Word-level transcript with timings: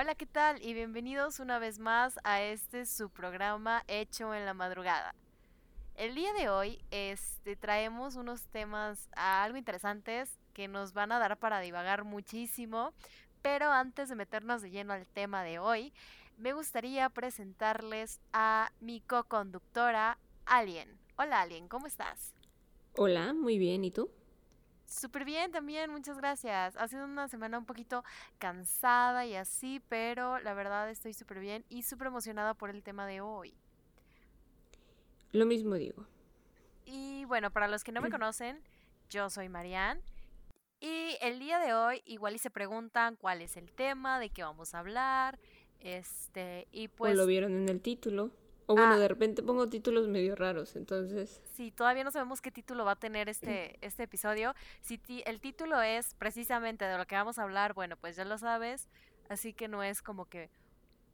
Hola, 0.00 0.14
¿qué 0.14 0.26
tal? 0.26 0.64
Y 0.64 0.74
bienvenidos 0.74 1.40
una 1.40 1.58
vez 1.58 1.80
más 1.80 2.20
a 2.22 2.40
este 2.40 2.86
su 2.86 3.10
programa 3.10 3.82
Hecho 3.88 4.32
en 4.32 4.46
la 4.46 4.54
Madrugada. 4.54 5.12
El 5.96 6.14
día 6.14 6.32
de 6.34 6.48
hoy 6.48 6.78
este, 6.92 7.56
traemos 7.56 8.14
unos 8.14 8.46
temas 8.46 9.08
algo 9.16 9.58
interesantes 9.58 10.38
que 10.52 10.68
nos 10.68 10.92
van 10.92 11.10
a 11.10 11.18
dar 11.18 11.36
para 11.36 11.58
divagar 11.58 12.04
muchísimo, 12.04 12.92
pero 13.42 13.72
antes 13.72 14.08
de 14.08 14.14
meternos 14.14 14.62
de 14.62 14.70
lleno 14.70 14.92
al 14.92 15.08
tema 15.08 15.42
de 15.42 15.58
hoy, 15.58 15.92
me 16.36 16.52
gustaría 16.52 17.10
presentarles 17.10 18.20
a 18.32 18.70
mi 18.78 19.00
co-conductora, 19.00 20.16
Alien. 20.46 20.96
Hola, 21.16 21.40
Alien, 21.40 21.66
¿cómo 21.66 21.88
estás? 21.88 22.34
Hola, 22.96 23.32
muy 23.32 23.58
bien, 23.58 23.82
¿y 23.82 23.90
tú? 23.90 24.12
Súper 24.88 25.26
bien 25.26 25.52
también, 25.52 25.90
muchas 25.90 26.16
gracias. 26.16 26.74
Ha 26.76 26.88
sido 26.88 27.04
una 27.04 27.28
semana 27.28 27.58
un 27.58 27.66
poquito 27.66 28.04
cansada 28.38 29.26
y 29.26 29.34
así, 29.34 29.82
pero 29.90 30.38
la 30.38 30.54
verdad 30.54 30.88
estoy 30.88 31.12
súper 31.12 31.40
bien 31.40 31.62
y 31.68 31.82
súper 31.82 32.06
emocionada 32.06 32.54
por 32.54 32.70
el 32.70 32.82
tema 32.82 33.06
de 33.06 33.20
hoy. 33.20 33.54
Lo 35.32 35.44
mismo 35.44 35.74
digo. 35.74 36.06
Y 36.86 37.26
bueno, 37.26 37.50
para 37.50 37.68
los 37.68 37.84
que 37.84 37.92
no 37.92 38.00
me 38.00 38.10
conocen, 38.10 38.62
yo 39.10 39.28
soy 39.28 39.50
Marianne. 39.50 40.00
Y 40.80 41.18
el 41.20 41.38
día 41.38 41.58
de 41.58 41.74
hoy 41.74 42.02
igual 42.06 42.36
y 42.36 42.38
se 42.38 42.50
preguntan 42.50 43.16
cuál 43.16 43.42
es 43.42 43.58
el 43.58 43.70
tema, 43.70 44.18
de 44.18 44.30
qué 44.30 44.42
vamos 44.42 44.74
a 44.74 44.78
hablar. 44.78 45.38
Este, 45.80 46.66
y 46.72 46.88
pues... 46.88 47.12
O 47.12 47.14
lo 47.14 47.26
vieron 47.26 47.52
en 47.52 47.68
el 47.68 47.82
título. 47.82 48.30
O 48.70 48.74
bueno, 48.74 48.92
ah. 48.92 48.98
de 48.98 49.08
repente 49.08 49.42
pongo 49.42 49.66
títulos 49.70 50.08
medio 50.08 50.36
raros, 50.36 50.76
entonces. 50.76 51.40
Sí, 51.54 51.70
todavía 51.70 52.04
no 52.04 52.10
sabemos 52.10 52.42
qué 52.42 52.50
título 52.50 52.84
va 52.84 52.92
a 52.92 52.96
tener 52.96 53.30
este, 53.30 53.78
este 53.80 54.02
episodio. 54.02 54.54
Si 54.82 55.00
el 55.24 55.40
título 55.40 55.80
es 55.80 56.14
precisamente 56.16 56.84
de 56.84 56.98
lo 56.98 57.06
que 57.06 57.14
vamos 57.14 57.38
a 57.38 57.44
hablar, 57.44 57.72
bueno, 57.72 57.96
pues 57.96 58.16
ya 58.16 58.26
lo 58.26 58.36
sabes. 58.36 58.90
Así 59.30 59.54
que 59.54 59.68
no 59.68 59.82
es 59.82 60.02
como 60.02 60.26
que 60.26 60.50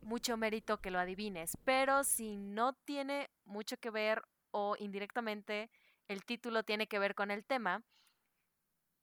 mucho 0.02 0.36
mérito 0.36 0.80
que 0.80 0.90
lo 0.90 0.98
adivines. 0.98 1.56
Pero 1.64 2.02
si 2.02 2.36
no 2.36 2.72
tiene 2.72 3.30
mucho 3.44 3.76
que 3.76 3.90
ver 3.90 4.22
o 4.50 4.74
indirectamente 4.80 5.70
el 6.08 6.24
título 6.24 6.64
tiene 6.64 6.88
que 6.88 6.98
ver 6.98 7.14
con 7.14 7.30
el 7.30 7.44
tema, 7.44 7.84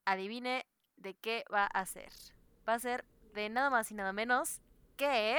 adivine 0.03 0.65
de 0.97 1.13
qué 1.13 1.45
va 1.53 1.67
a 1.67 1.85
ser. 1.85 2.11
Va 2.67 2.73
a 2.73 2.79
ser 2.79 3.05
de 3.33 3.47
nada 3.47 3.69
más 3.69 3.91
y 3.91 3.93
nada 3.93 4.11
menos 4.11 4.59
que... 4.97 5.37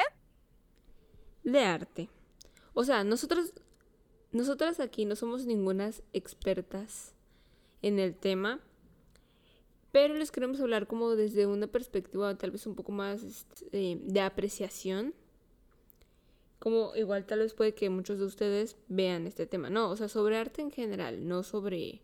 De 1.45 1.63
arte. 1.63 2.09
O 2.75 2.85
sea, 2.85 3.05
nosotros, 3.05 3.53
nosotras 4.33 4.81
aquí 4.81 5.05
no 5.05 5.17
somos 5.17 5.47
ningunas 5.47 6.03
expertas 6.13 7.15
en 7.83 7.99
el 7.99 8.15
tema, 8.15 8.61
pero 9.91 10.15
les 10.15 10.31
queremos 10.31 10.61
hablar 10.61 10.87
como 10.87 11.11
desde 11.17 11.47
una 11.47 11.67
perspectiva 11.67 12.37
tal 12.39 12.51
vez 12.51 12.67
un 12.67 12.75
poco 12.75 12.93
más 12.93 13.23
este, 13.23 13.99
de 14.01 14.21
apreciación. 14.21 15.15
Como 16.59 16.95
igual 16.97 17.27
tal 17.27 17.41
vez 17.41 17.55
puede 17.55 17.75
que 17.75 17.91
muchos 17.91 18.19
de 18.19 18.25
ustedes 18.25 18.77
vean 18.89 19.27
este 19.27 19.47
tema, 19.47 19.69
no, 19.69 19.91
o 19.91 19.97
sea, 19.97 20.09
sobre 20.09 20.37
arte 20.37 20.63
en 20.63 20.71
general, 20.71 21.27
no 21.27 21.43
sobre 21.43 22.01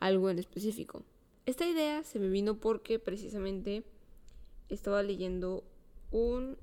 algo 0.00 0.30
en 0.30 0.38
específico. 0.38 1.04
Esta 1.44 1.66
idea 1.66 2.02
se 2.04 2.18
me 2.18 2.28
vino 2.28 2.58
porque 2.58 2.98
precisamente 2.98 3.84
estaba 4.68 5.02
leyendo 5.02 5.62
un 6.10 6.56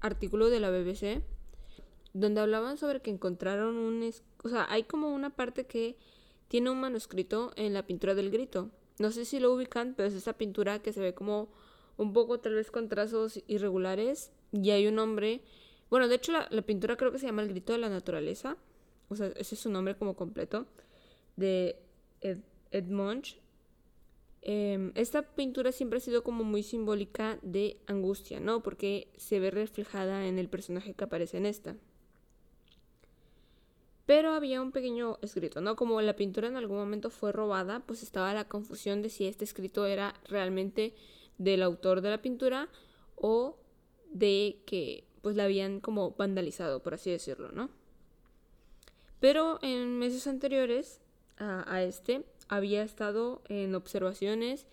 artículo 0.00 0.50
de 0.50 0.60
la 0.60 0.70
BBC 0.70 1.22
donde 2.14 2.40
hablaban 2.40 2.78
sobre 2.78 3.02
que 3.02 3.10
encontraron 3.10 3.76
un... 3.76 4.10
O 4.42 4.48
sea, 4.48 4.66
hay 4.70 4.84
como 4.84 5.12
una 5.12 5.30
parte 5.30 5.66
que 5.66 5.96
tiene 6.48 6.70
un 6.70 6.80
manuscrito 6.80 7.52
en 7.56 7.74
la 7.74 7.84
pintura 7.86 8.14
del 8.14 8.30
grito. 8.30 8.70
No 8.98 9.10
sé 9.10 9.24
si 9.24 9.40
lo 9.40 9.52
ubican, 9.52 9.94
pero 9.94 10.08
es 10.08 10.14
esa 10.14 10.34
pintura 10.34 10.78
que 10.80 10.92
se 10.92 11.00
ve 11.00 11.12
como 11.12 11.48
un 11.96 12.12
poco 12.12 12.38
tal 12.38 12.54
vez 12.54 12.70
con 12.70 12.88
trazos 12.88 13.42
irregulares 13.48 14.30
y 14.52 14.70
hay 14.70 14.86
un 14.86 14.98
hombre... 14.98 15.42
Bueno, 15.90 16.08
de 16.08 16.14
hecho 16.14 16.32
la, 16.32 16.48
pintura 16.62 16.96
creo 16.96 17.12
que 17.12 17.18
se 17.18 17.26
llama 17.26 17.42
El 17.42 17.48
grito 17.48 17.72
de 17.72 17.78
la 17.78 17.88
naturaleza. 17.88 18.56
O 19.08 19.16
sea, 19.16 19.26
ese 19.36 19.56
es 19.56 19.60
su 19.60 19.70
nombre 19.70 19.96
como 19.96 20.14
completo. 20.14 20.66
De 21.36 21.78
Ed. 22.20 22.38
Em, 24.42 24.92
esta 24.94 25.22
pintura 25.22 25.72
siempre 25.72 25.98
ha 25.98 26.00
sido 26.00 26.22
como 26.22 26.44
muy 26.44 26.62
simbólica 26.62 27.38
de 27.42 27.78
angustia, 27.86 28.40
¿no? 28.40 28.62
Porque 28.62 29.08
se 29.16 29.40
ve 29.40 29.50
reflejada 29.50 30.26
en 30.26 30.38
el 30.38 30.48
personaje 30.48 30.94
que 30.94 31.04
aparece 31.04 31.36
en 31.38 31.46
esta. 31.46 31.76
Pero 34.06 34.32
había 34.32 34.60
un 34.60 34.70
pequeño 34.70 35.18
escrito, 35.22 35.60
¿no? 35.60 35.76
Como 35.76 36.00
la 36.02 36.16
pintura 36.16 36.48
en 36.48 36.56
algún 36.56 36.76
momento 36.76 37.10
fue 37.10 37.32
robada, 37.32 37.80
pues 37.80 38.02
estaba 38.02 38.34
la 38.34 38.48
confusión 38.48 39.00
de 39.00 39.08
si 39.08 39.26
este 39.26 39.44
escrito 39.44 39.86
era 39.86 40.14
realmente 40.28 40.94
del 41.38 41.62
autor 41.62 42.00
de 42.00 42.10
la 42.10 42.20
pintura 42.20 42.68
o 43.16 43.56
de 44.12 44.62
que 44.66 45.04
pues 45.22 45.36
la 45.36 45.44
habían 45.44 45.80
como 45.80 46.10
vandalizado, 46.12 46.82
por 46.82 46.94
así 46.94 47.10
decirlo, 47.10 47.50
¿no? 47.50 47.70
Pero 49.20 49.58
en 49.62 49.98
meses 49.98 50.26
anteriores 50.26 51.00
a, 51.38 51.64
a 51.72 51.82
este 51.82 52.26
había 52.48 52.82
estado 52.82 53.42
en 53.48 53.74
observaciones 53.74 54.66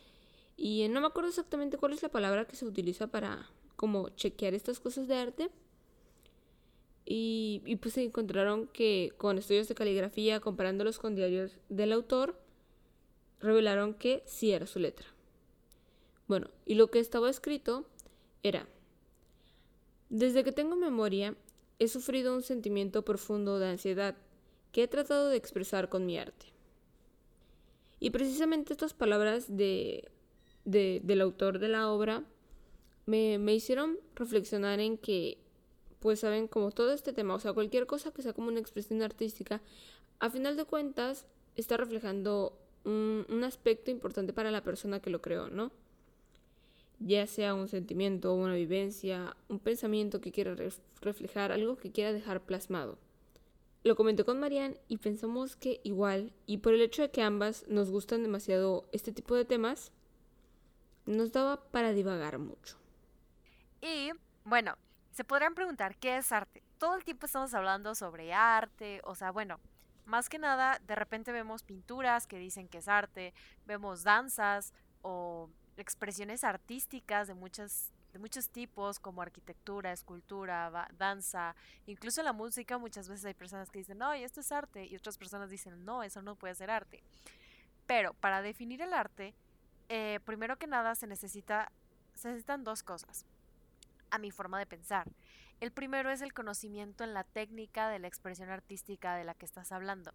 y 0.57 0.85
no 0.89 0.99
me 0.99 1.07
acuerdo 1.07 1.29
exactamente 1.29 1.77
cuál 1.77 1.93
es 1.93 2.03
la 2.03 2.09
palabra 2.09 2.45
que 2.45 2.57
se 2.57 2.65
utiliza 2.65 3.07
para 3.07 3.49
como 3.77 4.09
chequear 4.09 4.53
estas 4.53 4.79
cosas 4.79 5.07
de 5.07 5.15
arte, 5.15 5.49
y, 7.13 7.61
y 7.66 7.75
pues 7.75 7.97
encontraron 7.97 8.67
que 8.67 9.11
con 9.17 9.38
estudios 9.38 9.67
de 9.67 9.75
caligrafía, 9.75 10.39
comparándolos 10.39 10.97
con 10.97 11.13
diarios 11.13 11.57
del 11.67 11.91
autor, 11.91 12.39
revelaron 13.41 13.94
que 13.94 14.23
sí 14.25 14.53
era 14.53 14.66
su 14.66 14.79
letra. 14.79 15.07
Bueno, 16.29 16.49
y 16.66 16.75
lo 16.75 16.89
que 16.89 16.99
estaba 16.99 17.29
escrito 17.29 17.85
era, 18.44 18.66
desde 20.09 20.45
que 20.45 20.53
tengo 20.53 20.77
memoria, 20.77 21.35
he 21.79 21.89
sufrido 21.89 22.33
un 22.33 22.44
sentimiento 22.44 23.03
profundo 23.03 23.59
de 23.59 23.67
ansiedad 23.67 24.16
que 24.72 24.83
he 24.83 24.88
tratado 24.88 25.28
de 25.28 25.35
expresar 25.35 25.89
con 25.89 26.05
mi 26.05 26.17
arte. 26.17 26.45
Y 27.99 28.11
precisamente 28.11 28.72
estas 28.72 28.93
palabras 28.93 29.57
de, 29.57 30.07
de, 30.63 31.01
del 31.03 31.19
autor 31.19 31.59
de 31.59 31.67
la 31.67 31.91
obra 31.91 32.23
me, 33.05 33.38
me 33.38 33.53
hicieron 33.53 33.99
reflexionar 34.16 34.79
en 34.79 34.97
que 34.97 35.41
pues 36.01 36.19
saben 36.19 36.47
como 36.47 36.72
todo 36.72 36.91
este 36.91 37.13
tema, 37.13 37.35
o 37.35 37.39
sea, 37.39 37.53
cualquier 37.53 37.85
cosa 37.85 38.12
que 38.12 38.23
sea 38.23 38.34
como 38.34 38.47
una 38.47 38.59
expresión 38.59 39.03
artística, 39.03 39.62
a 40.19 40.29
final 40.31 40.57
de 40.57 40.66
cuentas 40.66 41.28
está 41.56 41.78
reflejando 41.78 42.57
un, 42.84 43.44
aspecto 43.44 43.91
importante 43.91 44.34
para 44.34 44.50
la 44.50 44.63
persona 44.63 45.00
que 45.00 45.11
lo 45.11 45.22
creó, 45.22 45.50
¿no? 45.50 45.72
Ya 47.00 47.28
sea 47.28 47.53
un 47.53 47.67
sentimiento, 47.67 48.34
una 48.34 48.56
vivencia, 48.56 49.38
un 49.47 49.59
pensamiento 49.59 50.22
que 50.22 50.31
quiera 50.31 50.56
reflejar, 51.01 51.51
algo 51.51 51.78
que 51.78 51.91
quiera 51.91 52.13
dejar 52.13 52.41
plasmado. 52.41 52.97
Lo 53.84 53.95
comenté 53.95 54.23
con 54.23 54.40
Marianne 54.40 54.78
y 54.88 54.97
pensamos 54.97 55.56
que 55.56 55.81
igual, 55.84 56.34
y 56.47 56.57
por 56.57 56.73
el 56.73 56.81
hecho 56.81 57.03
de 57.03 57.11
que 57.11 57.22
ambas 57.22 57.66
nos 57.67 57.91
gustan 57.91 58.23
demasiado 58.23 58.88
este 58.91 59.11
tipo 59.11 59.35
de 59.35 59.45
temas, 59.45 59.91
nos 61.06 61.31
daba 61.31 61.63
para 61.69 61.94
divagar 61.94 62.40
mucho. 62.40 62.78
Y 63.81 64.11
bueno, 64.45 64.75
se 65.11 65.23
podrán 65.23 65.53
preguntar, 65.55 65.95
¿qué 65.97 66.17
es 66.17 66.31
arte? 66.31 66.63
Todo 66.77 66.95
el 66.95 67.03
tiempo 67.03 67.25
estamos 67.25 67.53
hablando 67.53 67.95
sobre 67.95 68.33
arte, 68.33 69.01
o 69.03 69.13
sea, 69.13 69.31
bueno, 69.31 69.59
más 70.05 70.29
que 70.29 70.39
nada, 70.39 70.79
de 70.88 70.95
repente 70.95 71.31
vemos 71.31 71.63
pinturas 71.63 72.27
que 72.27 72.38
dicen 72.38 72.67
que 72.67 72.79
es 72.79 72.88
arte, 72.88 73.33
vemos 73.66 74.03
danzas 74.03 74.73
o 75.01 75.49
expresiones 75.77 76.44
artísticas 76.44 77.27
de 77.27 77.33
muchas 77.33 77.91
de 78.13 78.19
muchos 78.19 78.49
tipos 78.49 78.99
como 78.99 79.22
arquitectura, 79.22 79.94
escultura, 79.94 80.89
danza, 80.97 81.55
incluso 81.85 82.22
la 82.23 82.33
música, 82.33 82.78
muchas 82.78 83.07
veces 83.07 83.23
hay 83.23 83.33
personas 83.33 83.69
que 83.69 83.79
dicen, 83.79 83.99
no, 83.99 84.11
esto 84.11 84.41
es 84.41 84.51
arte, 84.51 84.85
y 84.85 84.97
otras 84.97 85.17
personas 85.17 85.49
dicen, 85.49 85.85
no, 85.85 86.03
eso 86.03 86.22
no 86.22 86.35
puede 86.35 86.53
ser 86.55 86.69
arte. 86.69 87.01
Pero 87.88 88.13
para 88.16 88.41
definir 88.41 88.81
el 88.81 88.91
arte, 88.91 89.33
eh, 89.88 90.19
primero 90.25 90.57
que 90.57 90.67
nada 90.67 90.93
se 90.95 91.07
necesita, 91.07 91.72
se 92.13 92.28
necesitan 92.28 92.66
dos 92.66 92.83
cosas 92.83 93.25
a 94.11 94.19
mi 94.19 94.31
forma 94.31 94.59
de 94.59 94.66
pensar. 94.66 95.11
El 95.59 95.72
primero 95.72 96.09
es 96.09 96.22
el 96.22 96.34
conocimiento 96.34 97.03
en 97.03 97.13
la 97.13 97.23
técnica 97.23 97.90
de 97.90 97.99
la 97.99 98.08
expresión 98.08 98.49
artística 98.49 99.16
de 99.16 99.23
la 99.23 99.34
que 99.34 99.46
estás 99.46 99.72
hablando. 99.72 100.13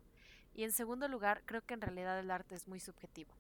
Y 0.54 0.64
en 0.64 0.72
segundo 0.72 1.08
lugar, 1.08 1.43
creo 1.44 1.62
que 1.62 1.75
en 1.75 1.81
realidad 1.81 2.19
el 2.19 2.31
arte 2.31 2.54
es 2.54 2.66
muy 2.66 2.81
subjetivo. 2.81 3.34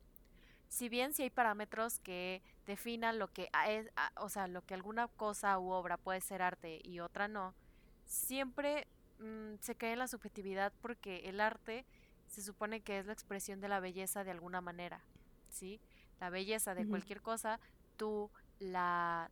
Si 0.68 0.88
bien 0.88 1.14
si 1.14 1.22
hay 1.22 1.30
parámetros 1.30 2.00
que 2.00 2.42
definan 2.66 3.18
lo 3.18 3.32
que 3.32 3.48
es, 3.68 3.88
o 4.16 4.28
sea, 4.28 4.48
lo 4.48 4.62
que 4.62 4.74
alguna 4.74 5.08
cosa 5.08 5.58
u 5.58 5.70
obra 5.70 5.96
puede 5.96 6.20
ser 6.20 6.42
arte 6.42 6.80
y 6.82 7.00
otra 7.00 7.28
no, 7.28 7.54
siempre 8.04 8.86
mm, 9.18 9.54
se 9.60 9.76
cae 9.76 9.92
en 9.92 10.00
la 10.00 10.08
subjetividad 10.08 10.72
porque 10.80 11.28
el 11.28 11.40
arte 11.40 11.86
se 12.26 12.42
supone 12.42 12.80
que 12.80 12.98
es 12.98 13.06
la 13.06 13.12
expresión 13.12 13.60
de 13.60 13.68
la 13.68 13.80
belleza 13.80 14.24
de 14.24 14.32
alguna 14.32 14.60
manera, 14.60 15.00
¿sí? 15.48 15.80
La 16.20 16.30
belleza 16.30 16.74
de 16.74 16.86
cualquier 16.86 17.22
cosa, 17.22 17.60
tú 17.96 18.30
la 18.58 19.30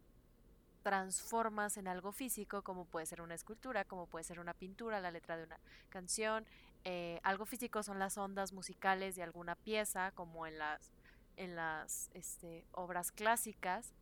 transformas 0.84 1.78
en 1.78 1.88
algo 1.88 2.12
físico, 2.12 2.62
como 2.62 2.84
puede 2.84 3.06
ser 3.06 3.22
una 3.22 3.34
escultura, 3.34 3.86
como 3.86 4.06
puede 4.06 4.22
ser 4.22 4.38
una 4.38 4.52
pintura, 4.52 5.00
la 5.00 5.10
letra 5.10 5.36
de 5.38 5.44
una 5.44 5.58
canción. 5.88 6.44
Eh, 6.84 7.20
algo 7.22 7.46
físico 7.46 7.82
son 7.82 7.98
las 7.98 8.18
ondas 8.18 8.52
musicales 8.52 9.16
de 9.16 9.22
alguna 9.22 9.56
pieza, 9.56 10.12
como 10.12 10.46
en 10.46 10.58
las, 10.58 10.92
en 11.36 11.56
las 11.56 12.10
este, 12.12 12.66
obras 12.72 13.12
clásicas. 13.12 13.94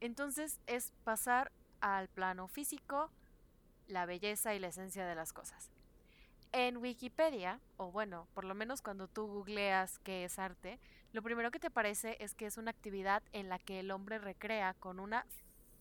Entonces 0.00 0.60
es 0.66 0.92
pasar 1.04 1.50
al 1.80 2.08
plano 2.08 2.48
físico, 2.48 3.10
la 3.88 4.04
belleza 4.04 4.54
y 4.54 4.58
la 4.58 4.68
esencia 4.68 5.06
de 5.06 5.14
las 5.14 5.32
cosas. 5.32 5.70
En 6.52 6.76
Wikipedia, 6.76 7.60
o 7.78 7.90
bueno, 7.90 8.28
por 8.34 8.44
lo 8.44 8.54
menos 8.54 8.82
cuando 8.82 9.08
tú 9.08 9.26
googleas 9.26 9.98
qué 10.00 10.24
es 10.24 10.38
arte, 10.38 10.78
lo 11.14 11.22
primero 11.22 11.50
que 11.50 11.60
te 11.60 11.70
parece 11.70 12.18
es 12.20 12.34
que 12.34 12.44
es 12.44 12.58
una 12.58 12.72
actividad 12.72 13.22
en 13.32 13.48
la 13.48 13.58
que 13.58 13.80
el 13.80 13.90
hombre 13.90 14.18
recrea 14.18 14.74
con 14.74 15.00
una 15.00 15.24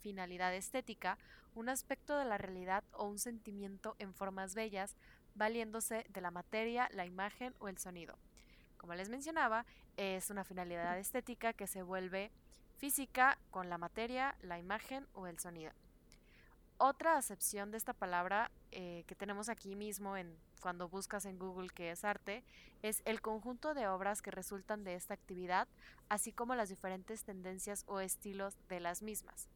finalidad 0.02 0.54
estética 0.56 1.18
un 1.56 1.70
aspecto 1.70 2.18
de 2.18 2.26
la 2.26 2.38
realidad 2.38 2.84
o 2.92 3.06
un 3.06 3.20
sentimiento 3.20 3.96
en 4.00 4.14
formas 4.14 4.56
bellas, 4.56 4.96
valiéndose 5.36 6.06
de 6.10 6.22
la 6.22 6.32
materia, 6.32 6.90
la 6.92 7.06
imagen 7.06 7.54
o 7.60 7.68
el 7.68 7.78
sonido. 7.78 8.18
Como 8.78 8.94
les 8.96 9.10
mencionaba, 9.10 9.66
es 9.98 10.30
una 10.30 10.44
finalidad 10.44 10.98
estética 10.98 11.54
que 11.54 11.68
se 11.68 11.84
vuelve 11.84 12.32
física 12.78 13.38
con 13.52 13.70
la 13.70 13.78
materia, 13.78 14.36
la 14.42 14.58
imagen 14.58 15.06
o 15.14 15.28
el 15.28 15.38
sonido. 15.40 15.72
Otra 16.78 17.18
acepción 17.18 17.72
de 17.72 17.78
esta 17.78 17.92
palabra 17.92 18.52
eh, 18.72 19.04
que 19.06 19.16
tenemos 19.16 19.50
aquí 19.50 19.76
mismo 19.76 20.16
en 20.16 20.34
cuando 20.62 20.88
buscas 20.88 21.26
en 21.26 21.38
Google 21.38 21.70
qué 21.70 21.92
es 21.92 22.06
arte 22.06 22.44
es 22.82 23.02
el 23.04 23.20
conjunto 23.20 23.74
de 23.74 23.88
obras 23.88 24.22
que 24.22 24.32
resultan 24.32 24.86
de 24.86 24.96
esta 24.96 25.14
actividad, 25.14 25.68
así 26.08 26.32
como 26.32 26.56
las 26.56 26.70
diferentes 26.70 27.24
tendencias 27.24 27.84
o 27.88 28.00
estilos 28.00 28.56
de 28.70 28.80
las 28.80 29.02
mismas. 29.02 29.50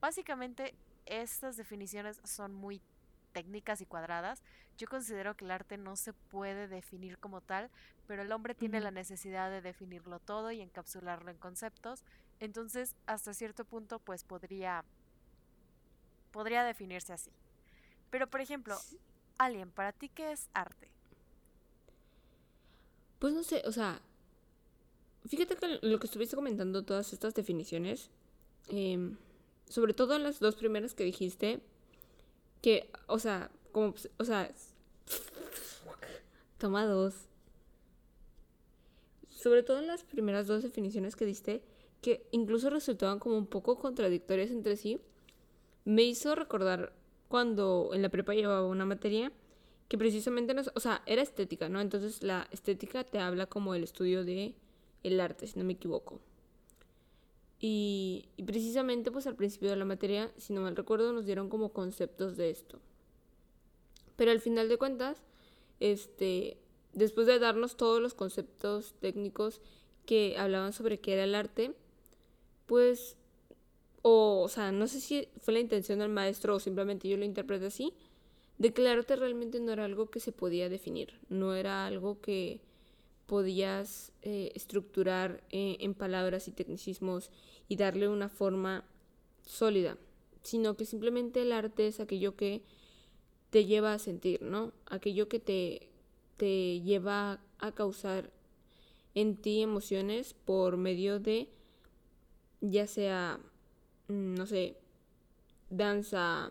Básicamente, 0.00 0.74
estas 1.06 1.56
definiciones 1.56 2.20
son 2.24 2.54
muy 2.54 2.80
técnicas 3.32 3.80
y 3.80 3.86
cuadradas. 3.86 4.42
Yo 4.76 4.86
considero 4.88 5.36
que 5.36 5.44
el 5.44 5.50
arte 5.50 5.76
no 5.76 5.96
se 5.96 6.12
puede 6.12 6.68
definir 6.68 7.18
como 7.18 7.40
tal, 7.40 7.70
pero 8.06 8.22
el 8.22 8.32
hombre 8.32 8.54
tiene 8.54 8.80
la 8.80 8.90
necesidad 8.90 9.50
de 9.50 9.60
definirlo 9.60 10.20
todo 10.20 10.50
y 10.52 10.60
encapsularlo 10.60 11.30
en 11.30 11.36
conceptos. 11.38 12.04
Entonces, 12.40 12.94
hasta 13.06 13.34
cierto 13.34 13.64
punto, 13.64 13.98
pues 13.98 14.24
podría, 14.24 14.84
podría 16.30 16.62
definirse 16.62 17.12
así. 17.12 17.32
Pero, 18.10 18.28
por 18.28 18.40
ejemplo, 18.40 18.78
Alien, 19.38 19.70
¿para 19.70 19.92
ti 19.92 20.08
qué 20.08 20.32
es 20.32 20.48
arte? 20.54 20.88
Pues 23.18 23.34
no 23.34 23.42
sé, 23.42 23.62
o 23.66 23.72
sea, 23.72 24.00
fíjate 25.26 25.56
que 25.56 25.80
lo 25.82 25.98
que 25.98 26.06
estuviste 26.06 26.36
comentando, 26.36 26.84
todas 26.84 27.12
estas 27.12 27.34
definiciones, 27.34 28.10
eh, 28.68 29.16
sobre 29.68 29.94
todo 29.94 30.16
en 30.16 30.22
las 30.22 30.40
dos 30.40 30.56
primeras 30.56 30.94
que 30.94 31.04
dijiste, 31.04 31.60
que, 32.62 32.90
o 33.06 33.18
sea, 33.18 33.50
como, 33.72 33.94
o 34.18 34.24
sea, 34.24 34.50
toma 36.58 36.84
dos. 36.86 37.14
Sobre 39.28 39.62
todo 39.62 39.78
en 39.78 39.86
las 39.86 40.02
primeras 40.02 40.46
dos 40.46 40.62
definiciones 40.62 41.14
que 41.14 41.24
diste, 41.24 41.62
que 42.02 42.26
incluso 42.32 42.70
resultaban 42.70 43.18
como 43.18 43.36
un 43.36 43.46
poco 43.46 43.78
contradictorias 43.78 44.50
entre 44.50 44.76
sí, 44.76 45.00
me 45.84 46.02
hizo 46.02 46.34
recordar 46.34 46.92
cuando 47.28 47.90
en 47.92 48.02
la 48.02 48.08
prepa 48.08 48.34
llevaba 48.34 48.66
una 48.66 48.84
materia 48.84 49.32
que 49.88 49.96
precisamente, 49.96 50.54
no, 50.54 50.62
o 50.74 50.80
sea, 50.80 51.02
era 51.06 51.22
estética, 51.22 51.68
¿no? 51.68 51.80
Entonces 51.80 52.22
la 52.22 52.46
estética 52.50 53.04
te 53.04 53.18
habla 53.18 53.46
como 53.46 53.74
el 53.74 53.84
estudio 53.84 54.24
de 54.24 54.54
el 55.02 55.20
arte, 55.20 55.46
si 55.46 55.58
no 55.58 55.64
me 55.64 55.74
equivoco. 55.74 56.20
Y, 57.60 58.28
precisamente 58.46 59.10
pues 59.10 59.26
al 59.26 59.34
principio 59.34 59.70
de 59.70 59.76
la 59.76 59.84
materia, 59.84 60.32
si 60.36 60.52
no 60.52 60.60
mal 60.60 60.76
recuerdo, 60.76 61.12
nos 61.12 61.26
dieron 61.26 61.48
como 61.48 61.72
conceptos 61.72 62.36
de 62.36 62.50
esto. 62.50 62.80
Pero 64.16 64.30
al 64.30 64.40
final 64.40 64.68
de 64.68 64.78
cuentas, 64.78 65.22
este, 65.80 66.58
después 66.92 67.26
de 67.26 67.38
darnos 67.38 67.76
todos 67.76 68.00
los 68.00 68.14
conceptos 68.14 68.94
técnicos 69.00 69.60
que 70.06 70.36
hablaban 70.38 70.72
sobre 70.72 71.00
qué 71.00 71.14
era 71.14 71.24
el 71.24 71.34
arte, 71.34 71.74
pues, 72.66 73.16
o, 74.02 74.42
o 74.42 74.48
sea, 74.48 74.72
no 74.72 74.86
sé 74.86 75.00
si 75.00 75.28
fue 75.40 75.54
la 75.54 75.60
intención 75.60 75.98
del 75.98 76.08
maestro 76.10 76.54
o 76.54 76.60
simplemente 76.60 77.08
yo 77.08 77.16
lo 77.16 77.24
interpreté 77.24 77.66
así, 77.66 77.92
de 78.58 78.72
que 78.72 78.82
el 78.82 78.88
arte 78.88 79.16
realmente 79.16 79.60
no 79.60 79.72
era 79.72 79.84
algo 79.84 80.10
que 80.10 80.20
se 80.20 80.32
podía 80.32 80.68
definir, 80.68 81.18
no 81.28 81.54
era 81.54 81.86
algo 81.86 82.20
que 82.20 82.60
podías 83.28 84.10
eh, 84.22 84.52
estructurar 84.54 85.44
eh, 85.50 85.76
en 85.80 85.92
palabras 85.92 86.48
y 86.48 86.50
tecnicismos 86.50 87.30
y 87.68 87.76
darle 87.76 88.08
una 88.08 88.30
forma 88.30 88.84
sólida, 89.42 89.98
sino 90.42 90.78
que 90.78 90.86
simplemente 90.86 91.42
el 91.42 91.52
arte 91.52 91.86
es 91.86 92.00
aquello 92.00 92.36
que 92.36 92.62
te 93.50 93.66
lleva 93.66 93.92
a 93.92 93.98
sentir, 93.98 94.40
¿no? 94.40 94.72
Aquello 94.86 95.28
que 95.28 95.40
te, 95.40 95.90
te 96.38 96.80
lleva 96.80 97.40
a 97.58 97.72
causar 97.72 98.32
en 99.14 99.36
ti 99.36 99.60
emociones 99.60 100.32
por 100.32 100.78
medio 100.78 101.20
de, 101.20 101.50
ya 102.62 102.86
sea, 102.86 103.40
mm, 104.08 104.34
no 104.36 104.46
sé, 104.46 104.78
danza, 105.68 106.50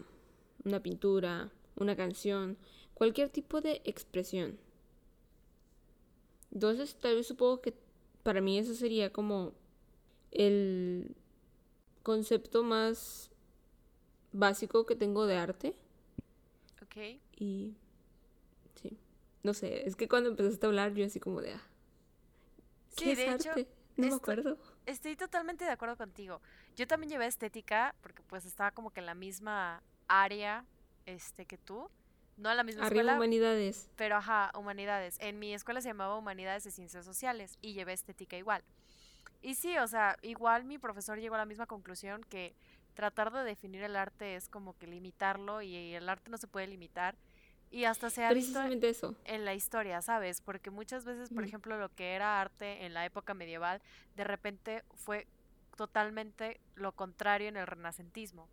una 0.63 0.83
pintura, 0.83 1.51
una 1.75 1.95
canción, 1.95 2.55
cualquier 2.93 3.29
tipo 3.29 3.61
de 3.61 3.81
expresión. 3.83 4.59
Entonces, 6.57 6.95
tal 6.95 7.13
vez 7.13 7.27
supongo 7.27 7.61
que 7.61 7.75
para 8.23 8.41
mí 8.41 8.57
eso 8.57 8.73
sería 8.73 9.13
como 9.13 9.53
el 10.31 11.15
concepto 12.01 12.63
más 12.63 13.29
básico 14.33 14.87
que 14.87 14.95
tengo 14.95 15.27
de 15.27 15.37
arte. 15.37 15.75
Ok. 16.81 17.19
Y 17.37 17.75
sí, 18.81 18.97
no 19.43 19.53
sé, 19.53 19.87
es 19.87 19.95
que 19.95 20.07
cuando 20.07 20.31
empezaste 20.31 20.65
a 20.65 20.69
hablar 20.69 20.95
yo 20.95 21.05
así 21.05 21.19
como 21.19 21.43
de... 21.43 21.53
Ah, 21.53 21.61
¿qué 22.95 23.15
sí, 23.15 23.21
de 23.21 23.29
arte? 23.29 23.61
hecho... 23.61 23.69
No 23.97 24.07
me 24.07 24.15
acuerdo. 24.15 24.57
Estoy 24.87 25.15
totalmente 25.15 25.63
de 25.63 25.69
acuerdo 25.69 25.95
contigo. 25.95 26.41
Yo 26.75 26.87
también 26.87 27.11
llevé 27.11 27.27
estética 27.27 27.93
porque 28.01 28.23
pues 28.23 28.45
estaba 28.45 28.71
como 28.71 28.89
que 28.89 29.01
en 29.01 29.05
la 29.05 29.13
misma 29.13 29.83
área 30.07 30.65
este 31.05 31.45
que 31.45 31.59
tú. 31.59 31.87
No 32.37 32.49
a 32.49 32.55
la 32.55 32.63
misma 32.63 32.85
Arriba 32.85 33.01
escuela. 33.01 33.15
humanidades. 33.17 33.89
Pero 33.95 34.15
ajá, 34.15 34.51
humanidades. 34.55 35.17
En 35.19 35.39
mi 35.39 35.53
escuela 35.53 35.81
se 35.81 35.89
llamaba 35.89 36.15
Humanidades 36.17 36.63
de 36.63 36.71
Ciencias 36.71 37.03
Sociales 37.03 37.57
y 37.61 37.73
llevé 37.73 37.93
estética 37.93 38.37
igual. 38.37 38.63
Y 39.41 39.55
sí, 39.55 39.77
o 39.77 39.87
sea, 39.87 40.17
igual 40.21 40.63
mi 40.63 40.77
profesor 40.77 41.19
llegó 41.19 41.35
a 41.35 41.39
la 41.39 41.45
misma 41.45 41.65
conclusión 41.65 42.23
que 42.23 42.55
tratar 42.93 43.31
de 43.31 43.43
definir 43.43 43.83
el 43.83 43.95
arte 43.95 44.35
es 44.35 44.49
como 44.49 44.77
que 44.77 44.87
limitarlo 44.87 45.61
y 45.61 45.93
el 45.93 46.09
arte 46.09 46.29
no 46.31 46.37
se 46.37 46.47
puede 46.47 46.67
limitar. 46.67 47.15
Y 47.69 47.83
hasta 47.83 48.09
se 48.09 48.23
ha 48.23 48.31
visto 48.31 48.61
eso. 48.61 49.15
en 49.25 49.43
la 49.43 49.53
historia, 49.53 50.01
¿sabes? 50.01 50.41
Porque 50.41 50.69
muchas 50.71 51.03
veces, 51.03 51.29
por 51.29 51.43
ejemplo, 51.43 51.77
lo 51.77 51.89
que 51.89 52.13
era 52.13 52.39
arte 52.39 52.85
en 52.85 52.93
la 52.93 53.05
época 53.05 53.33
medieval, 53.33 53.81
de 54.15 54.23
repente 54.23 54.83
fue 54.95 55.27
totalmente 55.75 56.59
lo 56.75 56.93
contrario 56.93 57.49
en 57.49 57.57
el 57.57 57.67
renacentismo. 57.67 58.47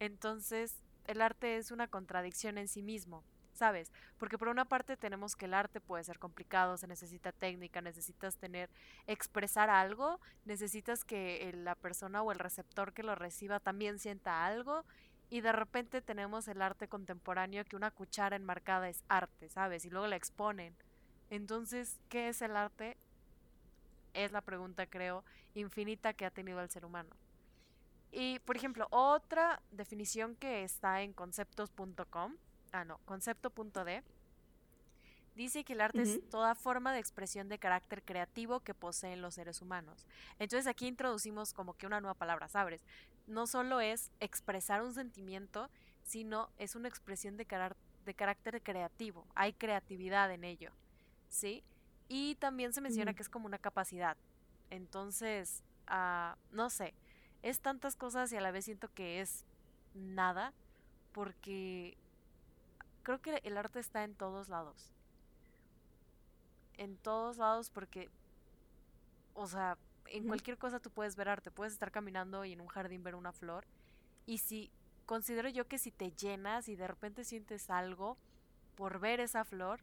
Entonces, 0.00 0.82
el 1.08 1.22
arte 1.22 1.56
es 1.56 1.70
una 1.70 1.88
contradicción 1.88 2.58
en 2.58 2.68
sí 2.68 2.82
mismo, 2.82 3.24
¿sabes? 3.54 3.90
Porque 4.18 4.38
por 4.38 4.48
una 4.48 4.66
parte 4.66 4.96
tenemos 4.96 5.34
que 5.34 5.46
el 5.46 5.54
arte 5.54 5.80
puede 5.80 6.04
ser 6.04 6.18
complicado, 6.18 6.76
se 6.76 6.86
necesita 6.86 7.32
técnica, 7.32 7.80
necesitas 7.80 8.36
tener, 8.36 8.70
expresar 9.06 9.70
algo, 9.70 10.20
necesitas 10.44 11.04
que 11.04 11.50
la 11.56 11.74
persona 11.74 12.22
o 12.22 12.30
el 12.30 12.38
receptor 12.38 12.92
que 12.92 13.02
lo 13.02 13.14
reciba 13.14 13.58
también 13.58 13.98
sienta 13.98 14.46
algo 14.46 14.84
y 15.30 15.40
de 15.40 15.52
repente 15.52 16.02
tenemos 16.02 16.46
el 16.46 16.60
arte 16.62 16.88
contemporáneo 16.88 17.64
que 17.64 17.76
una 17.76 17.90
cuchara 17.90 18.36
enmarcada 18.36 18.88
es 18.88 19.02
arte, 19.08 19.48
¿sabes? 19.48 19.84
Y 19.86 19.90
luego 19.90 20.06
la 20.06 20.16
exponen. 20.16 20.76
Entonces, 21.30 21.98
¿qué 22.10 22.28
es 22.28 22.42
el 22.42 22.54
arte? 22.54 22.98
Es 24.12 24.30
la 24.32 24.42
pregunta, 24.42 24.86
creo, 24.86 25.24
infinita 25.54 26.12
que 26.12 26.26
ha 26.26 26.30
tenido 26.30 26.60
el 26.60 26.70
ser 26.70 26.84
humano. 26.84 27.10
Y, 28.10 28.38
por 28.40 28.56
ejemplo, 28.56 28.86
otra 28.90 29.60
definición 29.70 30.34
que 30.36 30.64
está 30.64 31.02
en 31.02 31.12
conceptos.com, 31.12 32.36
ah, 32.72 32.84
no, 32.84 32.98
concepto.d, 33.04 34.02
dice 35.34 35.62
que 35.62 35.74
el 35.74 35.80
arte 35.80 36.02
es 36.02 36.28
toda 36.30 36.54
forma 36.56 36.92
de 36.92 36.98
expresión 36.98 37.48
de 37.48 37.58
carácter 37.58 38.02
creativo 38.02 38.60
que 38.60 38.74
poseen 38.74 39.22
los 39.22 39.34
seres 39.34 39.62
humanos. 39.62 40.06
Entonces 40.38 40.66
aquí 40.66 40.88
introducimos 40.88 41.52
como 41.54 41.74
que 41.74 41.86
una 41.86 42.00
nueva 42.00 42.14
palabra, 42.14 42.48
¿sabes? 42.48 42.82
No 43.26 43.46
solo 43.46 43.80
es 43.80 44.10
expresar 44.18 44.82
un 44.82 44.94
sentimiento, 44.94 45.70
sino 46.02 46.50
es 46.58 46.74
una 46.74 46.88
expresión 46.88 47.36
de, 47.36 47.46
de 48.04 48.14
carácter 48.14 48.62
creativo. 48.62 49.26
Hay 49.36 49.52
creatividad 49.52 50.32
en 50.32 50.42
ello, 50.42 50.72
¿sí? 51.28 51.62
Y 52.08 52.34
también 52.36 52.72
se 52.72 52.80
menciona 52.80 53.14
que 53.14 53.22
es 53.22 53.28
como 53.28 53.46
una 53.46 53.58
capacidad. 53.58 54.16
Entonces, 54.70 55.62
uh, 55.88 56.34
no 56.50 56.68
sé, 56.68 56.94
es 57.42 57.60
tantas 57.60 57.96
cosas 57.96 58.32
y 58.32 58.36
a 58.36 58.40
la 58.40 58.50
vez 58.50 58.64
siento 58.64 58.92
que 58.92 59.20
es 59.20 59.44
nada 59.94 60.52
porque 61.12 61.96
creo 63.02 63.20
que 63.20 63.40
el 63.44 63.56
arte 63.56 63.80
está 63.80 64.04
en 64.04 64.14
todos 64.14 64.48
lados. 64.48 64.92
En 66.76 66.96
todos 66.96 67.38
lados 67.38 67.70
porque, 67.70 68.08
o 69.34 69.46
sea, 69.46 69.78
en 70.06 70.26
cualquier 70.26 70.58
cosa 70.58 70.80
tú 70.80 70.90
puedes 70.90 71.16
ver 71.16 71.28
arte. 71.28 71.50
Puedes 71.50 71.72
estar 71.72 71.90
caminando 71.90 72.44
y 72.44 72.52
en 72.52 72.60
un 72.60 72.68
jardín 72.68 73.02
ver 73.02 73.14
una 73.14 73.32
flor. 73.32 73.66
Y 74.26 74.38
si 74.38 74.70
considero 75.06 75.48
yo 75.48 75.66
que 75.66 75.78
si 75.78 75.90
te 75.90 76.12
llenas 76.12 76.68
y 76.68 76.76
de 76.76 76.86
repente 76.86 77.24
sientes 77.24 77.70
algo 77.70 78.16
por 78.76 79.00
ver 79.00 79.20
esa 79.20 79.44
flor, 79.44 79.80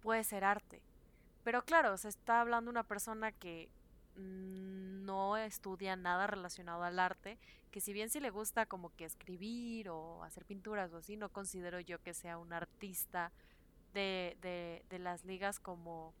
puede 0.00 0.24
ser 0.24 0.44
arte. 0.44 0.82
Pero 1.44 1.64
claro, 1.64 1.96
se 1.96 2.08
está 2.08 2.40
hablando 2.40 2.70
una 2.70 2.84
persona 2.84 3.32
que 3.32 3.68
no 4.16 5.36
estudia 5.36 5.96
nada 5.96 6.26
relacionado 6.26 6.82
al 6.82 6.98
arte, 6.98 7.38
que 7.70 7.80
si 7.80 7.92
bien 7.92 8.10
sí 8.10 8.20
le 8.20 8.30
gusta 8.30 8.66
como 8.66 8.94
que 8.96 9.04
escribir 9.04 9.88
o 9.90 10.22
hacer 10.24 10.44
pinturas 10.44 10.92
o 10.92 10.98
así, 10.98 11.16
no 11.16 11.30
considero 11.30 11.80
yo 11.80 12.02
que 12.02 12.14
sea 12.14 12.38
un 12.38 12.52
artista 12.52 13.32
de, 13.94 14.36
de, 14.40 14.84
de 14.90 14.98
las 14.98 15.24
ligas 15.24 15.60
como, 15.60 16.14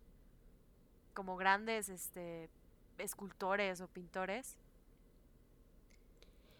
como 1.14 1.36
grandes 1.36 1.88
este, 1.88 2.50
escultores 2.98 3.80
o 3.80 3.88
pintores. 3.88 4.56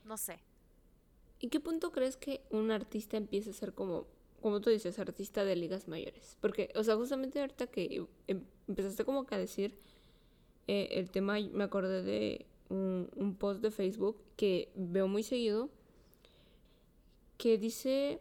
No 0.05 0.17
sé. 0.17 0.41
¿En 1.41 1.51
qué 1.51 1.61
punto 1.61 1.93
crees 1.93 2.17
que 2.17 2.43
un 2.51 2.71
artista 2.71 3.17
empieza 3.17 3.51
a 3.51 3.53
ser 3.53 3.75
como, 3.75 4.07
como 4.41 4.61
tú 4.61 4.71
dices, 4.71 4.99
artista 4.99 5.45
de 5.45 5.57
ligas 5.57 5.89
mayores? 5.89 6.39
Porque, 6.41 6.71
o 6.75 6.83
sea, 6.83 6.97
justamente 6.97 7.41
ahorita 7.41 7.67
que 7.67 8.07
em, 8.27 8.45
empezaste 8.67 9.05
como 9.05 9.27
que 9.27 9.35
a 9.35 9.39
decir 9.39 9.79
eh, 10.67 10.89
el 10.93 11.11
tema, 11.11 11.39
me 11.53 11.65
acordé 11.65 12.03
de 12.03 12.47
un, 12.69 13.37
post 13.39 13.61
de 13.61 13.71
Facebook 13.71 14.17
que 14.37 14.71
veo 14.75 15.09
muy 15.09 15.23
seguido 15.23 15.69
que 17.39 17.59
dice 17.59 18.21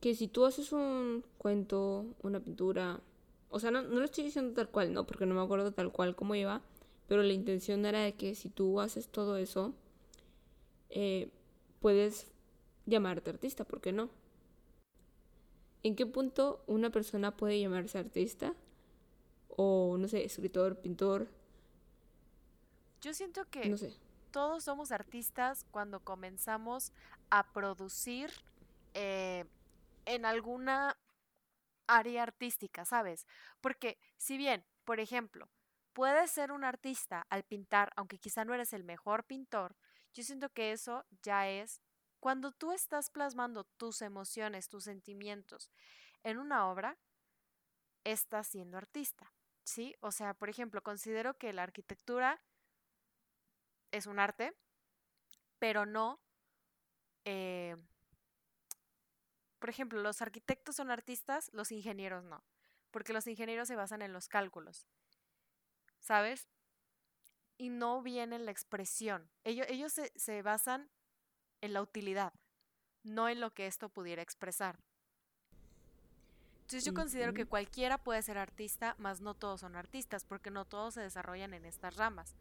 que 0.00 0.14
si 0.14 0.26
tú 0.26 0.46
haces 0.46 0.72
un 0.72 1.24
cuento, 1.38 2.06
una 2.22 2.40
pintura, 2.40 3.00
o 3.50 3.60
sea, 3.60 3.70
no, 3.70 3.82
no 3.82 4.00
lo 4.00 4.04
estoy 4.04 4.24
diciendo 4.24 4.54
tal 4.54 4.68
cual, 4.68 4.92
no, 4.92 5.06
porque 5.06 5.26
no 5.26 5.34
me 5.34 5.42
acuerdo 5.42 5.72
tal 5.72 5.92
cual 5.92 6.16
cómo 6.16 6.34
iba, 6.34 6.62
pero 7.06 7.22
la 7.22 7.32
intención 7.32 7.84
era 7.84 8.00
de 8.00 8.14
que 8.14 8.34
si 8.34 8.48
tú 8.48 8.80
haces 8.80 9.08
todo 9.08 9.36
eso, 9.36 9.74
eh, 10.88 11.30
puedes 11.80 12.32
llamarte 12.86 13.30
artista, 13.30 13.64
¿por 13.64 13.80
qué 13.80 13.92
no? 13.92 14.08
¿En 15.82 15.96
qué 15.96 16.06
punto 16.06 16.62
una 16.66 16.90
persona 16.90 17.36
puede 17.36 17.60
llamarse 17.60 17.98
artista? 17.98 18.54
O, 19.48 19.96
no 19.98 20.08
sé, 20.08 20.24
escritor, 20.24 20.76
pintor. 20.76 21.28
Yo 23.02 23.12
siento 23.12 23.44
que 23.50 23.68
No 23.68 23.76
sé. 23.76 23.92
todos 24.30 24.64
somos 24.64 24.92
artistas 24.92 25.66
cuando 25.70 26.00
comenzamos 26.00 26.92
a 27.30 27.52
producir 27.52 28.32
eh, 28.94 29.44
en 30.06 30.24
alguna 30.24 30.96
área 31.88 32.22
artística, 32.22 32.84
¿sabes? 32.84 33.26
Porque 33.60 33.98
si 34.16 34.36
bien, 34.36 34.64
por 34.84 35.00
ejemplo, 35.00 35.50
puedes 35.92 36.30
ser 36.30 36.52
un 36.52 36.64
artista 36.64 37.26
al 37.28 37.42
pintar, 37.42 37.92
aunque 37.96 38.18
quizá 38.18 38.44
no 38.44 38.54
eres 38.54 38.72
el 38.72 38.84
mejor 38.84 39.24
pintor, 39.24 39.76
yo 40.14 40.22
siento 40.22 40.48
que 40.50 40.72
eso 40.72 41.04
ya 41.22 41.48
es 41.48 41.82
cuando 42.20 42.52
tú 42.52 42.72
estás 42.72 43.10
plasmando 43.10 43.64
tus 43.64 44.00
emociones, 44.00 44.68
tus 44.68 44.84
sentimientos 44.84 45.70
en 46.22 46.38
una 46.38 46.70
obra, 46.70 46.98
estás 48.04 48.46
siendo 48.46 48.78
artista, 48.78 49.32
¿sí? 49.64 49.96
O 50.00 50.12
sea, 50.12 50.34
por 50.34 50.48
ejemplo, 50.48 50.82
considero 50.82 51.36
que 51.36 51.52
la 51.52 51.64
arquitectura 51.64 52.40
es 53.92 54.06
un 54.06 54.18
arte, 54.18 54.52
pero 55.58 55.86
no, 55.86 56.20
eh, 57.24 57.76
por 59.58 59.70
ejemplo, 59.70 60.02
los 60.02 60.20
arquitectos 60.20 60.74
son 60.74 60.90
artistas, 60.90 61.50
los 61.52 61.70
ingenieros 61.70 62.24
no, 62.24 62.42
porque 62.90 63.12
los 63.12 63.26
ingenieros 63.28 63.68
se 63.68 63.76
basan 63.76 64.02
en 64.02 64.12
los 64.12 64.28
cálculos, 64.28 64.88
¿sabes? 66.00 66.48
Y 67.58 67.68
no 67.68 68.02
bien 68.02 68.32
en 68.32 68.44
la 68.44 68.50
expresión. 68.50 69.30
Ellos, 69.44 69.66
ellos 69.68 69.92
se, 69.92 70.12
se 70.16 70.42
basan 70.42 70.90
en 71.60 71.74
la 71.74 71.82
utilidad, 71.82 72.32
no 73.04 73.28
en 73.28 73.40
lo 73.40 73.54
que 73.54 73.68
esto 73.68 73.88
pudiera 73.88 74.22
expresar. 74.22 74.80
Entonces 76.62 76.84
yo 76.84 76.94
considero 76.94 77.34
que 77.34 77.44
cualquiera 77.44 77.98
puede 77.98 78.22
ser 78.22 78.38
artista, 78.38 78.94
mas 78.98 79.20
no 79.20 79.34
todos 79.34 79.60
son 79.60 79.76
artistas, 79.76 80.24
porque 80.24 80.50
no 80.50 80.64
todos 80.64 80.94
se 80.94 81.02
desarrollan 81.02 81.52
en 81.52 81.66
estas 81.66 81.96
ramas. 81.96 82.34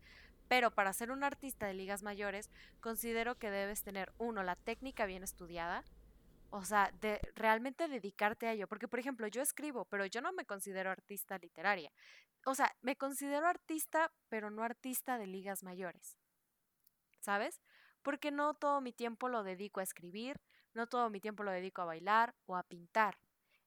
Pero 0.51 0.70
para 0.70 0.91
ser 0.91 1.12
un 1.12 1.24
artista 1.24 1.65
de 1.65 1.74
ligas 1.74 2.03
mayores, 2.03 2.50
considero 2.81 3.36
que 3.36 3.50
debes 3.50 3.84
tener, 3.84 4.12
uno, 4.17 4.43
la 4.43 4.58
técnica 4.58 5.05
bien 5.05 5.24
estudiada, 5.24 5.86
o 6.50 6.65
sea, 6.65 6.93
realmente 7.36 7.88
dedicarte 7.88 8.48
a 8.48 8.51
ello. 8.51 8.67
Porque, 8.67 8.89
por 8.89 9.00
ejemplo, 9.00 9.27
yo 9.27 9.41
escribo, 9.41 9.86
pero 9.86 10.05
yo 10.08 10.20
no 10.20 10.34
me 10.34 10.43
considero 10.43 10.89
artista 10.89 11.38
literaria. 11.38 11.89
O 12.46 12.53
sea, 12.53 12.75
me 12.81 12.98
considero 12.98 13.48
artista, 13.48 14.12
pero 14.27 14.50
no 14.50 14.62
artista 14.63 15.17
de 15.17 15.27
ligas 15.27 15.63
mayores. 15.63 16.17
¿Sabes? 17.22 17.62
Porque 18.01 18.29
no 18.29 18.53
todo 18.53 18.81
mi 18.81 18.91
tiempo 18.91 19.29
lo 19.29 19.43
dedico 19.43 19.79
a 19.79 19.84
escribir, 19.84 20.41
no 20.74 20.86
todo 20.86 21.10
mi 21.10 21.22
tiempo 21.22 21.43
lo 21.43 21.51
dedico 21.51 21.81
a 21.81 21.86
bailar 21.86 22.36
o 22.46 22.58
a 22.58 22.63
pintar. 22.63 23.20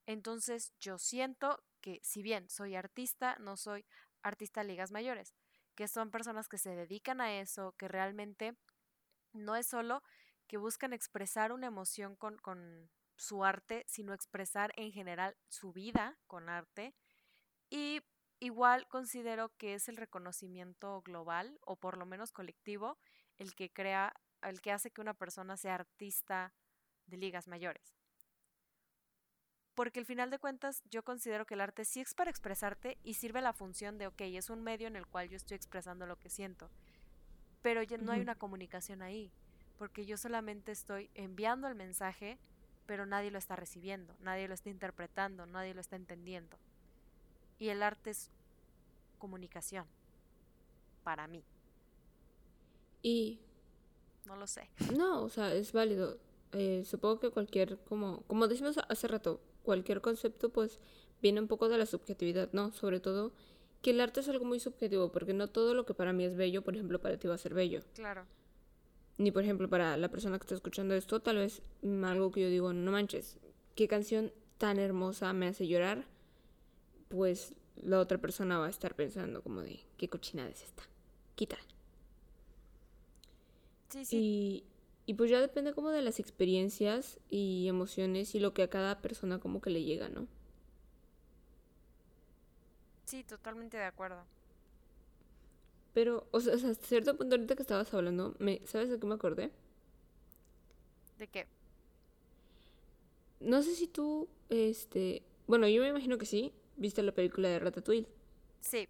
Entonces 0.05 0.75
yo 0.81 0.99
siento 0.99 1.65
que 1.81 2.01
si 2.03 2.23
bien 2.23 2.51
soy 2.51 2.75
artista, 2.75 3.37
no 3.41 3.57
soy 3.57 3.87
artista 4.23 4.61
de 4.61 4.67
ligas 4.69 4.93
mayores, 4.93 5.35
que 5.75 5.89
son 5.89 6.11
personas 6.11 6.49
que 6.49 6.59
se 6.59 6.75
dedican 6.75 7.21
a 7.21 7.39
eso, 7.41 7.75
que 7.79 7.89
realmente 7.89 8.57
no 9.33 9.57
es 9.57 9.67
solo 9.67 10.03
que 10.47 10.57
buscan 10.57 10.93
expresar 10.93 11.53
una 11.53 11.67
emoción 11.67 12.17
con, 12.17 12.39
con 12.39 12.91
su 13.17 13.45
arte, 13.45 13.85
sino 13.89 14.13
expresar 14.13 14.73
en 14.77 14.93
general 14.93 15.37
su 15.49 15.73
vida 15.73 16.19
con 16.27 16.49
arte. 16.49 16.95
Y 17.71 18.03
igual 18.41 18.87
considero 18.89 19.51
que 19.57 19.75
es 19.75 19.89
el 19.89 19.97
reconocimiento 19.97 21.03
global, 21.03 21.59
o 21.63 21.77
por 21.77 21.97
lo 21.97 22.07
menos 22.07 22.33
colectivo, 22.33 22.99
el 23.37 23.55
que 23.55 23.73
crea, 23.73 24.15
el 24.43 24.61
que 24.61 24.73
hace 24.73 24.91
que 24.91 25.01
una 25.01 25.15
persona 25.15 25.57
sea 25.57 25.75
artista 25.75 26.55
de 27.07 27.17
ligas 27.17 27.49
mayores. 27.49 28.04
Porque 29.75 30.01
al 30.01 30.07
final 30.07 30.31
de 30.31 30.39
cuentas 30.39 30.83
yo 30.91 31.03
considero 31.05 31.47
que 31.47 31.55
el 31.55 31.61
arte 31.61 31.85
sí 31.85 32.01
es 32.01 32.15
para 32.15 32.31
expresarte 32.31 32.99
y 33.03 33.15
sirve 33.15 33.41
la 33.41 33.53
función 33.53 33.99
de, 33.99 34.07
ok, 34.07 34.21
es 34.23 34.51
un 34.51 34.63
medio 34.63 34.87
en 34.87 34.97
el 34.97 35.07
cual 35.07 35.29
yo 35.29 35.37
estoy 35.37 35.57
expresando 35.57 36.07
lo 36.07 36.19
que 36.19 36.31
siento, 36.31 36.71
pero 37.63 37.83
ya 37.83 37.99
no 37.99 38.13
hay 38.13 38.21
una 38.21 38.37
comunicación 38.37 39.03
ahí, 39.03 39.33
porque 39.79 40.07
yo 40.07 40.17
solamente 40.17 40.71
estoy 40.73 41.11
enviando 41.15 41.67
el 41.67 41.75
mensaje, 41.75 42.39
pero 42.87 43.07
nadie 43.07 43.31
lo 43.31 43.39
está 43.39 43.57
recibiendo, 43.57 44.15
nadie 44.21 44.47
lo 44.47 44.55
está 44.55 44.71
interpretando, 44.71 45.47
nadie 45.47 45.75
lo 45.75 45.81
está 45.81 45.97
entendiendo. 45.97 46.57
Y 47.59 47.69
el 47.71 47.83
arte 47.83 48.11
es 48.11 48.31
comunicación, 49.19 49.87
para 51.03 51.27
mí, 51.27 51.45
Y 53.03 53.39
no 54.25 54.37
lo 54.37 54.47
sé. 54.47 54.71
no, 54.97 55.23
o 55.23 55.29
sea, 55.29 55.55
es 55.55 55.73
válido. 55.73 56.19
Eh, 56.53 56.85
supongo 56.85 57.19
que 57.21 57.31
cualquier, 57.31 57.79
como, 57.85 58.23
como 58.23 58.49
decimos 58.49 58.79
hace 58.89 59.09
rato, 59.09 59.41
cualquier 59.65 60.03
concepto 60.03 60.51
pues 60.51 60.81
viene 61.23 61.41
un 61.41 61.49
poco 61.49 61.69
de 61.69 61.79
la 61.79 61.87
subjetividad, 61.87 62.51
¿no? 62.53 62.73
Sobre 62.73 63.01
todo 63.01 63.33
que 63.83 63.91
el 63.93 64.01
arte 64.01 64.21
es 64.21 64.29
algo 64.31 64.45
muy 64.47 64.61
subjetivo, 64.61 65.13
porque 65.13 65.35
no 65.35 65.49
todo 65.49 65.75
lo 65.75 65.87
que 65.87 65.95
para 65.95 66.13
mí 66.13 66.25
es 66.25 66.37
bello, 66.37 66.63
por 66.65 66.75
ejemplo, 66.77 67.01
para 67.01 67.19
ti 67.19 67.29
va 67.29 67.35
a 67.37 67.39
ser 67.39 67.55
bello. 67.55 67.83
Claro, 67.95 68.27
Ni 69.19 69.31
por 69.33 69.43
ejemplo 69.45 69.69
para 69.69 69.97
la 69.97 70.09
persona 70.11 70.39
que 70.39 70.45
está 70.45 70.55
escuchando 70.55 70.95
esto, 70.95 71.21
tal 71.21 71.39
vez 71.39 71.63
algo 72.05 72.31
que 72.33 72.43
yo 72.43 72.49
digo, 72.49 72.73
no 72.73 72.91
manches, 72.93 73.39
qué 73.77 73.89
canción 73.89 74.33
tan 74.59 74.79
hermosa 74.79 75.33
me 75.33 75.49
hace 75.49 75.67
llorar, 75.69 76.07
pues 77.09 77.55
la 77.77 78.01
otra 78.01 78.19
persona 78.19 78.59
va 78.59 78.67
a 78.67 78.71
estar 78.71 78.95
pensando 78.97 79.43
como 79.43 79.63
de, 79.63 79.81
qué 79.97 80.09
cochinada 80.09 80.51
es 80.51 80.63
esta, 80.65 80.83
quítala. 81.37 81.63
sí, 83.89 84.05
sí, 84.05 84.17
Y, 84.17 84.65
y 85.07 85.15
pues 85.15 85.31
ya 85.31 85.41
depende 85.41 85.75
como 85.75 85.91
de 85.91 86.03
las 86.03 86.21
experiencias 86.21 87.19
y 87.31 87.69
emociones 87.69 88.35
y 88.35 88.41
lo 88.41 88.55
que 88.55 88.63
a 88.63 88.71
cada 88.71 89.01
persona 89.03 89.39
como 89.39 89.61
que 89.61 89.71
le 89.71 89.85
llega, 89.85 90.09
¿no? 90.09 90.27
sí, 93.05 93.23
totalmente 93.23 93.77
de 93.77 93.85
acuerdo. 93.85 94.25
Pero, 95.93 96.27
o 96.33 96.41
sea, 96.41 96.55
hasta 96.55 96.75
cierto 96.75 97.17
punto 97.17 97.37
ahorita 97.37 97.55
que 97.55 97.63
estabas 97.63 97.93
hablando, 97.95 98.35
me, 98.41 98.61
¿sabes 98.67 98.91
de 98.91 98.99
qué 98.99 99.07
me 99.07 99.15
acordé? 99.15 99.53
¿De 101.19 101.29
qué? 101.29 101.47
No 103.39 103.63
sé 103.63 103.75
si 103.75 103.87
tú, 103.87 104.29
este, 104.49 105.23
bueno, 105.47 105.69
yo 105.69 105.83
me 105.83 105.89
imagino 105.89 106.19
que 106.19 106.27
sí, 106.27 106.53
viste 106.77 107.03
la 107.03 107.13
película 107.13 107.49
de 107.49 107.61
Ratatouille. 107.61 108.09
Sí, 108.61 108.89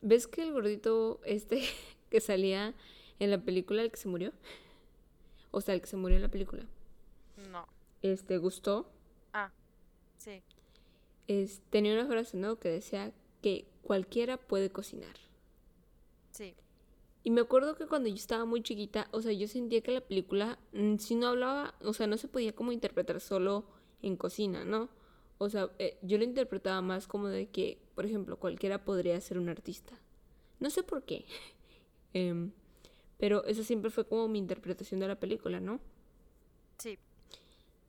¿Ves 0.00 0.26
que 0.26 0.42
el 0.42 0.52
gordito 0.52 1.20
este 1.24 1.62
que 2.10 2.20
salía 2.20 2.74
en 3.18 3.30
la 3.30 3.38
película, 3.38 3.82
el 3.82 3.90
que 3.90 3.96
se 3.96 4.08
murió? 4.08 4.32
O 5.50 5.60
sea, 5.60 5.74
el 5.74 5.80
que 5.80 5.86
se 5.86 5.96
murió 5.96 6.16
en 6.16 6.22
la 6.22 6.30
película. 6.30 6.64
no. 7.36 7.66
Este, 8.02 8.38
Gustó, 8.38 8.86
Ah, 9.32 9.50
sí, 10.16 10.42
es, 11.28 11.60
tenía 11.70 11.94
una 11.94 12.06
frase, 12.06 12.36
¿no? 12.36 12.58
Que 12.58 12.68
decía 12.70 13.12
que 13.42 13.66
cualquiera 13.82 14.36
puede 14.38 14.70
cocinar. 14.70 15.16
sí, 16.30 16.54
Y 17.22 17.30
me 17.30 17.40
acuerdo 17.40 17.74
que 17.76 17.86
cuando 17.86 18.08
yo 18.08 18.14
estaba 18.16 18.44
muy 18.44 18.62
chiquita, 18.62 19.08
o 19.12 19.22
sea, 19.22 19.32
yo 19.32 19.48
sentía 19.48 19.80
que 19.82 19.92
la 19.92 20.00
película, 20.02 20.58
mm, 20.72 20.96
si 20.98 21.14
no 21.14 21.28
hablaba, 21.28 21.74
o 21.82 21.92
sea, 21.94 22.06
no 22.06 22.18
se 22.18 22.28
podía 22.28 22.54
como 22.54 22.72
interpretar 22.72 23.20
solo 23.20 23.64
en 24.02 24.16
cocina, 24.16 24.64
¿no? 24.64 24.90
O 25.38 25.48
sea, 25.50 25.70
eh, 25.78 25.98
yo 26.02 26.18
lo 26.18 26.24
interpretaba 26.24 26.80
más 26.82 27.06
como 27.08 27.28
de 27.28 27.48
que, 27.48 27.78
por 27.94 28.04
ejemplo, 28.06 28.38
cualquiera 28.38 28.84
podría 28.84 29.20
ser 29.20 29.38
un 29.38 29.48
artista. 29.48 29.98
No 30.60 30.70
sé 30.70 30.82
por 30.82 31.04
qué. 31.04 31.26
Em, 32.14 32.52
pero 33.18 33.44
esa 33.46 33.64
siempre 33.64 33.90
fue 33.90 34.06
como 34.06 34.28
mi 34.28 34.38
interpretación 34.38 35.00
de 35.00 35.08
la 35.08 35.20
película, 35.20 35.60
¿no? 35.60 35.80
sí, 36.78 36.98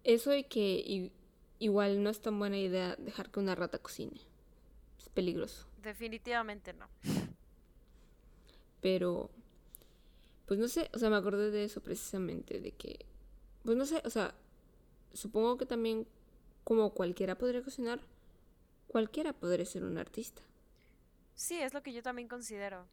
Eso 0.05 0.33
y 0.33 0.45
que 0.45 1.11
igual 1.59 2.01
no 2.03 2.09
es 2.09 2.21
tan 2.21 2.37
buena 2.39 2.57
idea 2.57 2.95
dejar 2.95 3.29
que 3.31 3.39
una 3.41 3.55
rata 3.55 3.79
cocine. 3.79 4.21
Es 4.99 5.09
peligroso. 5.09 5.67
definitivamente 5.77 6.73
no. 6.73 6.89
Pero, 8.81 9.29
pues 10.45 10.59
no 10.59 10.67
sé, 10.67 10.89
o 10.93 10.99
sea, 10.99 11.09
me 11.09 11.15
acordé 11.17 11.51
de 11.51 11.63
eso 11.63 11.81
precisamente, 11.81 12.59
de 12.59 12.71
que, 12.71 13.05
pues 13.63 13.77
no 13.77 13.85
sé, 13.85 14.01
o 14.05 14.09
sea, 14.09 14.35
supongo 15.13 15.57
que 15.57 15.65
también 15.65 16.07
como 16.63 16.93
cualquiera 16.93 17.37
podría 17.37 17.63
cocinar, 17.63 18.01
cualquiera 18.87 19.33
podría 19.33 19.65
ser 19.65 19.83
un 19.83 19.97
artista. 19.97 20.41
Sí, 21.35 21.61
es 21.61 21.73
lo 21.73 21.81
que 21.83 21.93
yo 21.93 22.01
también 22.03 22.27
considero. 22.27 22.87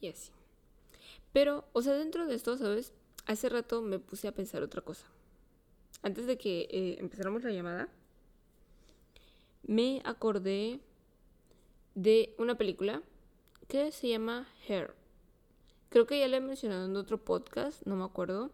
Y 0.00 0.08
así. 0.08 0.30
Pero, 1.32 1.64
o 1.72 1.82
sea, 1.82 1.94
dentro 1.94 2.26
de 2.26 2.34
esto, 2.34 2.56
¿sabes? 2.56 2.92
Hace 3.26 3.48
rato 3.48 3.82
me 3.82 3.98
puse 3.98 4.28
a 4.28 4.32
pensar 4.32 4.62
otra 4.62 4.82
cosa. 4.82 5.06
Antes 6.02 6.26
de 6.26 6.38
que 6.38 6.68
eh, 6.70 6.96
empezáramos 6.98 7.42
la 7.42 7.50
llamada, 7.50 7.88
me 9.62 10.00
acordé 10.04 10.80
de 11.94 12.34
una 12.38 12.56
película 12.56 13.02
que 13.68 13.90
se 13.92 14.08
llama 14.08 14.46
Hair. 14.68 14.94
Creo 15.88 16.06
que 16.06 16.18
ya 16.20 16.28
la 16.28 16.36
he 16.36 16.40
mencionado 16.40 16.86
en 16.86 16.96
otro 16.96 17.18
podcast, 17.18 17.84
no 17.86 17.96
me 17.96 18.04
acuerdo. 18.04 18.50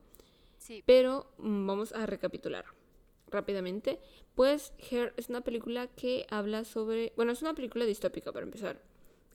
Sí. 0.58 0.82
Pero 0.86 1.30
mm, 1.38 1.66
vamos 1.66 1.92
a 1.92 2.06
recapitular 2.06 2.64
rápidamente. 3.28 3.98
Pues 4.34 4.72
Hair 4.90 5.12
es 5.16 5.28
una 5.28 5.42
película 5.42 5.88
que 5.88 6.26
habla 6.30 6.64
sobre... 6.64 7.12
Bueno, 7.16 7.32
es 7.32 7.42
una 7.42 7.54
película 7.54 7.84
distópica 7.84 8.32
para 8.32 8.44
empezar. 8.44 8.80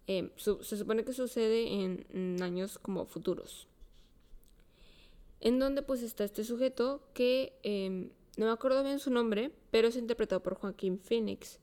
Eh, 0.07 0.31
se 0.37 0.77
supone 0.77 1.03
que 1.03 1.13
sucede 1.13 1.67
en, 2.13 2.41
años 2.41 2.79
como 2.79 3.05
futuros. 3.05 3.67
En 5.39 5.59
donde 5.59 5.81
pues 5.81 6.01
está 6.01 6.23
este 6.23 6.43
sujeto 6.43 7.01
que 7.13 7.53
em, 7.63 8.09
no 8.37 8.45
me 8.45 8.51
acuerdo 8.51 8.83
bien 8.83 8.99
su 8.99 9.11
nombre, 9.11 9.51
pero 9.69 9.89
es 9.89 9.97
interpretado 9.97 10.41
por 10.41 10.55
Joaquín 10.55 10.99
Phoenix. 10.99 11.59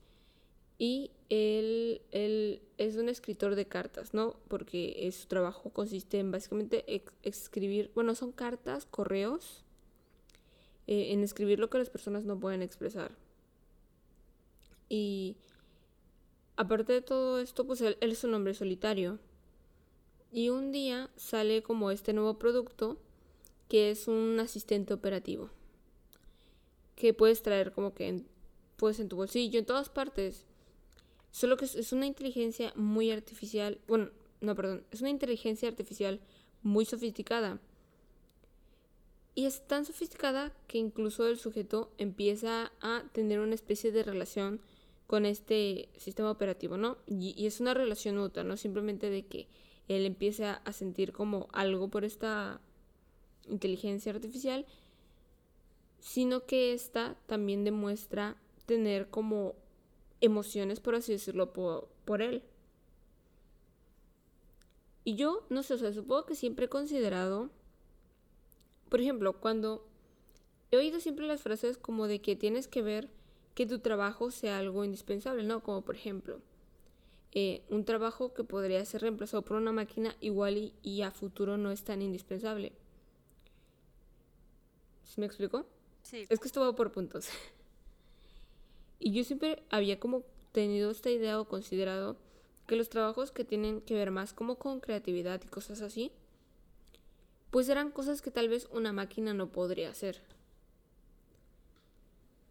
Y 0.76 1.10
él, 1.30 2.02
él, 2.10 2.62
es 2.78 2.96
un 2.96 3.08
escritor 3.08 3.54
de 3.54 3.66
cartas, 3.66 4.12
¿no? 4.12 4.36
Porque 4.48 5.08
su 5.12 5.26
trabajo 5.26 5.70
consiste 5.70 6.18
en 6.18 6.30
básicamente 6.30 6.84
escribir, 7.22 7.90
bueno, 7.94 8.14
son 8.14 8.32
cartas, 8.32 8.84
correos, 8.84 9.64
eh, 10.86 11.12
en 11.12 11.22
escribir 11.22 11.58
lo 11.58 11.70
que 11.70 11.78
las 11.78 11.90
personas 11.90 12.24
no 12.24 12.38
pueden 12.38 12.60
expresar. 12.60 13.16
Y 14.88 15.36
aparte 16.56 16.92
de 16.92 17.02
todo 17.02 17.38
esto, 17.38 17.66
pues 17.66 17.80
él, 17.80 17.96
es 18.00 18.24
un 18.24 18.34
hombre 18.34 18.54
solitario. 18.54 19.18
Y 20.32 20.48
un 20.48 20.72
día 20.72 21.10
sale 21.16 21.62
como 21.62 21.90
este 21.90 22.12
nuevo 22.12 22.38
producto 22.38 22.98
que 23.68 23.90
es 23.90 24.08
un 24.08 24.38
asistente 24.40 24.92
operativo. 24.92 25.50
Que 26.96 27.14
puedes 27.14 27.42
traer 27.42 27.72
como 27.72 27.94
que 27.94 28.08
en, 28.08 28.26
pues 28.76 29.00
en 29.00 29.08
tu 29.08 29.16
bolsillo, 29.16 29.58
en 29.58 29.66
todas 29.66 29.88
partes. 29.88 30.44
Solo 31.30 31.56
que 31.56 31.64
es 31.64 31.92
una 31.92 32.06
inteligencia 32.06 32.72
muy 32.76 33.10
artificial. 33.10 33.80
Bueno, 33.86 34.10
no, 34.40 34.54
perdón. 34.54 34.84
Es 34.90 35.00
una 35.00 35.10
inteligencia 35.10 35.68
artificial 35.68 36.20
muy 36.62 36.84
sofisticada. 36.84 37.60
Y 39.34 39.46
es 39.46 39.66
tan 39.66 39.84
sofisticada 39.84 40.52
que 40.68 40.78
incluso 40.78 41.26
el 41.26 41.38
sujeto 41.38 41.90
empieza 41.98 42.70
a 42.80 43.04
tener 43.12 43.40
una 43.40 43.54
especie 43.54 43.90
de 43.90 44.04
relación 44.04 44.60
con 45.06 45.26
este 45.26 45.88
sistema 45.96 46.30
operativo, 46.30 46.76
¿no? 46.76 46.98
Y, 47.06 47.46
es 47.46 47.60
una 47.60 47.74
relación 47.74 48.16
mutua, 48.16 48.44
no 48.44 48.56
simplemente 48.56 49.10
de 49.10 49.26
que 49.26 49.48
él 49.88 50.06
empiece 50.06 50.46
a, 50.46 50.72
sentir 50.72 51.12
como 51.12 51.48
algo 51.52 51.88
por 51.88 52.04
esta 52.04 52.60
inteligencia 53.48 54.12
artificial, 54.12 54.64
sino 56.00 56.46
que 56.46 56.72
esta 56.72 57.16
también 57.26 57.64
demuestra 57.64 58.36
tener 58.66 59.10
como 59.10 59.54
emociones, 60.20 60.80
por 60.80 60.94
así 60.94 61.12
decirlo, 61.12 61.52
por, 61.52 61.88
por 62.04 62.22
él. 62.22 62.42
Y 65.04 65.16
yo, 65.16 65.46
no 65.50 65.62
sé, 65.62 65.74
o 65.74 65.78
sea, 65.78 65.92
supongo 65.92 66.24
que 66.24 66.34
siempre 66.34 66.64
he 66.66 66.70
considerado, 66.70 67.50
por 68.88 69.02
ejemplo, 69.02 69.38
cuando 69.38 69.86
he 70.70 70.78
oído 70.78 70.98
siempre 70.98 71.26
las 71.26 71.42
frases 71.42 71.76
como 71.76 72.06
de 72.06 72.22
que 72.22 72.36
tienes 72.36 72.68
que 72.68 72.80
ver 72.80 73.10
que 73.54 73.66
tu 73.66 73.78
trabajo 73.78 74.30
sea 74.30 74.58
algo 74.58 74.84
indispensable, 74.84 75.44
¿no? 75.44 75.62
Como 75.62 75.82
por 75.82 75.94
ejemplo, 75.94 76.40
eh, 77.32 77.62
un 77.68 77.84
trabajo 77.84 78.32
que 78.32 78.44
podría 78.44 78.84
ser 78.84 79.02
reemplazado 79.02 79.42
por 79.42 79.56
una 79.56 79.72
máquina 79.72 80.16
igual 80.20 80.72
y, 80.82 81.02
a 81.02 81.10
futuro 81.10 81.56
no 81.56 81.70
es 81.70 81.82
tan 81.82 82.02
indispensable. 82.02 82.72
¿Sí 85.04 85.20
me 85.20 85.26
explico? 85.26 85.66
Sí. 86.02 86.26
Es 86.28 86.38
que 86.38 86.46
esto 86.46 86.60
va 86.60 86.74
por 86.74 86.92
puntos. 86.92 87.28
y 88.98 89.12
yo 89.12 89.24
siempre 89.24 89.62
había 89.70 89.98
como 89.98 90.22
tenido 90.52 90.90
esta 90.90 91.10
idea 91.10 91.40
o 91.40 91.48
considerado 91.48 92.16
que 92.66 92.76
los 92.76 92.88
trabajos 92.88 93.32
que 93.32 93.44
tienen 93.44 93.80
que 93.80 93.94
ver 93.94 94.10
más 94.10 94.32
como 94.32 94.56
con 94.56 94.80
creatividad 94.80 95.40
y 95.44 95.48
cosas 95.48 95.80
así, 95.82 96.12
pues 97.50 97.68
eran 97.68 97.90
cosas 97.90 98.22
que 98.22 98.30
tal 98.30 98.48
vez 98.48 98.68
una 98.72 98.92
máquina 98.92 99.34
no 99.34 99.50
podría 99.50 99.90
hacer. 99.90 100.22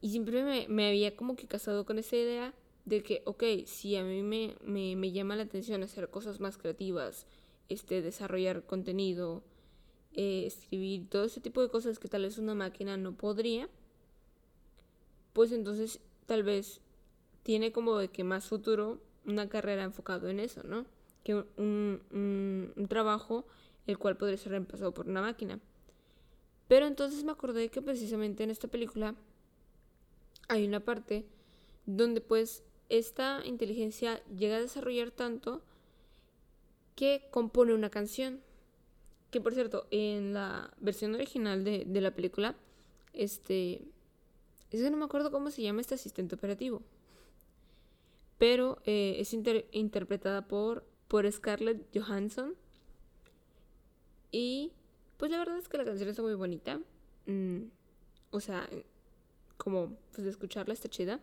Y 0.03 0.09
siempre 0.09 0.67
me, 0.67 0.87
había 0.89 1.15
como 1.15 1.37
que 1.37 1.47
casado 1.47 1.85
con 1.85 1.97
esa 1.97 2.17
idea 2.17 2.53
de 2.83 3.01
que, 3.03 3.21
ok, 3.23 3.41
si 3.65 3.95
a 3.95 4.03
mí 4.03 4.21
me, 4.21 4.53
me, 4.65 5.11
llama 5.13 5.37
la 5.37 5.43
atención 5.43 5.81
hacer 5.81 6.09
cosas 6.09 6.41
más 6.41 6.57
creativas, 6.57 7.25
este, 7.69 8.01
desarrollar 8.01 8.65
contenido, 8.65 9.43
eh, 10.11 10.43
escribir, 10.45 11.07
todo 11.07 11.23
ese 11.23 11.39
tipo 11.39 11.61
de 11.61 11.69
cosas 11.69 11.99
que 11.99 12.09
tal 12.09 12.23
vez 12.23 12.37
una 12.37 12.53
máquina 12.53 12.97
no 12.97 13.15
podría, 13.15 13.69
pues 15.31 15.53
entonces 15.53 16.01
tal 16.25 16.43
vez 16.43 16.81
tiene 17.43 17.71
como 17.71 17.97
de 17.97 18.09
que 18.09 18.25
más 18.25 18.43
futuro 18.43 18.99
una 19.25 19.47
carrera 19.47 19.83
enfocado 19.83 20.27
en 20.27 20.41
eso, 20.41 20.63
¿no? 20.63 20.85
Que 21.23 21.33
un, 21.35 22.01
un, 22.11 22.73
un 22.75 22.87
trabajo 22.89 23.45
el 23.87 23.97
cual 23.97 24.17
podría 24.17 24.35
ser 24.35 24.51
reemplazado 24.51 24.93
por 24.93 25.07
una 25.07 25.21
máquina. 25.21 25.61
Pero 26.67 26.87
entonces 26.87 27.23
me 27.23 27.31
acordé 27.31 27.69
que 27.69 27.81
precisamente 27.81 28.43
en 28.43 28.49
esta 28.49 28.67
película 28.67 29.15
hay 30.47 30.65
una 30.65 30.79
parte 30.79 31.25
donde 31.85 32.21
pues 32.21 32.63
esta 32.89 33.41
inteligencia 33.45 34.23
llega 34.27 34.57
a 34.57 34.61
desarrollar 34.61 35.11
tanto 35.11 35.61
que 36.95 37.27
compone 37.31 37.73
una 37.73 37.89
canción. 37.89 38.41
Que 39.31 39.41
por 39.41 39.53
cierto, 39.53 39.87
en 39.89 40.33
la 40.33 40.71
versión 40.79 41.15
original 41.15 41.63
de, 41.63 42.01
la 42.01 42.11
película, 42.11 42.55
este... 43.13 43.81
Es 44.69 44.81
que 44.81 44.89
no 44.89 44.97
me 44.97 45.05
acuerdo 45.05 45.31
cómo 45.31 45.51
se 45.51 45.61
llama 45.61 45.81
este 45.81 45.95
asistente 45.95 46.35
operativo. 46.35 46.81
Pero 48.37 48.79
eh, 48.85 49.15
es 49.19 49.33
interpretada 49.33 50.47
por, 50.47 50.83
por 51.07 51.31
Scarlett 51.31 51.87
Johansson. 51.95 52.55
Y 54.31 54.71
pues 55.17 55.31
la 55.31 55.37
verdad 55.37 55.57
es 55.57 55.69
que 55.69 55.77
la 55.77 55.85
canción 55.85 56.09
está 56.09 56.21
muy 56.21 56.33
bonita. 56.33 56.79
Mm, 57.27 57.65
o 58.31 58.39
sea, 58.39 58.67
como 59.63 59.95
pues 60.11 60.25
de 60.25 60.29
escucharla 60.29 60.73
está 60.73 60.89
chida. 60.89 61.21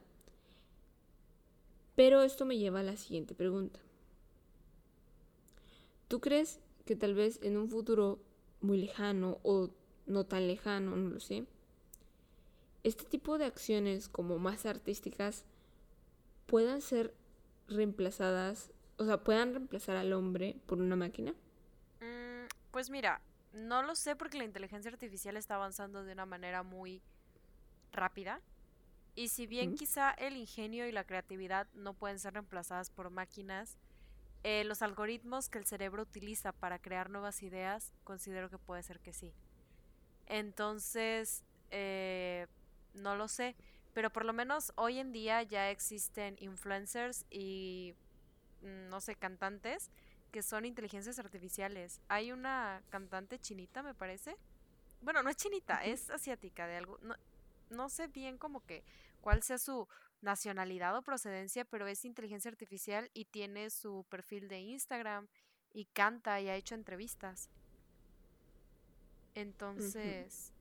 Pero 1.94 2.22
esto 2.22 2.46
me 2.46 2.56
lleva 2.56 2.80
a 2.80 2.84
la 2.84 2.96
siguiente 2.96 3.34
pregunta. 3.34 3.78
¿Tú 6.08 6.20
crees 6.20 6.58
que 6.86 6.96
tal 6.96 7.14
vez 7.14 7.38
en 7.42 7.58
un 7.58 7.68
futuro 7.68 8.18
muy 8.62 8.78
lejano 8.78 9.38
o 9.42 9.68
no 10.06 10.24
tan 10.24 10.46
lejano, 10.46 10.96
no 10.96 11.10
lo 11.10 11.20
sé, 11.20 11.44
este 12.82 13.04
tipo 13.04 13.36
de 13.36 13.44
acciones 13.44 14.08
como 14.08 14.38
más 14.38 14.64
artísticas 14.64 15.44
puedan 16.46 16.80
ser 16.80 17.14
reemplazadas, 17.68 18.70
o 18.96 19.04
sea, 19.04 19.22
puedan 19.22 19.52
reemplazar 19.52 19.96
al 19.96 20.14
hombre 20.14 20.56
por 20.66 20.80
una 20.80 20.96
máquina? 20.96 21.32
Mm, 22.00 22.46
pues 22.70 22.88
mira, 22.88 23.20
no 23.52 23.82
lo 23.82 23.94
sé 23.94 24.16
porque 24.16 24.38
la 24.38 24.44
inteligencia 24.44 24.90
artificial 24.90 25.36
está 25.36 25.56
avanzando 25.56 26.02
de 26.02 26.14
una 26.14 26.26
manera 26.26 26.62
muy 26.62 27.02
rápida. 27.92 28.40
Y 29.14 29.28
si 29.28 29.46
bien 29.46 29.74
quizá 29.74 30.12
el 30.12 30.36
ingenio 30.36 30.86
y 30.86 30.92
la 30.92 31.04
creatividad 31.04 31.66
no 31.74 31.94
pueden 31.94 32.18
ser 32.18 32.34
reemplazadas 32.34 32.90
por 32.90 33.10
máquinas, 33.10 33.76
eh, 34.42 34.64
los 34.64 34.82
algoritmos 34.82 35.48
que 35.48 35.58
el 35.58 35.66
cerebro 35.66 36.02
utiliza 36.02 36.52
para 36.52 36.78
crear 36.78 37.10
nuevas 37.10 37.42
ideas, 37.42 37.92
considero 38.04 38.48
que 38.48 38.58
puede 38.58 38.82
ser 38.82 39.00
que 39.00 39.12
sí. 39.12 39.34
Entonces, 40.26 41.44
eh, 41.70 42.46
no 42.94 43.16
lo 43.16 43.28
sé, 43.28 43.56
pero 43.92 44.10
por 44.10 44.24
lo 44.24 44.32
menos 44.32 44.72
hoy 44.76 44.98
en 44.98 45.12
día 45.12 45.42
ya 45.42 45.70
existen 45.70 46.36
influencers 46.40 47.26
y, 47.30 47.94
mm, 48.62 48.88
no 48.88 49.00
sé, 49.00 49.16
cantantes 49.16 49.90
que 50.30 50.42
son 50.42 50.64
inteligencias 50.64 51.18
artificiales. 51.18 52.00
Hay 52.08 52.32
una 52.32 52.82
cantante 52.88 53.38
chinita, 53.38 53.82
me 53.82 53.94
parece. 53.94 54.36
Bueno, 55.02 55.22
no 55.22 55.30
es 55.30 55.36
chinita, 55.36 55.84
es 55.84 56.10
asiática 56.10 56.66
de 56.66 56.76
algo 56.76 56.98
no 57.02 57.14
sé 57.88 58.08
bien 58.08 58.38
como 58.38 58.64
que 58.66 58.84
cuál 59.20 59.42
sea 59.42 59.58
su 59.58 59.88
nacionalidad 60.20 60.96
o 60.96 61.02
procedencia, 61.02 61.64
pero 61.64 61.86
es 61.86 62.04
inteligencia 62.04 62.50
artificial 62.50 63.10
y 63.14 63.26
tiene 63.26 63.70
su 63.70 64.04
perfil 64.08 64.48
de 64.48 64.60
Instagram 64.60 65.28
y 65.72 65.86
canta 65.86 66.40
y 66.40 66.48
ha 66.48 66.56
hecho 66.56 66.74
entrevistas. 66.74 67.48
Entonces, 69.34 70.52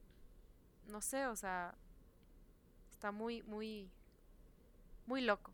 no 0.86 1.00
sé, 1.00 1.26
o 1.26 1.36
sea, 1.36 1.74
está 2.90 3.12
muy, 3.12 3.42
muy, 3.42 3.90
muy 5.06 5.22
loco. 5.22 5.52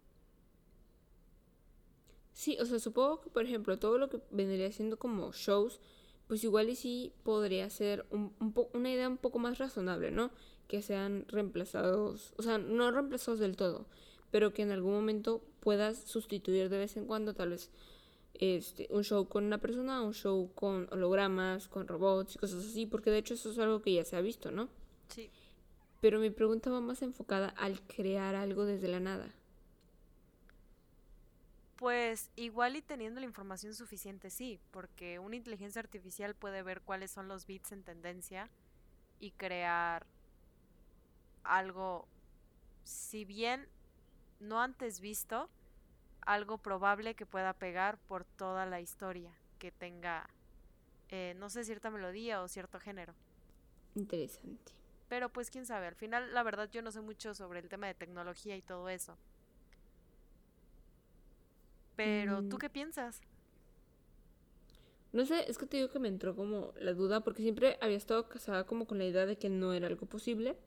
Sí, 2.32 2.58
o 2.60 2.66
sea, 2.66 2.78
supongo 2.78 3.22
que, 3.22 3.30
por 3.30 3.44
ejemplo, 3.44 3.78
todo 3.78 3.98
lo 3.98 4.10
que 4.10 4.20
vendría 4.30 4.70
siendo 4.70 4.98
como 4.98 5.32
shows, 5.32 5.80
pues 6.26 6.44
igual 6.44 6.68
y 6.68 6.76
sí 6.76 7.14
podría 7.22 7.70
ser 7.70 8.06
un, 8.10 8.34
un 8.40 8.54
una 8.74 8.90
idea 8.90 9.08
un 9.08 9.16
poco 9.16 9.38
más 9.38 9.58
razonable, 9.58 10.10
¿no? 10.10 10.30
Que 10.68 10.82
sean 10.82 11.24
reemplazados, 11.28 12.34
o 12.36 12.42
sea, 12.42 12.58
no 12.58 12.90
reemplazados 12.90 13.38
del 13.38 13.56
todo, 13.56 13.86
pero 14.30 14.52
que 14.52 14.62
en 14.62 14.70
algún 14.72 14.92
momento 14.92 15.42
puedas 15.60 15.98
sustituir 15.98 16.68
de 16.68 16.78
vez 16.78 16.96
en 16.96 17.06
cuando, 17.06 17.34
tal 17.34 17.50
vez 17.50 17.70
este, 18.34 18.86
un 18.90 19.02
show 19.02 19.28
con 19.28 19.44
una 19.44 19.58
persona, 19.58 20.02
un 20.02 20.12
show 20.12 20.52
con 20.54 20.88
hologramas, 20.92 21.68
con 21.68 21.88
robots 21.88 22.34
y 22.34 22.38
cosas 22.38 22.64
así, 22.64 22.86
porque 22.86 23.10
de 23.10 23.18
hecho 23.18 23.34
eso 23.34 23.50
es 23.50 23.58
algo 23.58 23.80
que 23.80 23.94
ya 23.94 24.04
se 24.04 24.16
ha 24.16 24.20
visto, 24.20 24.50
¿no? 24.50 24.68
Sí. 25.08 25.30
Pero 26.00 26.18
mi 26.20 26.30
pregunta 26.30 26.70
va 26.70 26.80
más 26.80 27.02
enfocada 27.02 27.48
al 27.48 27.80
crear 27.82 28.34
algo 28.34 28.64
desde 28.64 28.88
la 28.88 29.00
nada. 29.00 29.32
Pues 31.76 32.30
igual 32.36 32.76
y 32.76 32.82
teniendo 32.82 33.20
la 33.20 33.26
información 33.26 33.74
suficiente, 33.74 34.30
sí, 34.30 34.58
porque 34.70 35.18
una 35.18 35.36
inteligencia 35.36 35.80
artificial 35.80 36.34
puede 36.34 36.62
ver 36.62 36.80
cuáles 36.80 37.10
son 37.10 37.28
los 37.28 37.46
bits 37.46 37.72
en 37.72 37.82
tendencia 37.82 38.50
y 39.20 39.32
crear 39.32 40.06
algo, 41.48 42.06
si 42.84 43.24
bien 43.24 43.68
no 44.40 44.60
antes 44.60 45.00
visto, 45.00 45.48
algo 46.22 46.58
probable 46.58 47.14
que 47.14 47.26
pueda 47.26 47.52
pegar 47.54 47.98
por 47.98 48.24
toda 48.24 48.66
la 48.66 48.80
historia, 48.80 49.32
que 49.58 49.70
tenga, 49.70 50.28
eh, 51.08 51.34
no 51.38 51.48
sé, 51.48 51.64
cierta 51.64 51.90
melodía 51.90 52.42
o 52.42 52.48
cierto 52.48 52.80
género. 52.80 53.14
Interesante. 53.94 54.72
Pero 55.08 55.28
pues 55.28 55.50
quién 55.50 55.66
sabe, 55.66 55.86
al 55.86 55.94
final 55.94 56.34
la 56.34 56.42
verdad 56.42 56.68
yo 56.70 56.82
no 56.82 56.90
sé 56.90 57.00
mucho 57.00 57.32
sobre 57.32 57.60
el 57.60 57.68
tema 57.68 57.86
de 57.86 57.94
tecnología 57.94 58.56
y 58.56 58.62
todo 58.62 58.88
eso. 58.88 59.16
Pero, 61.94 62.42
¿tú 62.42 62.56
mm. 62.56 62.58
qué 62.58 62.68
piensas? 62.68 63.22
No 65.12 65.24
sé, 65.24 65.50
es 65.50 65.56
que 65.56 65.66
te 65.66 65.78
digo 65.78 65.88
que 65.88 65.98
me 65.98 66.08
entró 66.08 66.36
como 66.36 66.74
la 66.78 66.92
duda, 66.92 67.20
porque 67.20 67.42
siempre 67.42 67.78
había 67.80 67.96
estado 67.96 68.28
casada 68.28 68.66
como 68.66 68.86
con 68.86 68.98
la 68.98 69.06
idea 69.06 69.24
de 69.24 69.38
que 69.38 69.48
no 69.48 69.72
era 69.72 69.86
algo 69.86 70.06
posible. 70.06 70.58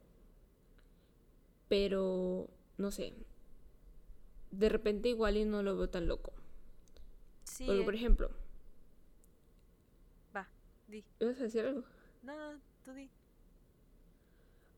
Pero, 1.69 2.49
no 2.77 2.91
sé, 2.91 3.13
de 4.51 4.69
repente 4.69 5.10
igual 5.10 5.38
y 5.38 5.45
no 5.45 5.63
lo 5.63 5.77
veo 5.77 5.89
tan 5.89 6.08
loco. 6.08 6.34
Sí. 7.43 7.65
Porque, 7.65 7.84
por 7.84 7.95
ejemplo. 7.95 8.32
Va, 10.36 10.49
di. 10.88 11.05
¿Ibas 11.19 11.39
a 11.39 11.43
decir 11.43 11.65
algo? 11.65 11.84
No, 12.23 12.36
no, 12.36 12.60
tú 12.84 12.91
di. 12.93 13.10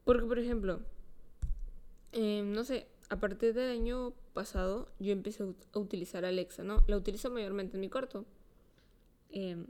Porque, 0.04 0.26
por 0.26 0.38
ejemplo, 0.38 0.82
em, 2.12 2.52
no 2.52 2.64
sé, 2.64 2.88
a 3.10 3.20
partir 3.20 3.54
del 3.54 3.72
año 3.72 4.14
pasado 4.34 4.90
yo 5.00 5.12
empecé 5.12 5.44
a 5.44 5.80
utilizar 5.80 6.26
Alexa, 6.26 6.64
¿no? 6.64 6.84
La 6.88 6.98
utilizo 6.98 7.30
mayormente 7.30 7.78
en 7.78 7.82
mi 7.82 7.90
cuarto. 7.90 8.26
Em, 9.30 9.68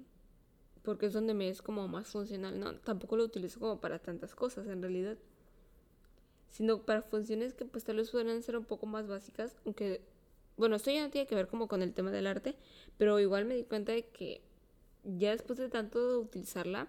porque 0.84 1.06
es 1.06 1.14
donde 1.14 1.36
me 1.36 1.50
es 1.50 1.62
como 1.62 1.88
más 1.88 2.08
funcional, 2.08 2.60
¿no? 2.60 2.74
Tampoco 2.80 3.18
lo 3.18 3.24
utilizo 3.24 3.60
como 3.60 3.80
para 3.80 4.00
tantas 4.00 4.34
cosas 4.34 4.68
en 4.68 4.82
realidad 4.82 5.18
sino 6.52 6.84
para 6.84 7.02
funciones 7.02 7.54
que 7.54 7.66
pues 7.66 7.84
tal 7.84 7.96
vez 7.96 8.12
puedan 8.12 8.44
ser 8.44 8.58
un 8.58 8.66
poco 8.66 8.86
más 8.86 9.08
básicas, 9.08 9.56
aunque, 9.66 10.02
bueno, 10.58 10.76
esto 10.76 10.92
ya 10.92 11.04
no 11.04 11.10
tiene 11.10 11.26
que 11.26 11.34
ver 11.34 11.48
como 11.48 11.68
con 11.68 11.82
el 11.82 11.94
tema 11.94 12.12
del 12.12 12.28
arte, 12.28 12.56
pero 12.98 13.20
igual 13.20 13.46
me 13.46 13.56
di 13.56 13.64
cuenta 13.64 13.94
de 13.94 14.06
que 14.06 14.42
ya 15.04 15.32
después 15.32 15.58
de 15.58 15.70
tanto 15.70 16.12
de 16.12 16.18
utilizarla, 16.18 16.88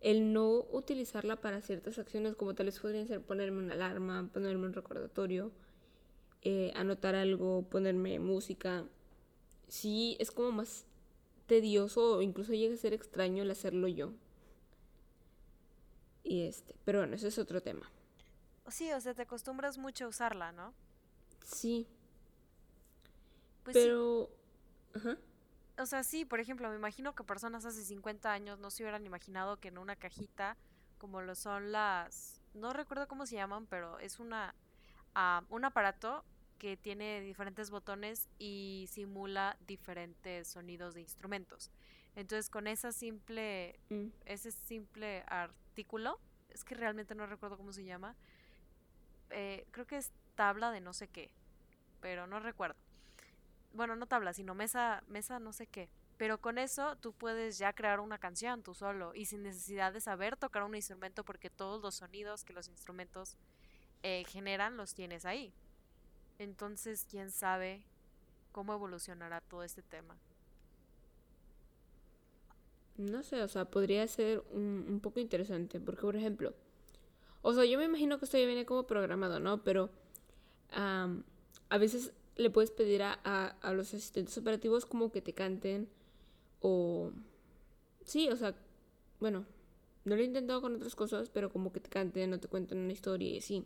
el 0.00 0.32
no 0.32 0.66
utilizarla 0.72 1.36
para 1.36 1.60
ciertas 1.60 1.98
acciones 1.98 2.36
como 2.36 2.54
tal 2.54 2.66
vez 2.66 2.78
podrían 2.80 3.06
ser 3.06 3.20
ponerme 3.20 3.58
una 3.58 3.74
alarma, 3.74 4.30
ponerme 4.32 4.66
un 4.66 4.72
recordatorio, 4.72 5.52
eh, 6.42 6.72
anotar 6.74 7.14
algo, 7.14 7.62
ponerme 7.68 8.18
música, 8.18 8.86
sí 9.68 10.16
es 10.20 10.30
como 10.30 10.52
más 10.52 10.86
tedioso 11.46 12.16
o 12.16 12.22
incluso 12.22 12.54
llega 12.54 12.74
a 12.74 12.78
ser 12.78 12.94
extraño 12.94 13.42
el 13.42 13.50
hacerlo 13.50 13.88
yo. 13.88 14.12
Y 16.24 16.42
este, 16.42 16.74
pero 16.84 17.00
bueno, 17.00 17.16
ese 17.16 17.28
es 17.28 17.38
otro 17.38 17.60
tema. 17.60 17.90
Sí, 18.70 18.92
o 18.92 19.00
sea, 19.00 19.14
te 19.14 19.22
acostumbras 19.22 19.78
mucho 19.78 20.06
a 20.06 20.08
usarla, 20.08 20.52
¿no? 20.52 20.74
Sí. 21.44 21.86
Pues 23.64 23.74
Pero... 23.74 24.30
Ajá. 24.94 25.16
O 25.78 25.86
sea, 25.86 26.02
sí, 26.02 26.24
por 26.24 26.40
ejemplo, 26.40 26.68
me 26.68 26.76
imagino 26.76 27.14
que 27.14 27.22
personas 27.22 27.64
hace 27.64 27.84
50 27.84 28.32
años 28.32 28.58
no 28.58 28.70
se 28.70 28.82
hubieran 28.82 29.06
imaginado 29.06 29.58
que 29.58 29.68
en 29.68 29.78
una 29.78 29.94
cajita, 29.94 30.56
como 30.98 31.22
lo 31.22 31.34
son 31.34 31.70
las... 31.70 32.42
No 32.54 32.72
recuerdo 32.72 33.06
cómo 33.06 33.26
se 33.26 33.36
llaman, 33.36 33.66
pero 33.66 33.98
es 34.00 34.18
una... 34.18 34.54
Ah, 35.14 35.44
un 35.50 35.64
aparato 35.64 36.24
que 36.58 36.76
tiene 36.76 37.20
diferentes 37.20 37.70
botones 37.70 38.28
y 38.38 38.86
simula 38.90 39.56
diferentes 39.66 40.48
sonidos 40.48 40.94
de 40.94 41.02
instrumentos. 41.02 41.70
Entonces, 42.16 42.50
con 42.50 42.66
esa 42.66 42.90
simple, 42.90 43.78
mm. 43.90 44.08
ese 44.24 44.50
simple 44.50 45.22
artículo, 45.28 46.18
es 46.48 46.64
que 46.64 46.74
realmente 46.74 47.14
no 47.14 47.26
recuerdo 47.26 47.56
cómo 47.56 47.72
se 47.72 47.84
llama, 47.84 48.16
eh, 49.30 49.66
creo 49.70 49.86
que 49.86 49.96
es 49.96 50.12
tabla 50.34 50.70
de 50.70 50.80
no 50.80 50.92
sé 50.92 51.08
qué, 51.08 51.30
pero 52.00 52.26
no 52.26 52.40
recuerdo. 52.40 52.76
Bueno, 53.72 53.96
no 53.96 54.06
tabla, 54.06 54.32
sino 54.32 54.54
mesa, 54.54 55.02
mesa 55.08 55.38
no 55.38 55.52
sé 55.52 55.66
qué. 55.66 55.88
Pero 56.16 56.40
con 56.40 56.58
eso 56.58 56.96
tú 56.96 57.12
puedes 57.12 57.58
ya 57.58 57.72
crear 57.72 58.00
una 58.00 58.18
canción 58.18 58.62
tú 58.62 58.74
solo 58.74 59.14
y 59.14 59.26
sin 59.26 59.44
necesidad 59.44 59.92
de 59.92 60.00
saber 60.00 60.36
tocar 60.36 60.64
un 60.64 60.74
instrumento 60.74 61.24
porque 61.24 61.48
todos 61.48 61.80
los 61.80 61.94
sonidos 61.94 62.44
que 62.44 62.52
los 62.52 62.68
instrumentos 62.68 63.36
eh, 64.02 64.24
generan 64.26 64.76
los 64.76 64.94
tienes 64.94 65.24
ahí. 65.24 65.52
Entonces, 66.38 67.06
quién 67.08 67.30
sabe 67.30 67.84
cómo 68.52 68.72
evolucionará 68.72 69.40
todo 69.40 69.62
este 69.62 69.82
tema. 69.82 70.16
No 72.96 73.22
sé, 73.22 73.42
o 73.42 73.48
sea, 73.48 73.64
podría 73.64 74.06
ser 74.08 74.42
un, 74.50 74.86
un 74.88 75.00
poco 75.00 75.20
interesante 75.20 75.78
porque, 75.78 76.02
por 76.02 76.16
ejemplo, 76.16 76.52
o 77.42 77.54
sea, 77.54 77.64
yo 77.64 77.78
me 77.78 77.84
imagino 77.84 78.18
que 78.18 78.24
esto 78.24 78.38
ya 78.38 78.46
viene 78.46 78.66
como 78.66 78.86
programado, 78.86 79.40
¿no? 79.40 79.62
Pero 79.64 79.90
a 80.70 81.78
veces 81.78 82.12
le 82.36 82.50
puedes 82.50 82.70
pedir 82.70 83.02
a, 83.02 83.12
a, 83.14 83.72
los 83.72 83.88
asistentes 83.88 84.36
operativos 84.38 84.86
como 84.86 85.10
que 85.10 85.22
te 85.22 85.32
canten 85.32 85.88
o... 86.60 87.12
Sí, 88.04 88.28
o 88.28 88.36
sea, 88.36 88.54
bueno, 89.20 89.44
no 90.04 90.16
lo 90.16 90.22
he 90.22 90.24
intentado 90.24 90.62
con 90.62 90.74
otras 90.74 90.94
cosas, 90.94 91.30
pero 91.30 91.50
como 91.50 91.72
que 91.72 91.80
te 91.80 91.90
canten 91.90 92.32
o 92.32 92.40
te 92.40 92.48
cuenten 92.48 92.78
una 92.78 92.92
historia 92.92 93.28
y 93.30 93.38
así. 93.38 93.64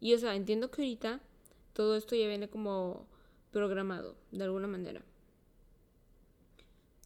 Y 0.00 0.14
o 0.14 0.18
sea, 0.18 0.34
entiendo 0.34 0.70
que 0.70 0.82
ahorita 0.82 1.20
todo 1.72 1.96
esto 1.96 2.16
ya 2.16 2.26
viene 2.26 2.48
como 2.48 3.06
programado, 3.52 4.16
de 4.32 4.44
alguna 4.44 4.66
manera. 4.66 5.02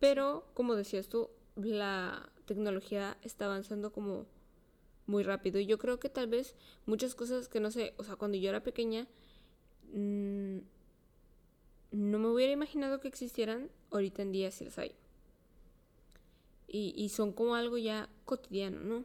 Pero, 0.00 0.44
como 0.54 0.74
decías 0.74 1.08
tú, 1.08 1.30
la 1.54 2.30
tecnología 2.46 3.16
está 3.22 3.44
avanzando 3.44 3.92
como 3.92 4.26
muy 5.06 5.22
rápido. 5.22 5.58
Y 5.58 5.66
yo 5.66 5.78
creo 5.78 5.98
que 5.98 6.08
tal 6.08 6.26
vez 6.26 6.54
muchas 6.86 7.14
cosas 7.14 7.48
que 7.48 7.60
no 7.60 7.70
sé, 7.70 7.94
o 7.98 8.04
sea, 8.04 8.16
cuando 8.16 8.38
yo 8.38 8.48
era 8.48 8.62
pequeña, 8.62 9.06
mm, 9.92 10.58
no 11.92 12.18
me 12.18 12.28
hubiera 12.28 12.52
imaginado 12.52 13.00
que 13.00 13.08
existieran, 13.08 13.70
ahorita 13.90 14.22
en 14.22 14.32
día 14.32 14.50
sí 14.50 14.64
las 14.64 14.78
hay. 14.78 14.94
Y, 16.68 16.94
y 16.96 17.10
son 17.10 17.32
como 17.32 17.54
algo 17.54 17.76
ya 17.76 18.08
cotidiano, 18.24 18.80
¿no? 18.80 19.04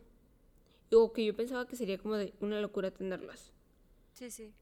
O 0.92 1.12
que 1.12 1.26
yo 1.26 1.36
pensaba 1.36 1.68
que 1.68 1.76
sería 1.76 1.98
como 1.98 2.16
de 2.16 2.34
una 2.40 2.62
locura 2.62 2.92
tenerlas. 2.92 3.52
Sí, 4.14 4.32
sí. 4.32 4.54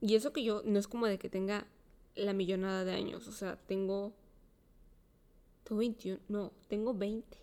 Y 0.00 0.14
eso 0.14 0.32
que 0.32 0.42
yo 0.42 0.62
no 0.64 0.78
es 0.78 0.86
como 0.86 1.06
de 1.06 1.18
que 1.18 1.30
tenga 1.30 1.66
la 2.14 2.32
millonada 2.32 2.84
de 2.84 2.92
años, 2.92 3.26
o 3.26 3.32
sea, 3.32 3.56
tengo... 3.56 4.12
Tengo 5.64 5.78
21, 5.78 6.20
no, 6.28 6.52
tengo 6.68 6.94
20. 6.94 7.38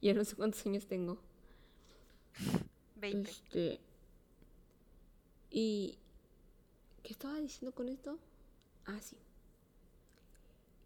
Ya 0.00 0.14
no 0.14 0.24
sé 0.24 0.36
cuántos 0.36 0.64
años 0.66 0.86
tengo. 0.86 1.18
20. 2.96 3.30
Este, 3.30 3.80
y... 5.50 5.98
¿Qué 7.02 7.12
estaba 7.12 7.38
diciendo 7.38 7.72
con 7.72 7.88
esto? 7.88 8.18
Ah, 8.84 8.98
sí. 9.00 9.16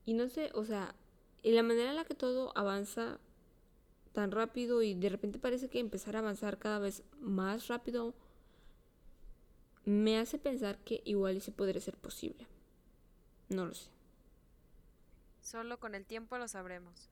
Y 0.05 0.13
no 0.13 0.29
sé, 0.29 0.51
o 0.55 0.65
sea, 0.65 0.95
en 1.43 1.57
la 1.57 1.63
manera 1.63 1.91
en 1.91 1.97
la 1.97 2.05
que 2.05 2.15
todo 2.15 2.53
avanza 2.57 3.19
tan 4.13 4.31
rápido 4.31 4.83
y 4.83 4.95
de 4.95 5.09
repente 5.09 5.39
parece 5.39 5.69
que 5.69 5.81
empezar 5.81 6.17
a 6.17 6.19
avanzar 6.19 6.59
cada 6.59 6.79
vez 6.79 7.03
más 7.21 7.69
rápido 7.69 8.15
me 9.85 10.19
hace 10.19 10.39
pensar 10.39 10.79
que 10.79 11.01
igual 11.05 11.37
y 11.37 11.41
se 11.41 11.53
podría 11.53 11.81
ser 11.81 11.97
posible. 11.97 12.47
No 13.49 13.67
lo 13.67 13.75
sé. 13.75 13.91
Solo 15.41 15.81
con 15.81 15.95
el 15.95 16.05
tiempo 16.05 16.39
lo 16.39 16.49
sabremos. 16.49 17.09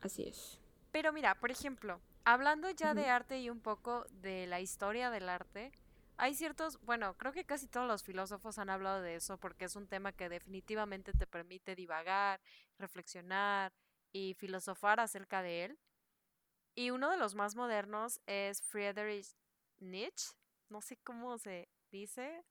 Así 0.00 0.22
es. 0.24 0.58
Pero 0.92 1.12
mira, 1.12 1.34
por 1.34 1.50
ejemplo, 1.50 2.00
hablando 2.24 2.70
ya 2.70 2.94
de 2.94 3.08
arte 3.08 3.40
y 3.40 3.50
un 3.50 3.60
poco 3.60 4.04
de 4.10 4.46
la 4.46 4.60
historia 4.60 5.10
del 5.10 5.28
arte, 5.28 5.72
hay 6.18 6.34
ciertos, 6.34 6.78
bueno, 6.82 7.16
creo 7.16 7.32
que 7.32 7.46
casi 7.46 7.66
todos 7.66 7.88
los 7.88 8.04
filósofos 8.04 8.58
han 8.58 8.70
hablado 8.70 9.00
de 9.00 9.16
eso 9.16 9.38
porque 9.38 9.64
es 9.64 9.74
un 9.74 9.88
tema 9.88 10.12
que 10.12 10.28
definitivamente 10.28 11.12
te 11.12 11.26
permite 11.26 11.74
divagar, 11.74 12.40
reflexionar 12.78 13.72
y 14.12 14.34
filosofar 14.34 15.00
acerca 15.00 15.42
de 15.42 15.64
él. 15.64 15.78
Y 16.74 16.90
uno 16.90 17.10
de 17.10 17.16
los 17.16 17.34
más 17.34 17.56
modernos 17.56 18.20
es 18.26 18.62
Friedrich 18.62 19.34
Nietzsche, 19.80 20.34
no 20.68 20.82
sé 20.82 20.98
cómo 20.98 21.38
se 21.38 21.68
dice, 21.90 22.44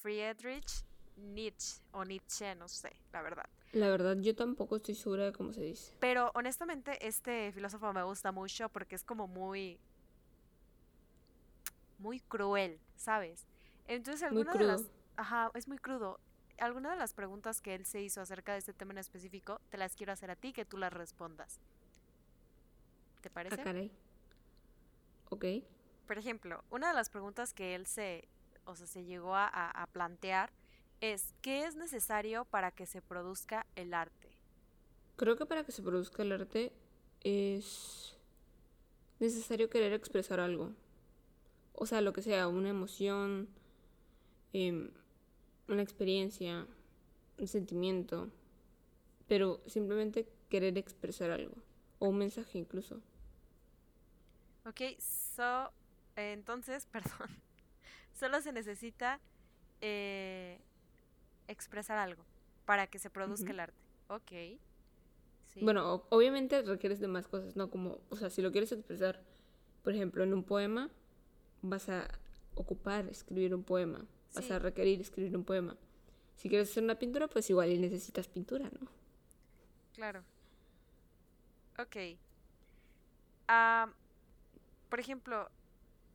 Friedrich 0.00 0.84
Nietzsche 1.16 1.82
o 1.92 2.04
Nietzsche, 2.04 2.54
no 2.54 2.68
sé, 2.68 2.94
la 3.12 3.22
verdad. 3.22 3.48
La 3.72 3.88
verdad, 3.88 4.16
yo 4.20 4.34
tampoco 4.34 4.76
estoy 4.76 4.94
segura 4.94 5.24
de 5.24 5.32
cómo 5.32 5.52
se 5.52 5.62
dice. 5.62 5.94
Pero 5.98 6.30
honestamente, 6.34 7.06
este 7.06 7.50
filósofo 7.52 7.92
me 7.92 8.02
gusta 8.02 8.30
mucho 8.32 8.68
porque 8.68 8.94
es 8.94 9.04
como 9.04 9.26
muy. 9.26 9.78
muy 11.98 12.20
cruel, 12.20 12.80
¿sabes? 12.96 13.46
Entonces, 13.86 14.22
alguna 14.24 14.52
de 14.52 14.64
las. 14.64 14.90
Ajá, 15.16 15.50
es 15.54 15.68
muy 15.68 15.78
crudo. 15.78 16.18
Alguna 16.58 16.90
de 16.90 16.96
las 16.96 17.14
preguntas 17.14 17.60
que 17.60 17.74
él 17.74 17.86
se 17.86 18.02
hizo 18.02 18.20
acerca 18.20 18.52
de 18.52 18.58
este 18.58 18.72
tema 18.74 18.92
en 18.92 18.98
específico, 18.98 19.60
te 19.70 19.78
las 19.78 19.94
quiero 19.96 20.12
hacer 20.12 20.30
a 20.30 20.36
ti 20.36 20.52
que 20.52 20.64
tú 20.64 20.76
las 20.76 20.92
respondas. 20.92 21.58
¿Te 23.20 23.28
Ah, 23.28 23.32
parece? 23.34 23.62
caray. 23.62 23.90
Ok. 25.30 25.44
Por 26.06 26.18
ejemplo, 26.18 26.62
una 26.70 26.88
de 26.88 26.94
las 26.94 27.08
preguntas 27.08 27.54
que 27.54 27.74
él 27.74 27.86
se, 27.86 28.28
o 28.64 28.74
sea, 28.76 28.86
se 28.86 29.04
llegó 29.04 29.34
a, 29.34 29.46
a- 29.46 29.70
a 29.70 29.86
plantear 29.86 30.52
es 31.02 31.34
¿qué 31.42 31.66
es 31.66 31.74
necesario 31.74 32.44
para 32.46 32.70
que 32.70 32.86
se 32.86 33.02
produzca 33.02 33.66
el 33.74 33.92
arte? 33.92 34.30
Creo 35.16 35.36
que 35.36 35.44
para 35.44 35.64
que 35.64 35.72
se 35.72 35.82
produzca 35.82 36.22
el 36.22 36.32
arte 36.32 36.72
es 37.20 38.16
necesario 39.18 39.68
querer 39.68 39.92
expresar 39.92 40.38
algo. 40.40 40.72
O 41.74 41.86
sea, 41.86 42.00
lo 42.00 42.12
que 42.12 42.22
sea, 42.22 42.46
una 42.46 42.68
emoción, 42.68 43.48
em, 44.52 44.90
una 45.68 45.82
experiencia, 45.82 46.66
un 47.36 47.48
sentimiento. 47.48 48.30
Pero 49.26 49.60
simplemente 49.66 50.28
querer 50.48 50.78
expresar 50.78 51.32
algo. 51.32 51.56
O 51.98 52.08
un 52.08 52.18
mensaje 52.18 52.58
incluso. 52.58 53.00
Ok, 54.64 54.82
so, 55.00 55.72
eh, 56.14 56.32
entonces, 56.32 56.86
perdón, 56.92 57.28
solo 58.12 58.40
se 58.40 58.52
necesita 58.52 59.18
eh, 59.80 60.60
expresar 61.52 61.98
algo 61.98 62.24
para 62.64 62.86
que 62.86 62.98
se 62.98 63.10
produzca 63.10 63.50
el 63.50 63.60
arte. 63.60 63.78
Ok, 64.08 64.30
sí. 65.44 65.60
Bueno, 65.60 66.04
obviamente 66.10 66.62
requieres 66.62 67.00
de 67.00 67.08
más 67.08 67.28
cosas, 67.28 67.56
¿no? 67.56 67.70
Como, 67.70 68.00
o 68.10 68.16
sea, 68.16 68.30
si 68.30 68.42
lo 68.42 68.52
quieres 68.52 68.72
expresar, 68.72 69.22
por 69.82 69.94
ejemplo, 69.94 70.22
en 70.22 70.34
un 70.34 70.44
poema, 70.44 70.90
vas 71.62 71.88
a 71.88 72.08
ocupar 72.54 73.08
escribir 73.08 73.54
un 73.54 73.64
poema, 73.64 74.04
vas 74.34 74.50
a 74.50 74.58
requerir 74.58 75.00
escribir 75.00 75.36
un 75.36 75.44
poema. 75.44 75.76
Si 76.36 76.48
quieres 76.48 76.70
hacer 76.70 76.82
una 76.82 76.98
pintura, 76.98 77.28
pues 77.28 77.48
igual 77.50 77.70
y 77.70 77.78
necesitas 77.78 78.28
pintura, 78.28 78.70
¿no? 78.80 78.88
Claro. 79.94 80.24
Ok. 81.78 81.96
Ah, 83.48 83.92
por 84.88 85.00
ejemplo, 85.00 85.50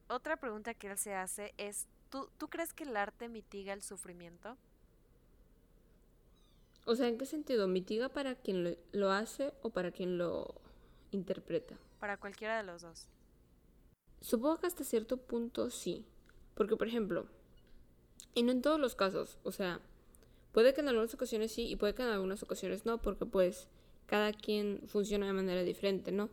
otra 0.08 0.38
pregunta 0.38 0.74
que 0.74 0.88
él 0.88 0.98
se 0.98 1.16
hace 1.16 1.54
es, 1.58 1.88
¿tú, 2.10 2.30
¿tú 2.38 2.48
crees 2.50 2.74
que 2.74 2.84
el 2.84 2.96
arte 2.96 3.30
mitiga 3.30 3.74
el 3.74 3.82
sufrimiento? 3.82 4.58
O 6.88 6.96
sea, 6.96 7.10
¿en 7.10 7.18
qué 7.18 7.26
sentido? 7.26 7.68
¿Mitiga 7.68 8.08
para 8.08 8.36
quien 8.36 8.64
lo, 8.64 8.72
lo 8.94 9.12
hace 9.12 9.54
o 9.62 9.72
para 9.72 9.92
quien 9.92 10.18
lo 10.18 10.56
interpreta? 11.12 11.78
Para 12.00 12.16
cualquiera 12.16 12.56
de 12.56 12.64
los 12.64 12.82
dos. 12.82 13.10
Supongo 14.22 14.56
que 14.56 14.68
hasta 14.68 14.86
cierto 14.86 15.18
punto 15.18 15.70
sí. 15.70 16.06
Porque, 16.56 16.78
por 16.78 16.88
ejemplo, 16.88 17.28
y 18.34 18.44
no 18.44 18.54
en 18.54 18.62
todos 18.62 18.80
los 18.80 18.96
casos, 18.96 19.38
o 19.44 19.52
sea, 19.52 19.82
puede 20.54 20.74
que 20.74 20.80
en 20.80 20.88
algunas 20.88 21.14
ocasiones 21.14 21.52
sí 21.52 21.68
y 21.68 21.76
puede 21.76 21.94
que 21.94 22.04
en 22.04 22.08
algunas 22.08 22.42
ocasiones 22.42 22.86
no, 22.86 23.02
porque 23.02 23.26
pues 23.26 23.68
cada 24.06 24.32
quien 24.32 24.82
funciona 24.88 25.28
de 25.28 25.34
manera 25.34 25.64
diferente, 25.64 26.14
¿no? 26.14 26.30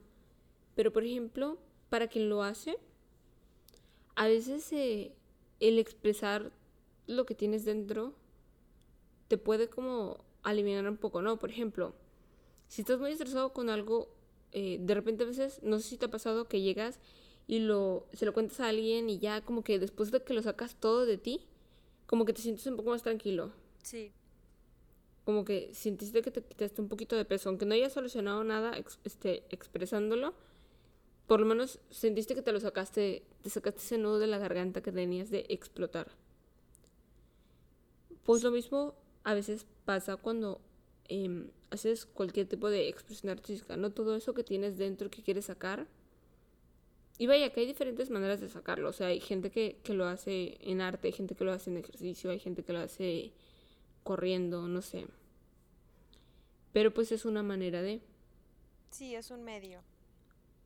Pero, 0.76 0.92
por 0.92 1.02
ejemplo, 1.02 1.58
para 1.90 2.06
quien 2.06 2.28
lo 2.28 2.44
hace, 2.44 2.78
a 4.14 4.28
veces 4.28 4.72
eh, 4.72 5.16
el 5.58 5.80
expresar 5.80 6.52
lo 7.08 7.26
que 7.26 7.34
tienes 7.34 7.64
dentro 7.64 8.14
te 9.26 9.36
puede 9.36 9.68
como 9.68 10.24
aliviar 10.44 10.86
un 10.88 10.96
poco, 10.98 11.22
¿no? 11.22 11.38
Por 11.38 11.50
ejemplo, 11.50 11.94
si 12.68 12.82
estás 12.82 13.00
muy 13.00 13.12
estresado 13.12 13.52
con 13.52 13.70
algo, 13.70 14.08
eh, 14.52 14.78
de 14.80 14.94
repente 14.94 15.24
a 15.24 15.26
veces, 15.28 15.60
no 15.62 15.78
sé 15.80 15.90
si 15.90 15.98
te 15.98 16.06
ha 16.06 16.10
pasado 16.10 16.48
que 16.48 16.62
llegas 16.62 17.00
y 17.46 17.60
lo, 17.60 18.06
se 18.12 18.26
lo 18.26 18.32
cuentas 18.34 18.60
a 18.60 18.68
alguien 18.68 19.10
y 19.10 19.18
ya 19.18 19.42
como 19.42 19.64
que 19.64 19.78
después 19.78 20.10
de 20.12 20.22
que 20.22 20.34
lo 20.34 20.42
sacas 20.42 20.76
todo 20.80 21.06
de 21.06 21.18
ti, 21.18 21.46
como 22.06 22.24
que 22.26 22.32
te 22.34 22.42
sientes 22.42 22.66
un 22.66 22.76
poco 22.76 22.90
más 22.90 23.02
tranquilo. 23.02 23.52
Sí, 23.82 24.12
Como 25.24 25.44
que 25.48 25.58
sentiste 25.74 26.20
que 26.22 26.30
te 26.30 26.42
quitaste 26.42 26.82
un 26.82 26.88
poquito 26.88 27.16
de 27.16 27.24
peso, 27.24 27.48
aunque 27.48 27.64
no 27.66 27.74
hayas 27.74 27.94
solucionado 27.94 28.44
nada 28.44 28.76
ex- 28.76 28.98
este, 29.04 29.44
expresándolo, 29.50 30.34
por 31.28 31.40
lo 31.40 31.46
menos 31.46 31.80
sentiste 31.90 32.34
que 32.36 32.42
te 32.42 32.52
lo 32.52 32.60
sacaste, 32.60 33.24
te 33.42 33.50
sacaste 33.50 33.80
ese 33.82 33.98
nudo 33.98 34.18
de 34.20 34.28
la 34.28 34.38
garganta 34.38 34.82
que 34.82 34.92
tenías 34.92 35.30
de 35.30 35.46
explotar. 35.50 36.08
Pues 38.24 38.42
lo 38.42 38.50
mismo 38.50 38.94
a 39.24 39.34
veces 39.34 39.66
pasa 39.84 40.16
cuando 40.16 40.60
em, 41.08 41.50
haces 41.70 42.06
cualquier 42.06 42.46
tipo 42.46 42.70
de 42.70 42.88
expresión 42.88 43.30
artística, 43.30 43.76
¿no? 43.76 43.90
Todo 43.90 44.14
eso 44.16 44.34
que 44.34 44.44
tienes 44.44 44.78
dentro 44.78 45.10
que 45.10 45.22
quieres 45.22 45.46
sacar. 45.46 45.86
Y 47.18 47.26
vaya, 47.26 47.50
que 47.50 47.60
hay 47.60 47.66
diferentes 47.66 48.10
maneras 48.10 48.40
de 48.40 48.48
sacarlo. 48.48 48.88
O 48.88 48.92
sea, 48.92 49.08
hay 49.08 49.20
gente 49.20 49.50
que, 49.50 49.78
que 49.82 49.94
lo 49.94 50.06
hace 50.06 50.58
en 50.60 50.80
arte, 50.80 51.08
hay 51.08 51.12
gente 51.12 51.34
que 51.34 51.44
lo 51.44 51.52
hace 51.52 51.70
en 51.70 51.78
ejercicio, 51.78 52.30
hay 52.30 52.38
gente 52.38 52.62
que 52.62 52.72
lo 52.72 52.80
hace 52.80 53.32
corriendo, 54.02 54.68
no 54.68 54.82
sé. 54.82 55.06
Pero 56.72 56.92
pues 56.92 57.12
es 57.12 57.24
una 57.24 57.42
manera 57.42 57.82
de... 57.82 58.00
sí, 58.90 59.14
es 59.14 59.30
un 59.30 59.44
medio. 59.44 59.80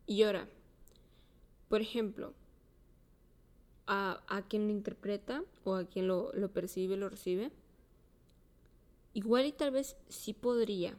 Y 0.07 0.23
ahora, 0.23 0.49
por 1.69 1.83
ejemplo, 1.83 2.33
a, 3.87 4.23
a 4.27 4.43
quien 4.43 4.67
lo 4.67 4.73
interpreta 4.73 5.45
o 5.65 5.75
a 5.75 5.85
quien 5.85 6.09
lo, 6.09 6.33
lo 6.33 6.51
percibe, 6.51 6.97
lo 6.97 7.11
recibe, 7.11 7.51
igual 9.19 9.47
y 9.47 9.53
tal 9.53 9.73
vez 9.73 9.97
sí 10.09 10.33
podría. 10.33 10.97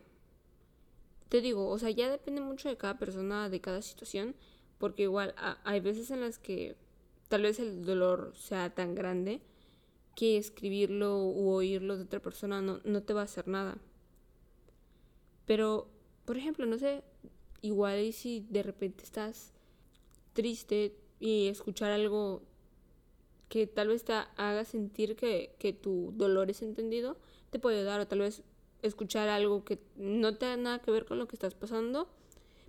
Te 1.29 1.39
digo, 1.39 1.69
o 1.69 1.79
sea, 1.79 1.89
ya 1.89 2.11
depende 2.11 2.41
mucho 2.41 2.67
de 2.67 2.75
cada 2.75 2.99
persona, 2.99 3.49
de 3.49 3.61
cada 3.61 3.81
situación, 3.81 4.35
porque 4.77 5.03
igual 5.03 5.33
hay 5.63 5.79
veces 5.79 6.11
en 6.11 6.19
las 6.19 6.37
que 6.37 6.75
tal 7.29 7.43
vez 7.43 7.59
el 7.59 7.85
dolor 7.85 8.33
sea 8.35 8.75
tan 8.75 8.93
grande 8.93 9.39
que 10.17 10.37
escribirlo 10.37 11.23
u 11.23 11.49
oírlo 11.49 11.95
de 11.95 12.03
otra 12.03 12.19
persona 12.19 12.61
no, 12.61 12.81
no 12.83 13.03
te 13.03 13.13
va 13.13 13.21
a 13.21 13.23
hacer 13.23 13.47
nada. 13.47 13.77
Pero, 15.45 15.87
por 16.25 16.35
ejemplo, 16.35 16.65
no 16.65 16.77
sé, 16.77 17.03
igual 17.61 17.99
y 18.01 18.11
si 18.11 18.45
de 18.49 18.63
repente 18.63 19.05
estás 19.05 19.53
triste 20.33 20.93
y 21.21 21.47
escuchar 21.47 21.91
algo 21.91 22.41
que 23.47 23.65
tal 23.65 23.87
vez 23.87 24.03
te 24.03 24.11
haga 24.11 24.65
sentir 24.65 25.15
que, 25.15 25.55
que 25.57 25.71
tu 25.71 26.11
dolor 26.17 26.49
es 26.49 26.61
entendido, 26.61 27.17
te 27.49 27.59
puede 27.59 27.77
ayudar. 27.79 27.99
O 28.01 28.07
tal 28.07 28.19
vez 28.19 28.43
escuchar 28.81 29.29
algo 29.29 29.63
que 29.65 29.79
no 29.95 30.35
te 30.37 30.55
nada 30.57 30.79
que 30.79 30.91
ver 30.91 31.05
con 31.05 31.17
lo 31.19 31.27
que 31.27 31.35
estás 31.35 31.55
pasando, 31.55 32.07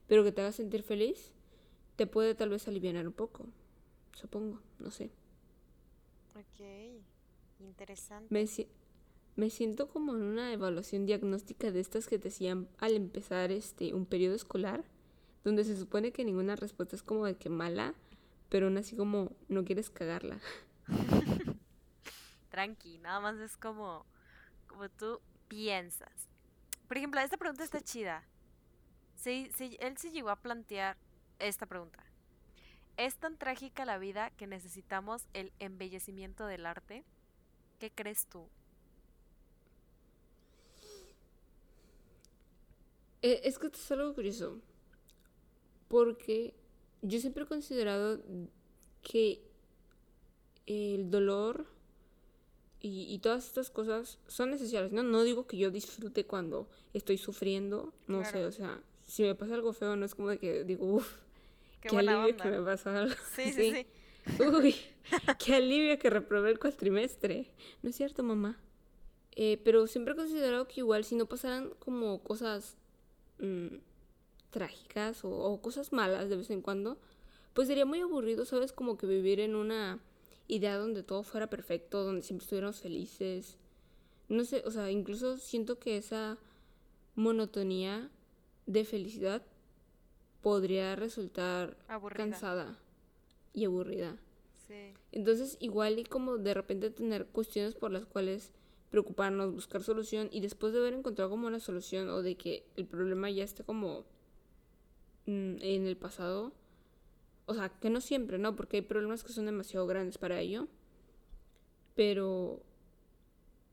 pero 0.08 0.24
que 0.24 0.32
te 0.32 0.40
haga 0.40 0.52
sentir 0.52 0.82
feliz, 0.82 1.32
te 1.96 2.06
puede 2.06 2.34
tal 2.34 2.48
vez 2.50 2.66
aliviar 2.68 3.06
un 3.06 3.12
poco. 3.12 3.46
Supongo, 4.14 4.60
no 4.78 4.90
sé. 4.90 5.10
Ok, 6.34 6.66
interesante. 7.60 8.26
Me, 8.32 8.46
si- 8.46 8.68
me 9.36 9.50
siento 9.50 9.88
como 9.88 10.14
en 10.16 10.22
una 10.22 10.52
evaluación 10.52 11.06
diagnóstica 11.06 11.70
de 11.70 11.80
estas 11.80 12.06
que 12.06 12.18
te 12.18 12.28
hacían 12.28 12.68
al 12.78 12.94
empezar 12.94 13.50
este 13.52 13.94
un 13.94 14.06
periodo 14.06 14.34
escolar, 14.34 14.84
donde 15.44 15.64
se 15.64 15.76
supone 15.76 16.12
que 16.12 16.24
ninguna 16.24 16.56
respuesta 16.56 16.96
es 16.96 17.02
como 17.02 17.26
de 17.26 17.36
que 17.36 17.48
mala, 17.48 17.94
pero 18.48 18.66
aún 18.66 18.78
así 18.78 18.96
como 18.96 19.32
no 19.48 19.64
quieres 19.64 19.90
cagarla. 19.90 20.40
Tranqui, 22.50 22.98
nada 22.98 23.20
más 23.20 23.38
es 23.38 23.56
como, 23.56 24.04
como 24.70 24.88
tú 24.88 25.20
piensas. 25.48 26.28
Por 26.86 26.96
ejemplo, 26.96 27.20
esta 27.20 27.36
pregunta 27.36 27.64
está 27.64 27.80
chida. 27.80 28.24
Se- 29.16 29.50
se- 29.52 29.76
él 29.80 29.98
se 29.98 30.10
llegó 30.12 30.30
a 30.30 30.36
plantear 30.40 30.96
esta 31.40 31.66
pregunta. 31.66 32.04
¿Es 32.96 33.16
tan 33.16 33.36
trágica 33.36 33.84
la 33.84 33.98
vida 33.98 34.30
que 34.30 34.46
necesitamos 34.46 35.26
el 35.32 35.52
embellecimiento 35.58 36.46
del 36.46 36.66
arte? 36.66 37.04
¿Qué 37.78 37.90
crees 37.90 38.26
tú? 38.26 38.48
Eh, 43.22 43.40
es 43.44 43.58
que 43.58 43.66
esto 43.66 43.78
es 43.78 43.90
algo 43.92 44.14
curioso, 44.14 44.60
porque 45.88 46.54
yo 47.02 47.18
siempre 47.20 47.44
he 47.44 47.46
considerado 47.46 48.22
que 49.02 49.42
el 50.66 51.10
dolor 51.10 51.66
y, 52.80 53.12
y 53.12 53.18
todas 53.18 53.46
estas 53.46 53.70
cosas 53.70 54.18
son 54.26 54.50
necesarias, 54.50 54.92
¿no? 54.92 55.02
No 55.02 55.22
digo 55.22 55.46
que 55.46 55.56
yo 55.56 55.70
disfrute 55.70 56.24
cuando 56.24 56.68
estoy 56.94 57.18
sufriendo, 57.18 57.92
no 58.06 58.24
sé, 58.24 58.44
o 58.44 58.52
sea, 58.52 58.80
si 59.06 59.22
me 59.22 59.34
pasa 59.34 59.54
algo 59.54 59.72
feo, 59.72 59.96
no 59.96 60.06
es 60.06 60.14
como 60.14 60.28
de 60.28 60.38
que 60.38 60.64
digo, 60.64 60.86
uff, 60.86 61.16
Qué, 61.80 61.96
alivio 61.96 62.24
onda. 62.26 62.44
que 62.44 62.50
me 62.50 62.62
pasa 62.62 62.98
algo. 62.98 63.14
Sí, 63.34 63.52
sí, 63.52 63.72
sí. 63.72 63.86
Uy, 64.42 64.74
qué 65.44 65.54
alivio 65.56 65.98
que 65.98 66.10
reprobé 66.10 66.50
el 66.50 66.58
cuatrimestre. 66.58 67.50
¿No 67.82 67.90
es 67.90 67.96
cierto, 67.96 68.22
mamá? 68.22 68.58
Eh, 69.32 69.60
pero 69.64 69.86
siempre 69.86 70.12
he 70.14 70.16
considerado 70.16 70.66
que 70.68 70.80
igual 70.80 71.04
si 71.04 71.14
no 71.14 71.26
pasaran 71.26 71.70
como 71.78 72.22
cosas 72.22 72.76
mm, 73.38 73.76
trágicas 74.50 75.24
o, 75.24 75.30
o 75.30 75.60
cosas 75.62 75.92
malas 75.92 76.28
de 76.28 76.36
vez 76.36 76.50
en 76.50 76.60
cuando, 76.60 76.98
pues 77.54 77.68
sería 77.68 77.86
muy 77.86 78.00
aburrido, 78.00 78.44
¿sabes? 78.44 78.72
Como 78.72 78.96
que 78.96 79.06
vivir 79.06 79.40
en 79.40 79.54
una 79.56 79.98
idea 80.50 80.76
donde 80.76 81.02
todo 81.02 81.22
fuera 81.22 81.48
perfecto, 81.48 82.04
donde 82.04 82.22
siempre 82.22 82.44
estuviéramos 82.44 82.80
felices. 82.80 83.56
No 84.28 84.44
sé, 84.44 84.62
o 84.66 84.70
sea, 84.70 84.90
incluso 84.90 85.36
siento 85.36 85.78
que 85.78 85.96
esa 85.96 86.38
monotonía 87.14 88.10
de 88.66 88.84
felicidad 88.84 89.42
podría 90.42 90.96
resultar 90.96 91.76
cansada 92.14 92.78
y 93.52 93.64
aburrida. 93.64 94.16
Sí. 94.66 94.94
Entonces, 95.12 95.56
igual 95.60 95.98
y 95.98 96.04
como 96.04 96.38
de 96.38 96.54
repente 96.54 96.90
tener 96.90 97.26
cuestiones 97.26 97.74
por 97.74 97.90
las 97.90 98.06
cuales 98.06 98.52
preocuparnos, 98.90 99.52
buscar 99.52 99.82
solución 99.82 100.28
y 100.32 100.40
después 100.40 100.72
de 100.72 100.80
haber 100.80 100.94
encontrado 100.94 101.30
como 101.30 101.46
una 101.46 101.60
solución 101.60 102.08
o 102.08 102.22
de 102.22 102.36
que 102.36 102.66
el 102.76 102.86
problema 102.86 103.30
ya 103.30 103.44
esté 103.44 103.64
como 103.64 104.04
mm, 105.26 105.56
en 105.60 105.86
el 105.86 105.96
pasado, 105.96 106.52
o 107.50 107.54
sea, 107.54 107.68
que 107.68 107.90
no 107.90 108.00
siempre, 108.00 108.38
¿no? 108.38 108.54
Porque 108.54 108.76
hay 108.76 108.82
problemas 108.82 109.24
que 109.24 109.32
son 109.32 109.46
demasiado 109.46 109.84
grandes 109.88 110.18
para 110.18 110.38
ello, 110.38 110.68
pero 111.96 112.62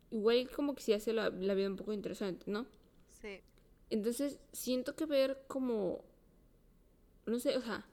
igual 0.10 0.50
como 0.50 0.74
que 0.74 0.82
sí 0.82 0.94
hace 0.94 1.14
la, 1.14 1.30
la 1.30 1.54
vida 1.54 1.68
un 1.70 1.76
poco 1.76 1.94
interesante, 1.94 2.50
¿no? 2.50 2.66
Sí. 3.22 3.40
Entonces, 3.92 4.40
siento 4.52 4.96
que 4.96 5.06
ver 5.06 5.44
como, 5.48 6.04
no 7.28 7.38
sé, 7.38 7.56
o 7.56 7.62
sea, 7.62 7.86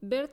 ver 0.00 0.32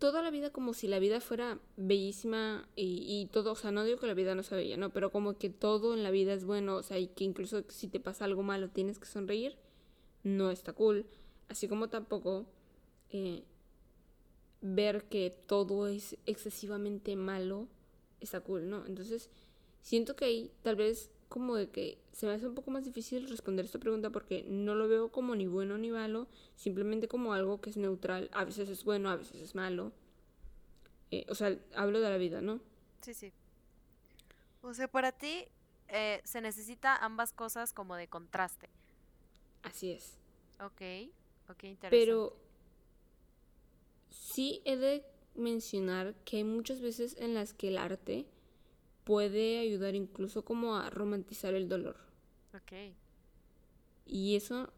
toda 0.00 0.20
la 0.20 0.32
vida 0.32 0.50
como 0.50 0.74
si 0.74 0.88
la 0.88 0.98
vida 0.98 1.20
fuera 1.20 1.60
bellísima 1.76 2.68
y, 2.74 3.28
todo, 3.32 3.52
o 3.52 3.54
sea, 3.54 3.70
no 3.70 3.84
digo 3.84 4.00
que 4.00 4.08
la 4.08 4.14
vida 4.14 4.34
no 4.34 4.42
sea 4.42 4.58
bella, 4.58 4.76
no, 4.76 4.90
pero 4.90 5.12
como 5.12 5.38
que 5.38 5.48
todo 5.48 5.94
en 5.94 6.02
la 6.02 6.10
vida 6.10 6.32
es 6.32 6.44
bueno, 6.44 6.74
o 6.74 6.82
sea, 6.82 6.98
y 6.98 7.06
que 7.06 7.22
incluso 7.22 7.62
si 7.68 7.86
te 7.86 8.00
pasa 8.00 8.24
algo 8.24 8.42
malo 8.42 8.68
tienes 8.68 8.98
que 8.98 9.06
sonreír, 9.06 9.56
no 10.24 10.50
está 10.50 10.72
cool. 10.72 11.06
Así 11.48 11.68
como 11.68 11.88
tampoco 11.88 12.46
eh, 13.10 13.44
ver 14.74 15.04
que 15.04 15.30
todo 15.46 15.88
es 15.88 16.16
excesivamente 16.26 17.16
malo 17.16 17.68
está 18.20 18.40
cool, 18.40 18.68
¿no? 18.68 18.84
Entonces, 18.86 19.30
siento 19.82 20.16
que 20.16 20.24
ahí 20.24 20.52
tal 20.62 20.76
vez 20.76 21.10
como 21.28 21.56
de 21.56 21.70
que 21.70 21.98
se 22.12 22.26
me 22.26 22.32
hace 22.32 22.46
un 22.46 22.54
poco 22.54 22.70
más 22.70 22.84
difícil 22.84 23.28
responder 23.28 23.64
esta 23.64 23.78
pregunta 23.78 24.10
porque 24.10 24.44
no 24.48 24.74
lo 24.74 24.88
veo 24.88 25.10
como 25.10 25.34
ni 25.34 25.46
bueno 25.46 25.76
ni 25.76 25.90
malo, 25.90 26.28
simplemente 26.54 27.08
como 27.08 27.32
algo 27.32 27.60
que 27.60 27.70
es 27.70 27.76
neutral. 27.76 28.30
A 28.32 28.44
veces 28.44 28.68
es 28.68 28.84
bueno, 28.84 29.10
a 29.10 29.16
veces 29.16 29.40
es 29.40 29.54
malo. 29.54 29.92
Eh, 31.10 31.26
o 31.28 31.34
sea, 31.34 31.56
hablo 31.74 32.00
de 32.00 32.10
la 32.10 32.16
vida, 32.16 32.40
¿no? 32.40 32.60
Sí, 33.00 33.14
sí. 33.14 33.32
O 34.62 34.74
sea, 34.74 34.88
para 34.88 35.12
ti 35.12 35.46
eh, 35.88 36.20
se 36.24 36.40
necesita 36.40 36.96
ambas 36.96 37.32
cosas 37.32 37.72
como 37.72 37.96
de 37.96 38.08
contraste. 38.08 38.68
Así 39.62 39.90
es. 39.90 40.16
Ok, 40.60 41.10
ok, 41.48 41.64
interesante. 41.64 41.90
Pero 41.90 42.36
sí 44.18 44.62
he 44.64 44.76
de 44.76 45.04
mencionar 45.34 46.14
que 46.24 46.38
hay 46.38 46.44
muchas 46.44 46.80
veces 46.80 47.16
en 47.18 47.34
las 47.34 47.52
que 47.52 47.68
el 47.68 47.78
arte 47.78 48.26
puede 49.04 49.58
ayudar 49.58 49.94
incluso 49.94 50.44
como 50.44 50.76
a 50.76 50.90
romantizar 50.90 51.54
el 51.54 51.68
dolor. 51.68 51.96
Ok. 52.54 52.94
Y 54.06 54.36
eso, 54.36 54.72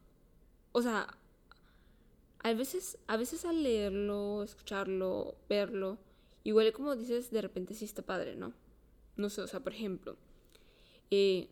o 0.73 0.83
sea, 0.83 1.19
a 2.41 2.53
veces, 2.53 2.99
a 3.07 3.17
veces 3.17 3.45
al 3.45 3.63
leerlo, 3.63 4.43
escucharlo, 4.43 5.37
verlo, 5.49 5.99
igual 6.45 6.73
como 6.73 6.97
dices, 6.97 7.31
de 7.31 7.43
repente 7.43 7.75
sí 7.75 7.85
está 7.85 8.03
padre, 8.03 8.37
¿no? 8.37 8.53
No 9.17 9.31
sé, 9.31 9.43
o 9.43 9.47
sea, 9.47 9.61
por 9.61 9.73
ejemplo, 9.73 10.17
eh, 11.11 11.49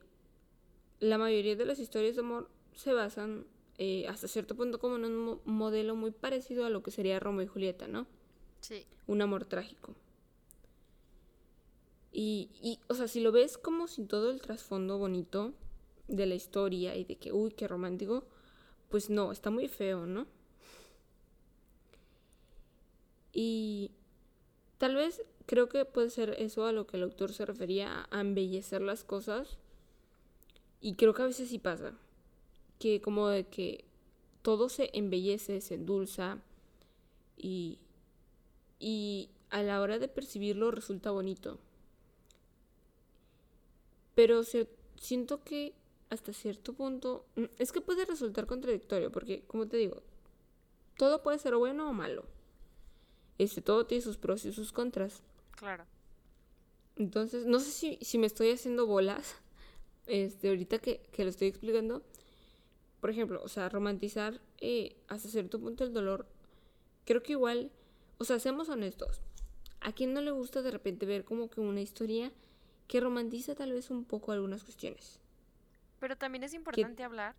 la 1.01 1.19
mayoría 1.19 1.57
de 1.57 1.67
las 1.67 1.79
historias 1.79 2.15
de 2.15 2.21
amor 2.21 2.49
se 2.75 2.93
basan 2.93 3.47
eh, 3.79 4.07
hasta 4.09 4.29
cierto 4.29 4.57
punto 4.57 4.79
como 4.79 4.97
en 4.97 5.05
un 5.05 5.41
modelo 5.45 5.97
muy 5.97 6.11
parecido 6.11 6.65
a 6.65 6.71
lo 6.71 6.83
que 6.83 6.91
sería 6.91 7.21
Romeo 7.21 7.45
y 7.45 7.49
Julieta, 7.49 7.89
¿no? 7.89 8.07
Sí. 8.61 8.87
Un 9.07 9.23
amor 9.23 9.45
trágico. 9.45 9.95
Y, 12.13 12.49
y, 12.63 12.79
o 12.89 12.95
sea, 12.95 13.09
si 13.09 13.21
lo 13.21 13.33
ves 13.33 13.59
como 13.59 13.89
sin 13.89 14.09
todo 14.09 14.31
el 14.31 14.41
trasfondo 14.41 14.97
bonito 14.99 15.53
de 16.09 16.27
la 16.27 16.35
historia 16.35 16.97
y 16.97 17.05
de 17.05 17.17
que, 17.17 17.33
uy, 17.33 17.51
qué 17.53 17.69
romántico, 17.69 18.25
pues 18.89 19.11
no, 19.11 19.33
está 19.33 19.51
muy 19.51 19.69
feo, 19.69 20.07
¿no? 20.07 20.27
Y 23.33 23.91
tal 24.79 24.95
vez 24.95 25.23
creo 25.45 25.69
que 25.69 25.85
puede 25.85 26.09
ser 26.09 26.31
eso 26.39 26.65
a 26.65 26.73
lo 26.73 26.87
que 26.87 26.97
el 26.97 27.03
autor 27.03 27.33
se 27.33 27.45
refería, 27.45 28.07
a 28.11 28.21
embellecer 28.21 28.81
las 28.81 29.05
cosas. 29.05 29.59
Y 30.81 30.95
creo 30.95 31.13
que 31.13 31.23
a 31.23 31.27
veces 31.27 31.51
sí 31.51 31.59
pasa, 31.59 31.93
que 32.79 33.01
como 33.01 33.29
de 33.29 33.45
que 33.45 33.85
todo 34.43 34.69
se 34.69 34.91
embellece, 34.93 35.61
se 35.61 35.75
endulza 35.75 36.39
y, 37.37 37.79
y 38.79 39.31
a 39.51 39.63
la 39.63 39.81
hora 39.81 39.99
de 39.99 40.09
percibirlo 40.09 40.71
resulta 40.71 41.11
bonito. 41.11 41.59
Pero 44.15 44.43
siento 44.97 45.43
que 45.45 45.75
hasta 46.11 46.33
cierto 46.33 46.73
punto 46.73 47.27
mm, 47.37 47.45
es 47.59 47.73
que 47.73 47.81
puede 47.81 48.05
resultar 48.05 48.47
contradictorio 48.47 49.11
porque, 49.11 49.43
como 49.47 49.67
te 49.67 49.77
digo, 49.77 50.03
todo 50.97 51.23
puede 51.23 51.39
ser 51.39 51.57
bueno 51.57 51.89
o 51.89 51.93
malo. 51.93 52.25
Este, 53.39 53.61
todo 53.61 53.87
tiene 53.87 54.03
sus 54.03 54.17
pros 54.17 54.45
y 54.45 54.53
sus 54.53 54.73
contras. 54.73 55.23
Claro. 55.53 55.85
Entonces, 56.97 57.45
no 57.45 57.61
sé 57.61 57.71
si, 57.71 57.99
si 58.01 58.19
me 58.19 58.27
estoy 58.27 58.51
haciendo 58.51 58.87
bolas. 58.87 59.37
Este, 60.09 60.51
ahorita 60.51 60.79
que, 60.79 61.01
que 61.11 61.25
lo 61.25 61.31
estoy 61.31 61.49
explicando. 61.49 62.01
Por 63.01 63.11
ejemplo, 63.11 63.41
o 63.43 63.49
sea, 63.49 63.69
romantizar 63.69 64.41
eh, 64.59 64.97
hasta 65.09 65.29
cierto 65.29 65.61
punto 65.61 65.85
el 65.85 65.93
dolor. 65.93 66.27
Creo 67.05 67.23
que 67.23 67.33
igual, 67.33 67.71
o 68.19 68.25
sea, 68.25 68.39
seamos 68.39 68.69
honestos. 68.69 69.21
¿A 69.81 69.93
quién 69.93 70.13
no 70.13 70.21
le 70.21 70.31
gusta 70.31 70.63
de 70.63 70.71
repente 70.71 71.07
ver 71.07 71.25
como 71.25 71.49
que 71.49 71.61
una 71.61 71.81
historia 71.81 72.33
que 72.87 73.01
romantiza 73.01 73.55
tal 73.55 73.73
vez 73.73 73.91
un 73.91 74.05
poco 74.05 74.33
algunas 74.33 74.63
cuestiones. 74.65 75.21
Pero 75.99 76.17
también 76.17 76.45
es 76.45 76.55
importante 76.55 77.03
hablar, 77.03 77.35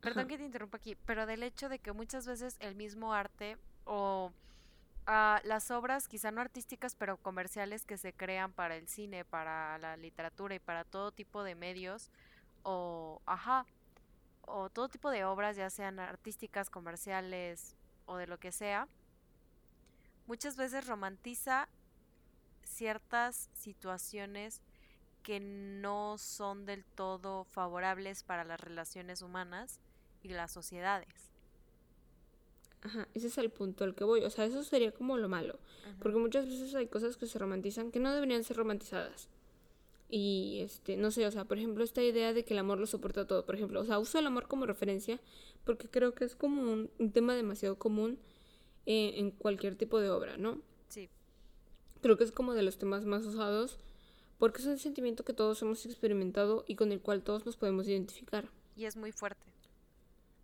perdón 0.00 0.28
que 0.28 0.38
te 0.38 0.44
interrumpa 0.44 0.78
aquí, 0.78 0.96
pero 1.06 1.26
del 1.26 1.42
hecho 1.42 1.68
de 1.68 1.78
que 1.78 1.92
muchas 1.92 2.26
veces 2.26 2.56
el 2.60 2.74
mismo 2.74 3.12
arte 3.12 3.58
o 3.84 4.32
ah, 5.06 5.40
las 5.44 5.70
obras, 5.70 6.08
quizá 6.08 6.30
no 6.30 6.40
artísticas, 6.40 6.94
pero 6.94 7.18
comerciales 7.18 7.84
que 7.84 7.98
se 7.98 8.12
crean 8.12 8.52
para 8.52 8.76
el 8.76 8.88
cine, 8.88 9.24
para 9.24 9.78
la 9.78 9.96
literatura 9.96 10.54
y 10.54 10.58
para 10.58 10.84
todo 10.84 11.12
tipo 11.12 11.42
de 11.42 11.54
medios, 11.54 12.10
o, 12.62 13.20
ajá, 13.26 13.66
o 14.46 14.70
todo 14.70 14.88
tipo 14.88 15.10
de 15.10 15.24
obras, 15.24 15.56
ya 15.56 15.70
sean 15.70 15.98
artísticas, 15.98 16.70
comerciales 16.70 17.76
o 18.06 18.16
de 18.16 18.26
lo 18.26 18.38
que 18.38 18.52
sea, 18.52 18.88
muchas 20.26 20.56
veces 20.56 20.86
romantiza 20.86 21.68
ciertas 22.62 23.50
situaciones 23.52 24.62
que 25.22 25.40
no 25.40 26.18
son 26.18 26.66
del 26.66 26.84
todo 26.84 27.44
favorables 27.44 28.22
para 28.22 28.44
las 28.44 28.60
relaciones 28.60 29.22
humanas 29.22 29.80
y 30.22 30.28
las 30.28 30.52
sociedades. 30.52 31.30
Ajá, 32.82 33.08
ese 33.14 33.26
es 33.26 33.38
el 33.38 33.50
punto 33.50 33.82
al 33.82 33.94
que 33.94 34.04
voy. 34.04 34.22
O 34.22 34.30
sea, 34.30 34.44
eso 34.44 34.62
sería 34.62 34.92
como 34.92 35.16
lo 35.16 35.28
malo. 35.28 35.58
Porque 36.00 36.18
muchas 36.18 36.46
veces 36.46 36.74
hay 36.74 36.86
cosas 36.86 37.16
que 37.16 37.26
se 37.26 37.38
romantizan 37.38 37.90
que 37.90 37.98
no 37.98 38.12
deberían 38.12 38.44
ser 38.44 38.56
romantizadas. 38.56 39.28
Y, 40.08 40.60
este, 40.62 40.96
no 40.96 41.10
sé, 41.10 41.26
o 41.26 41.30
sea, 41.30 41.44
por 41.44 41.58
ejemplo, 41.58 41.82
esta 41.82 42.02
idea 42.02 42.32
de 42.32 42.44
que 42.44 42.54
el 42.54 42.58
amor 42.58 42.78
lo 42.78 42.86
soporta 42.86 43.26
todo. 43.26 43.44
Por 43.44 43.56
ejemplo, 43.56 43.80
o 43.80 43.84
sea, 43.84 43.98
uso 43.98 44.18
el 44.18 44.26
amor 44.26 44.46
como 44.46 44.66
referencia 44.66 45.20
porque 45.64 45.88
creo 45.88 46.14
que 46.14 46.24
es 46.24 46.36
como 46.36 46.62
un, 46.62 46.90
tema 47.12 47.34
demasiado 47.34 47.76
común 47.76 48.18
eh, 48.86 49.14
en 49.16 49.32
cualquier 49.32 49.76
tipo 49.76 50.00
de 50.00 50.10
obra, 50.10 50.36
¿no? 50.36 50.60
Sí. 50.88 51.08
Creo 52.02 52.16
que 52.16 52.24
es 52.24 52.32
como 52.32 52.54
de 52.54 52.62
los 52.62 52.78
temas 52.78 53.04
más 53.04 53.26
usados 53.26 53.78
porque 54.38 54.60
es 54.60 54.66
un 54.66 54.78
sentimiento 54.78 55.24
que 55.24 55.32
todos 55.32 55.60
hemos 55.62 55.84
experimentado 55.86 56.64
y 56.68 56.76
con 56.76 56.92
el 56.92 57.00
cual 57.00 57.22
todos 57.22 57.46
nos 57.46 57.56
podemos 57.56 57.88
identificar. 57.88 58.48
Y 58.76 58.84
es 58.84 58.96
muy 58.96 59.10
fuerte. 59.10 59.46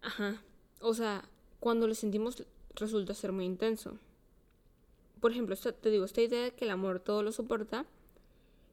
Ajá. 0.01 0.42
O 0.81 0.94
sea, 0.94 1.29
cuando 1.61 1.87
lo 1.87 1.94
sentimos 1.94 2.42
resulta 2.75 3.14
ser 3.14 3.33
muy 3.33 3.44
intenso. 3.44 3.98
Por 5.20 5.31
ejemplo, 5.31 5.55
te 5.55 5.90
digo, 5.90 6.05
esta 6.05 6.22
idea 6.22 6.42
de 6.42 6.53
que 6.53 6.64
el 6.64 6.70
amor 6.70 6.98
todo 6.98 7.22
lo 7.22 7.31
soporta, 7.31 7.87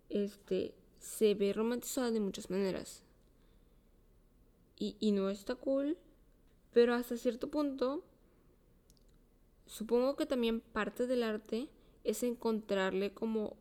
este, 0.09 0.73
se 0.99 1.33
ve 1.33 1.53
romantizada 1.53 2.11
de 2.11 2.19
muchas 2.19 2.49
maneras. 2.49 3.03
Y, 4.77 4.95
y 4.99 5.11
no 5.11 5.29
está 5.29 5.55
cool, 5.55 5.97
pero 6.73 6.93
hasta 6.93 7.17
cierto 7.17 7.49
punto, 7.49 8.03
supongo 9.65 10.15
que 10.15 10.25
también 10.25 10.61
parte 10.61 11.07
del 11.07 11.23
arte 11.23 11.69
es 12.03 12.23
encontrarle 12.23 13.13
como 13.13 13.57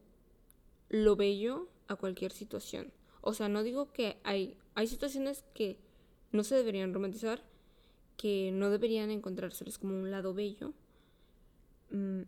lo 0.88 1.16
bello 1.16 1.68
a 1.88 1.96
cualquier 1.96 2.32
situación. 2.32 2.92
O 3.20 3.34
sea, 3.34 3.48
no 3.48 3.62
digo 3.62 3.92
que 3.92 4.18
hay, 4.24 4.56
hay 4.74 4.86
situaciones 4.86 5.44
que 5.54 5.78
no 6.32 6.44
se 6.44 6.54
deberían 6.54 6.94
romantizar, 6.94 7.42
que 8.16 8.50
no 8.52 8.70
deberían 8.70 9.10
encontrárseles 9.10 9.78
como 9.78 9.94
un 9.94 10.10
lado 10.10 10.34
bello. 10.34 10.72
Mm, 11.90 12.22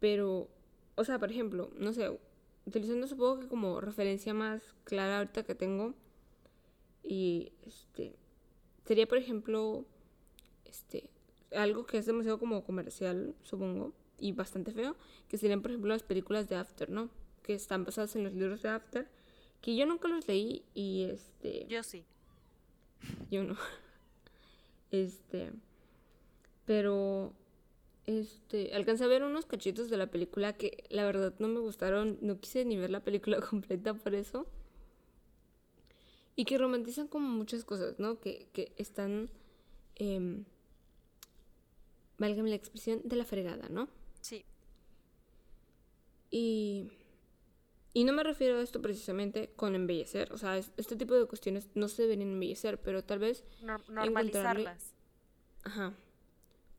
pero, 0.00 0.48
o 0.96 1.04
sea, 1.04 1.18
por 1.18 1.30
ejemplo, 1.30 1.70
no 1.76 1.92
sé, 1.92 2.18
utilizando 2.66 3.06
supongo 3.06 3.40
que 3.40 3.48
como 3.48 3.80
referencia 3.80 4.34
más 4.34 4.62
clara 4.84 5.18
ahorita 5.18 5.44
que 5.44 5.54
tengo, 5.54 5.94
y 7.02 7.52
este, 7.66 8.16
sería 8.86 9.06
por 9.06 9.18
ejemplo, 9.18 9.84
este, 10.64 11.10
algo 11.54 11.86
que 11.86 11.98
es 11.98 12.06
demasiado 12.06 12.38
como 12.38 12.64
comercial, 12.64 13.34
supongo, 13.42 13.92
y 14.18 14.32
bastante 14.32 14.72
feo, 14.72 14.96
que 15.28 15.38
serían, 15.38 15.62
por 15.62 15.70
ejemplo, 15.70 15.92
las 15.92 16.02
películas 16.02 16.48
de 16.48 16.56
After, 16.56 16.90
¿no? 16.90 17.10
Que 17.42 17.54
están 17.54 17.84
basadas 17.84 18.16
en 18.16 18.24
los 18.24 18.32
libros 18.32 18.62
de 18.62 18.70
After, 18.70 19.08
que 19.60 19.76
yo 19.76 19.86
nunca 19.86 20.08
los 20.08 20.26
leí 20.28 20.64
y 20.74 21.04
este... 21.04 21.66
Yo 21.68 21.82
sí. 21.82 22.04
Yo 23.30 23.44
no. 23.44 23.56
Este... 24.90 25.50
Pero... 26.64 27.32
Este, 28.06 28.74
alcancé 28.74 29.04
a 29.04 29.06
ver 29.06 29.22
unos 29.22 29.46
cachitos 29.46 29.88
de 29.88 29.96
la 29.96 30.08
película 30.10 30.52
que 30.52 30.84
la 30.90 31.04
verdad 31.04 31.34
no 31.38 31.48
me 31.48 31.60
gustaron, 31.60 32.18
no 32.20 32.38
quise 32.38 32.64
ni 32.64 32.76
ver 32.76 32.90
la 32.90 33.00
película 33.00 33.40
completa 33.50 33.94
por 33.94 34.14
eso. 34.14 34.46
Y 36.36 36.44
que 36.44 36.58
romantizan 36.58 37.06
como 37.08 37.28
muchas 37.28 37.64
cosas, 37.64 37.98
¿no? 37.98 38.18
Que, 38.20 38.48
que 38.52 38.72
están, 38.76 39.30
eh, 39.96 40.42
válgame 42.18 42.50
la 42.50 42.56
expresión, 42.56 43.00
de 43.04 43.16
la 43.16 43.24
fregada, 43.24 43.68
¿no? 43.68 43.88
Sí. 44.20 44.44
Y, 46.30 46.90
y 47.92 48.04
no 48.04 48.12
me 48.12 48.24
refiero 48.24 48.58
a 48.58 48.62
esto 48.62 48.82
precisamente 48.82 49.50
con 49.54 49.74
embellecer, 49.76 50.32
o 50.32 50.38
sea, 50.38 50.58
es- 50.58 50.72
este 50.76 50.96
tipo 50.96 51.14
de 51.14 51.26
cuestiones 51.26 51.68
no 51.74 51.86
se 51.88 52.02
deberían 52.02 52.32
embellecer, 52.32 52.80
pero 52.80 53.04
tal 53.04 53.20
vez 53.20 53.44
Nor- 53.62 53.88
normalizarlas. 53.88 54.92
Ajá. 55.62 55.94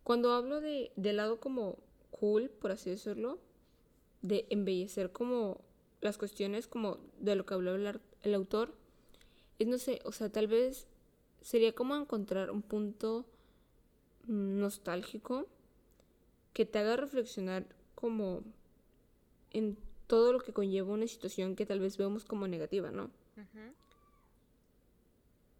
Cuando 0.05 0.33
hablo 0.33 0.61
de, 0.61 0.91
del 0.95 1.17
lado 1.17 1.39
como 1.39 1.79
cool, 2.11 2.51
por 2.51 2.69
así 2.69 2.91
decirlo, 2.91 3.39
de 4.21 4.45
embellecer 4.51 5.11
como 5.11 5.61
las 5.99 6.19
cuestiones 6.19 6.67
como 6.67 6.99
de 7.19 7.35
lo 7.35 7.47
que 7.47 7.55
habló 7.55 7.73
el, 7.73 7.99
el 8.21 8.33
autor, 8.35 8.75
es 9.57 9.67
no 9.67 9.79
sé, 9.79 10.01
o 10.05 10.11
sea, 10.11 10.31
tal 10.31 10.45
vez 10.45 10.85
sería 11.41 11.73
como 11.73 11.95
encontrar 11.95 12.51
un 12.51 12.61
punto 12.61 13.25
nostálgico 14.27 15.47
que 16.53 16.67
te 16.67 16.77
haga 16.77 16.97
reflexionar 16.97 17.65
como 17.95 18.43
en 19.49 19.75
todo 20.05 20.33
lo 20.33 20.39
que 20.39 20.53
conlleva 20.53 20.93
una 20.93 21.07
situación 21.07 21.55
que 21.55 21.65
tal 21.65 21.79
vez 21.79 21.97
vemos 21.97 22.25
como 22.25 22.47
negativa, 22.47 22.91
¿no? 22.91 23.09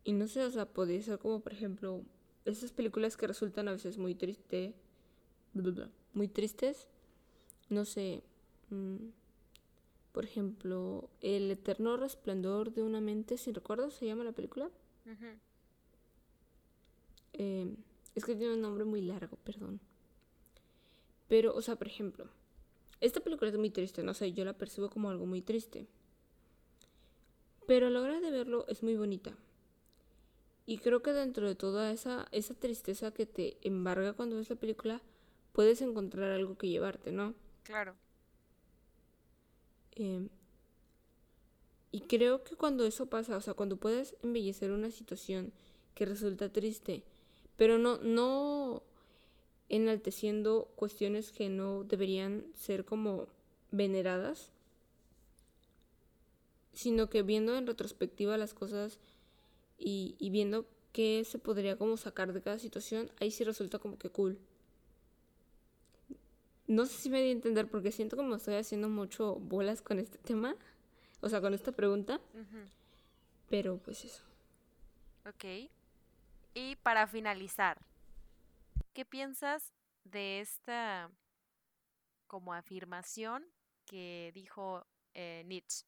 Y 0.04 0.14
no 0.14 0.28
sé, 0.28 0.44
o 0.44 0.52
sea, 0.52 0.68
podría 0.68 1.02
ser 1.02 1.18
como, 1.18 1.40
por 1.40 1.52
ejemplo, 1.52 2.04
esas 2.46 2.72
películas 2.72 3.18
que 3.18 3.28
resultan 3.28 3.68
a 3.68 3.72
veces 3.74 3.98
muy 3.98 4.16
triste, 4.16 4.74
muy 6.14 6.28
tristes. 6.28 6.88
No 7.70 7.86
sé, 7.86 8.24
mm, 8.70 8.98
por 10.12 10.24
ejemplo, 10.24 11.10
El 11.22 11.52
eterno 11.52 11.98
resplandor 11.98 12.72
de 12.74 12.84
una 12.84 13.02
mente 13.02 13.38
sin 13.38 13.54
recuerdos, 13.54 13.96
se 13.96 14.06
llama 14.06 14.24
la 14.24 14.32
película. 14.32 14.70
Eh, 17.34 17.76
es 18.14 18.24
que 18.24 18.36
tiene 18.36 18.54
un 18.54 18.62
nombre 18.62 18.86
muy 18.86 19.02
largo, 19.02 19.38
perdón. 19.44 19.82
Pero, 21.28 21.54
o 21.56 21.62
sea, 21.62 21.76
por 21.76 21.88
ejemplo, 21.88 22.30
esta 23.02 23.20
película 23.20 23.50
es 23.52 23.58
muy 23.58 23.72
triste, 23.72 24.04
no 24.04 24.14
sé, 24.14 24.32
yo 24.32 24.46
la 24.46 24.58
percibo 24.58 24.90
como 24.90 25.10
algo 25.10 25.26
muy 25.26 25.42
triste. 25.42 25.88
Pero 27.68 27.88
a 27.88 27.90
la 27.90 28.02
hora 28.02 28.20
de 28.20 28.32
verlo 28.32 28.66
es 28.68 28.84
muy 28.84 28.96
bonita. 28.96 29.36
Y 30.66 30.80
creo 30.80 31.02
que 31.02 31.14
dentro 31.14 31.48
de 31.48 31.56
toda 31.56 31.92
esa, 31.92 32.28
esa 32.32 32.54
tristeza 32.56 33.12
que 33.12 33.26
te 33.26 33.58
embarga 33.62 34.14
cuando 34.14 34.38
ves 34.38 34.50
la 34.50 34.56
película, 34.56 35.02
puedes 35.52 35.82
encontrar 35.82 36.32
algo 36.32 36.58
que 36.58 36.70
llevarte, 36.70 37.12
¿no? 37.12 37.36
Claro. 37.64 37.96
Eh, 39.96 40.28
y 41.92 42.02
creo 42.02 42.44
que 42.44 42.56
cuando 42.56 42.86
eso 42.86 43.06
pasa, 43.06 43.38
o 43.38 43.42
sea, 43.42 43.54
cuando 43.54 43.78
puedes 43.78 44.16
embellecer 44.22 44.72
una 44.72 44.92
situación 44.92 45.54
que 45.94 46.06
resulta 46.06 46.52
triste, 46.52 47.04
pero 47.56 47.78
no, 47.78 48.00
no 48.00 48.84
enalteciendo 49.70 50.70
cuestiones 50.76 51.32
que 51.32 51.48
no 51.48 51.84
deberían 51.84 52.46
ser 52.54 52.86
como 52.86 53.28
veneradas, 53.72 54.52
sino 56.74 57.10
que 57.10 57.22
viendo 57.22 57.56
en 57.58 57.66
retrospectiva 57.66 58.38
las 58.38 58.54
cosas 58.54 59.00
y, 59.78 60.16
y 60.20 60.30
viendo 60.30 60.66
qué 60.92 61.24
se 61.26 61.40
podría 61.40 61.78
como 61.78 61.98
sacar 61.98 62.32
de 62.32 62.42
cada 62.42 62.58
situación, 62.58 63.12
ahí 63.20 63.30
sí 63.30 63.44
resulta 63.44 63.80
como 63.80 63.98
que 63.98 64.10
cool. 64.10 64.40
No 66.68 66.86
sé 66.86 66.94
si 66.94 67.10
me 67.10 67.22
di 67.22 67.30
a 67.30 67.32
entender 67.34 67.70
porque 67.70 67.92
siento 67.92 68.16
como 68.16 68.36
estoy 68.36 68.56
haciendo 68.56 68.90
mucho 68.90 69.36
bolas 69.36 69.82
con 69.82 70.00
este 70.00 70.18
tema, 70.18 70.56
o 71.22 71.30
sea, 71.30 71.42
con 71.42 71.54
esta 71.54 71.72
pregunta, 71.72 72.20
pero 73.50 73.78
pues 73.78 74.06
eso. 74.06 74.24
Ok. 75.28 75.70
Y 76.54 76.76
para 76.78 77.08
finalizar, 77.08 77.78
¿qué 78.94 79.04
piensas 79.04 79.74
de 80.06 80.40
esta 80.40 81.12
como 82.28 82.54
afirmación 82.54 83.46
que 83.86 84.32
dijo 84.34 84.88
eh, 85.14 85.44
Nietzsche? 85.46 85.86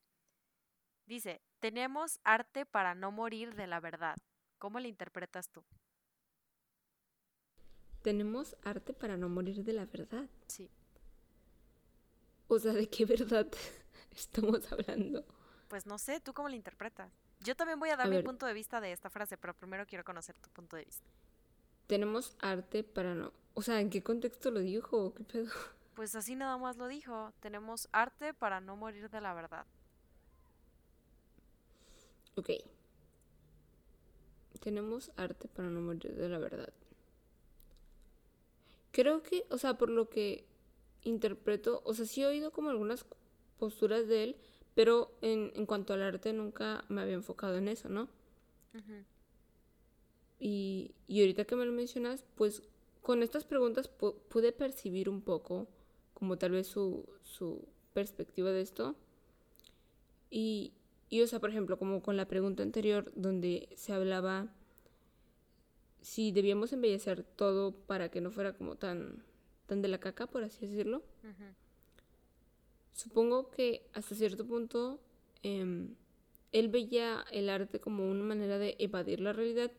Dice, 1.05 1.41
tenemos 1.59 2.19
arte 2.23 2.65
para 2.65 2.95
no 2.95 3.11
morir 3.11 3.55
de 3.55 3.67
la 3.67 3.79
verdad. 3.79 4.17
¿Cómo 4.59 4.79
la 4.79 4.87
interpretas 4.87 5.49
tú? 5.49 5.63
Tenemos 8.01 8.55
arte 8.63 8.93
para 8.93 9.17
no 9.17 9.29
morir 9.29 9.63
de 9.63 9.73
la 9.73 9.85
verdad. 9.85 10.29
Sí. 10.47 10.69
O 12.47 12.59
sea, 12.59 12.73
¿de 12.73 12.89
qué 12.89 13.05
verdad 13.05 13.47
estamos 14.11 14.71
hablando? 14.71 15.25
Pues 15.67 15.85
no 15.85 15.97
sé, 15.97 16.19
¿tú 16.19 16.33
cómo 16.33 16.49
la 16.49 16.55
interpretas? 16.55 17.11
Yo 17.39 17.55
también 17.55 17.79
voy 17.79 17.89
a 17.89 17.97
dar 17.97 18.07
A 18.07 18.09
mi 18.09 18.17
ver. 18.17 18.25
punto 18.25 18.45
de 18.45 18.53
vista 18.53 18.81
de 18.81 18.91
esta 18.91 19.09
frase, 19.09 19.37
pero 19.37 19.53
primero 19.53 19.85
quiero 19.85 20.03
conocer 20.03 20.37
tu 20.39 20.49
punto 20.49 20.75
de 20.75 20.85
vista. 20.85 21.09
Tenemos 21.87 22.35
arte 22.41 22.83
para 22.83 23.15
no... 23.15 23.33
O 23.53 23.61
sea, 23.61 23.79
¿en 23.81 23.89
qué 23.89 24.03
contexto 24.03 24.51
lo 24.51 24.59
dijo? 24.59 25.13
¿Qué 25.15 25.23
pedo? 25.23 25.51
Pues 25.95 26.15
así 26.15 26.35
nada 26.35 26.57
más 26.57 26.77
lo 26.77 26.87
dijo, 26.87 27.33
tenemos 27.41 27.89
arte 27.91 28.33
para 28.33 28.61
no 28.61 28.75
morir 28.77 29.09
de 29.09 29.19
la 29.21 29.33
verdad. 29.33 29.65
Ok. 32.37 32.49
Tenemos 34.59 35.09
arte 35.15 35.47
para 35.47 35.69
no 35.69 35.79
morir 35.79 36.13
de 36.13 36.27
la 36.27 36.37
verdad. 36.37 36.73
Creo 38.91 39.21
que, 39.23 39.45
o 39.49 39.57
sea, 39.57 39.77
por 39.77 39.89
lo 39.89 40.09
que 40.09 40.45
interpreto, 41.03 41.81
o 41.85 41.93
sea, 41.93 42.05
sí 42.05 42.23
he 42.23 42.27
oído 42.27 42.51
como 42.51 42.69
algunas 42.69 43.05
posturas 43.59 44.07
de 44.07 44.23
él, 44.23 44.35
pero 44.75 45.11
en, 45.21 45.51
en 45.55 45.65
cuanto 45.65 45.93
al 45.93 46.03
arte 46.03 46.33
nunca 46.33 46.83
me 46.89 47.01
había 47.01 47.13
enfocado 47.15 47.57
en 47.57 47.67
eso, 47.67 47.89
¿no? 47.89 48.09
Ujú. 48.73 49.05
Y, 50.39 50.91
y 51.07 51.21
ahorita 51.21 51.45
que 51.45 51.55
me 51.55 51.65
lo 51.65 51.71
mencionas, 51.71 52.23
pues 52.35 52.61
con 53.01 53.23
estas 53.23 53.45
preguntas 53.45 53.89
pu- 53.97 54.15
pude 54.29 54.51
percibir 54.51 55.09
un 55.09 55.21
poco 55.21 55.67
como 56.13 56.37
tal 56.37 56.51
vez 56.51 56.67
su, 56.67 57.05
su 57.23 57.67
perspectiva 57.93 58.51
de 58.51 58.61
esto. 58.61 58.95
Y, 60.29 60.73
y, 61.09 61.21
o 61.21 61.27
sea, 61.27 61.39
por 61.39 61.49
ejemplo, 61.49 61.77
como 61.77 62.01
con 62.01 62.17
la 62.17 62.27
pregunta 62.27 62.63
anterior 62.63 63.11
donde 63.15 63.69
se 63.75 63.93
hablaba 63.93 64.53
si 66.01 66.31
debíamos 66.31 66.73
embellecer 66.73 67.23
todo 67.23 67.71
para 67.71 68.09
que 68.09 68.21
no 68.21 68.31
fuera 68.31 68.53
como 68.53 68.75
tan, 68.75 69.23
tan 69.65 69.81
de 69.81 69.87
la 69.87 69.99
caca, 69.99 70.27
por 70.27 70.43
así 70.43 70.67
decirlo. 70.67 71.03
Supongo 72.93 73.51
que 73.51 73.89
hasta 73.93 74.15
cierto 74.15 74.45
punto 74.45 74.99
em, 75.43 75.95
él 76.51 76.69
veía 76.69 77.25
el 77.31 77.49
arte 77.49 77.79
como 77.79 78.09
una 78.09 78.23
manera 78.23 78.57
de 78.57 78.75
evadir 78.79 79.19
la 79.19 79.33
realidad. 79.33 79.71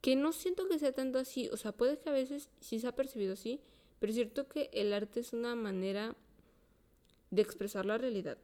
Que 0.00 0.16
no 0.16 0.32
siento 0.32 0.68
que 0.68 0.78
sea 0.78 0.92
tanto 0.92 1.18
así. 1.18 1.48
O 1.50 1.56
sea, 1.56 1.72
puede 1.72 1.98
que 1.98 2.08
a 2.08 2.12
veces 2.12 2.50
sí 2.60 2.78
se 2.78 2.88
ha 2.88 2.94
percibido 2.94 3.34
así. 3.34 3.60
Pero 3.98 4.10
es 4.10 4.16
cierto 4.16 4.48
que 4.48 4.70
el 4.72 4.92
arte 4.92 5.20
es 5.20 5.32
una 5.32 5.54
manera 5.54 6.16
de 7.30 7.42
expresar 7.42 7.86
la 7.86 7.98
realidad. 7.98 8.38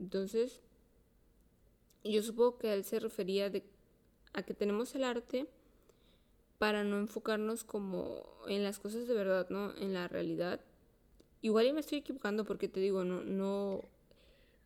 Entonces, 0.00 0.60
yo 2.02 2.22
supongo 2.22 2.58
que 2.58 2.72
él 2.72 2.84
se 2.84 2.98
refería 2.98 3.50
de, 3.50 3.62
a 4.32 4.42
que 4.42 4.54
tenemos 4.54 4.94
el 4.94 5.04
arte 5.04 5.46
para 6.58 6.82
no 6.84 6.98
enfocarnos 6.98 7.64
como 7.64 8.24
en 8.48 8.64
las 8.64 8.78
cosas 8.78 9.06
de 9.06 9.14
verdad, 9.14 9.48
¿no? 9.50 9.74
En 9.76 9.92
la 9.94 10.08
realidad. 10.08 10.60
Igual 11.42 11.66
y 11.66 11.72
me 11.72 11.80
estoy 11.80 11.98
equivocando 11.98 12.44
porque 12.44 12.68
te 12.68 12.80
digo, 12.80 13.04
no, 13.04 13.22
no 13.22 13.84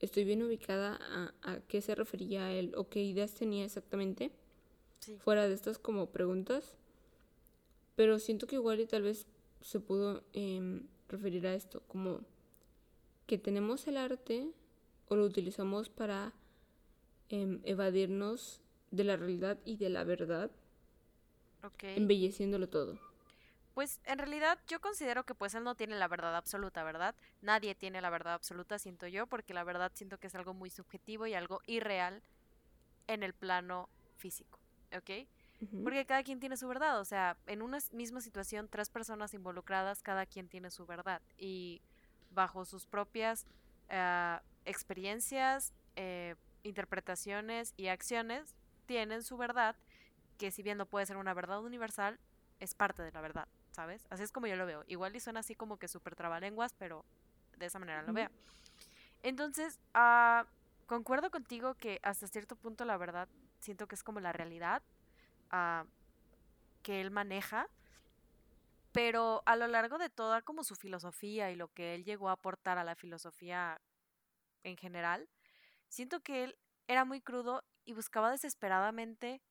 estoy 0.00 0.24
bien 0.24 0.42
ubicada 0.42 0.98
a, 1.00 1.34
a 1.42 1.60
qué 1.60 1.80
se 1.82 1.94
refería 1.94 2.52
él 2.52 2.72
o 2.76 2.88
qué 2.88 3.02
ideas 3.02 3.34
tenía 3.34 3.64
exactamente 3.64 4.30
Sí. 5.00 5.16
fuera 5.18 5.46
de 5.48 5.54
estas 5.54 5.78
como 5.78 6.06
preguntas. 6.06 6.76
Pero 7.94 8.18
siento 8.18 8.46
que 8.46 8.56
igual 8.56 8.80
y 8.80 8.86
tal 8.86 9.02
vez 9.02 9.26
se 9.60 9.78
pudo 9.80 10.24
em, 10.32 10.86
referir 11.08 11.46
a 11.46 11.54
esto, 11.54 11.82
como 11.88 12.20
que 13.26 13.38
tenemos 13.38 13.86
el 13.86 13.96
arte 13.98 14.48
o 15.08 15.16
lo 15.16 15.24
utilizamos 15.24 15.88
para 15.88 16.32
em, 17.28 17.60
evadirnos 17.64 18.60
de 18.90 19.04
la 19.04 19.16
realidad 19.16 19.58
y 19.64 19.76
de 19.76 19.88
la 19.90 20.04
verdad, 20.04 20.50
Ok. 21.62 21.84
embelleciéndolo 21.96 22.68
todo. 22.68 22.98
Pues 23.74 24.00
en 24.04 24.18
realidad 24.18 24.58
yo 24.68 24.80
considero 24.80 25.24
que 25.24 25.34
pues 25.34 25.54
él 25.54 25.64
no 25.64 25.74
tiene 25.74 25.96
la 25.96 26.06
verdad 26.06 26.36
absoluta, 26.36 26.84
¿verdad? 26.84 27.14
Nadie 27.42 27.74
tiene 27.74 28.00
la 28.00 28.10
verdad 28.10 28.34
absoluta, 28.34 28.78
siento 28.78 29.08
yo, 29.08 29.26
porque 29.26 29.52
la 29.52 29.64
verdad 29.64 29.90
siento 29.94 30.18
que 30.18 30.28
es 30.28 30.34
algo 30.36 30.54
muy 30.54 30.70
subjetivo 30.70 31.26
y 31.26 31.34
algo 31.34 31.60
irreal 31.66 32.22
en 33.08 33.22
el 33.24 33.34
plano 33.34 33.88
físico, 34.16 34.60
¿ok? 34.96 35.26
Porque 35.82 36.04
cada 36.04 36.22
quien 36.22 36.40
tiene 36.40 36.56
su 36.56 36.68
verdad, 36.68 37.00
o 37.00 37.04
sea, 37.04 37.36
en 37.46 37.62
una 37.62 37.78
misma 37.92 38.20
situación, 38.20 38.68
tres 38.68 38.90
personas 38.90 39.34
involucradas, 39.34 40.02
cada 40.02 40.26
quien 40.26 40.48
tiene 40.48 40.70
su 40.70 40.86
verdad. 40.86 41.22
Y 41.36 41.80
bajo 42.30 42.64
sus 42.64 42.86
propias 42.86 43.46
eh, 43.88 44.38
experiencias, 44.64 45.72
eh, 45.96 46.34
interpretaciones 46.62 47.74
y 47.76 47.88
acciones, 47.88 48.54
tienen 48.86 49.22
su 49.22 49.36
verdad, 49.36 49.76
que 50.38 50.50
si 50.50 50.62
bien 50.62 50.78
no 50.78 50.86
puede 50.86 51.06
ser 51.06 51.16
una 51.16 51.34
verdad 51.34 51.62
universal, 51.62 52.18
es 52.60 52.74
parte 52.74 53.02
de 53.02 53.12
la 53.12 53.20
verdad, 53.20 53.48
¿sabes? 53.70 54.06
Así 54.10 54.22
es 54.22 54.32
como 54.32 54.46
yo 54.46 54.56
lo 54.56 54.66
veo. 54.66 54.84
Igual 54.86 55.14
y 55.16 55.20
suena 55.20 55.40
así 55.40 55.54
como 55.54 55.78
que 55.78 55.88
súper 55.88 56.16
trabalenguas, 56.16 56.72
pero 56.74 57.04
de 57.58 57.66
esa 57.66 57.78
manera 57.78 58.02
lo 58.02 58.12
veo. 58.12 58.30
Entonces, 59.22 59.78
uh, 59.94 60.44
concuerdo 60.86 61.30
contigo 61.30 61.74
que 61.74 62.00
hasta 62.02 62.26
cierto 62.26 62.56
punto 62.56 62.84
la 62.84 62.96
verdad 62.96 63.28
siento 63.60 63.86
que 63.86 63.94
es 63.94 64.02
como 64.02 64.20
la 64.20 64.32
realidad 64.32 64.82
uh, 65.52 65.86
que 66.82 67.00
él 67.00 67.10
maneja, 67.10 67.68
pero 68.94 69.42
a 69.44 69.56
lo 69.56 69.66
largo 69.66 69.98
de 69.98 70.08
toda 70.08 70.40
como 70.42 70.62
su 70.62 70.76
filosofía 70.76 71.50
y 71.50 71.56
lo 71.56 71.66
que 71.66 71.96
él 71.96 72.04
llegó 72.04 72.28
a 72.28 72.34
aportar 72.34 72.78
a 72.78 72.84
la 72.84 72.94
filosofía 72.94 73.82
en 74.62 74.76
general, 74.76 75.28
siento 75.88 76.20
que 76.20 76.44
él 76.44 76.56
era 76.86 77.04
muy 77.04 77.20
crudo 77.20 77.64
y 77.84 77.92
buscaba 77.92 78.30
desesperadamente 78.30 79.42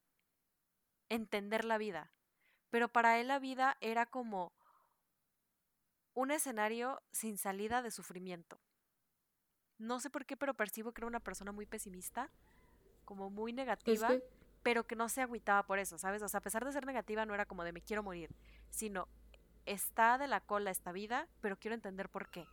entender 1.09 1.65
la 1.65 1.77
vida. 1.77 2.13
Pero 2.69 2.87
para 2.87 3.19
él 3.19 3.27
la 3.27 3.37
vida 3.37 3.75
era 3.81 4.05
como 4.05 4.53
un 6.13 6.31
escenario 6.31 7.01
sin 7.11 7.37
salida 7.37 7.81
de 7.81 7.91
sufrimiento. 7.91 8.61
No 9.77 9.99
sé 9.99 10.09
por 10.09 10.25
qué, 10.25 10.37
pero 10.37 10.53
percibo 10.53 10.93
que 10.93 11.01
era 11.01 11.07
una 11.07 11.19
persona 11.19 11.51
muy 11.51 11.65
pesimista, 11.65 12.31
como 13.03 13.29
muy 13.29 13.51
negativa, 13.51 14.09
pero 14.61 14.87
que 14.87 14.95
no 14.95 15.09
se 15.09 15.21
agüitaba 15.21 15.63
por 15.63 15.79
eso, 15.79 15.97
¿sabes? 15.97 16.21
O 16.21 16.29
sea, 16.29 16.37
a 16.37 16.41
pesar 16.41 16.63
de 16.63 16.71
ser 16.71 16.85
negativa, 16.85 17.25
no 17.25 17.33
era 17.33 17.45
como 17.45 17.65
de 17.65 17.73
me 17.73 17.81
quiero 17.81 18.03
morir, 18.03 18.33
sino 18.69 19.09
está 19.65 20.17
de 20.17 20.27
la 20.27 20.41
cola 20.41 20.71
esta 20.71 20.91
vida, 20.91 21.27
pero 21.41 21.57
quiero 21.57 21.75
entender 21.75 22.09
por 22.09 22.29
qué, 22.29 22.47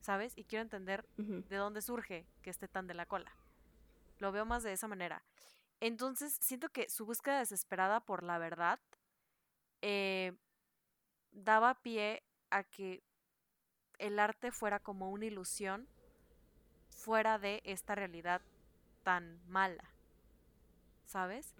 ¿sabes? 0.00 0.32
Y 0.36 0.44
quiero 0.44 0.62
entender 0.62 1.06
de 1.16 1.56
dónde 1.56 1.82
surge 1.82 2.26
que 2.42 2.50
esté 2.50 2.68
tan 2.68 2.86
de 2.86 2.94
la 2.94 3.06
cola. 3.06 3.32
Lo 4.18 4.32
veo 4.32 4.44
más 4.44 4.62
de 4.62 4.72
esa 4.72 4.88
manera. 4.88 5.22
Entonces, 5.80 6.36
siento 6.40 6.68
que 6.70 6.88
su 6.88 7.04
búsqueda 7.04 7.38
desesperada 7.38 8.00
por 8.00 8.22
la 8.22 8.38
verdad 8.38 8.80
eh, 9.82 10.32
daba 11.32 11.74
pie 11.82 12.22
a 12.50 12.64
que 12.64 13.02
el 13.98 14.18
arte 14.18 14.50
fuera 14.50 14.80
como 14.80 15.10
una 15.10 15.26
ilusión 15.26 15.88
fuera 16.88 17.38
de 17.38 17.60
esta 17.64 17.94
realidad 17.94 18.40
tan 19.02 19.40
mala, 19.48 19.84
¿sabes? 21.04 21.54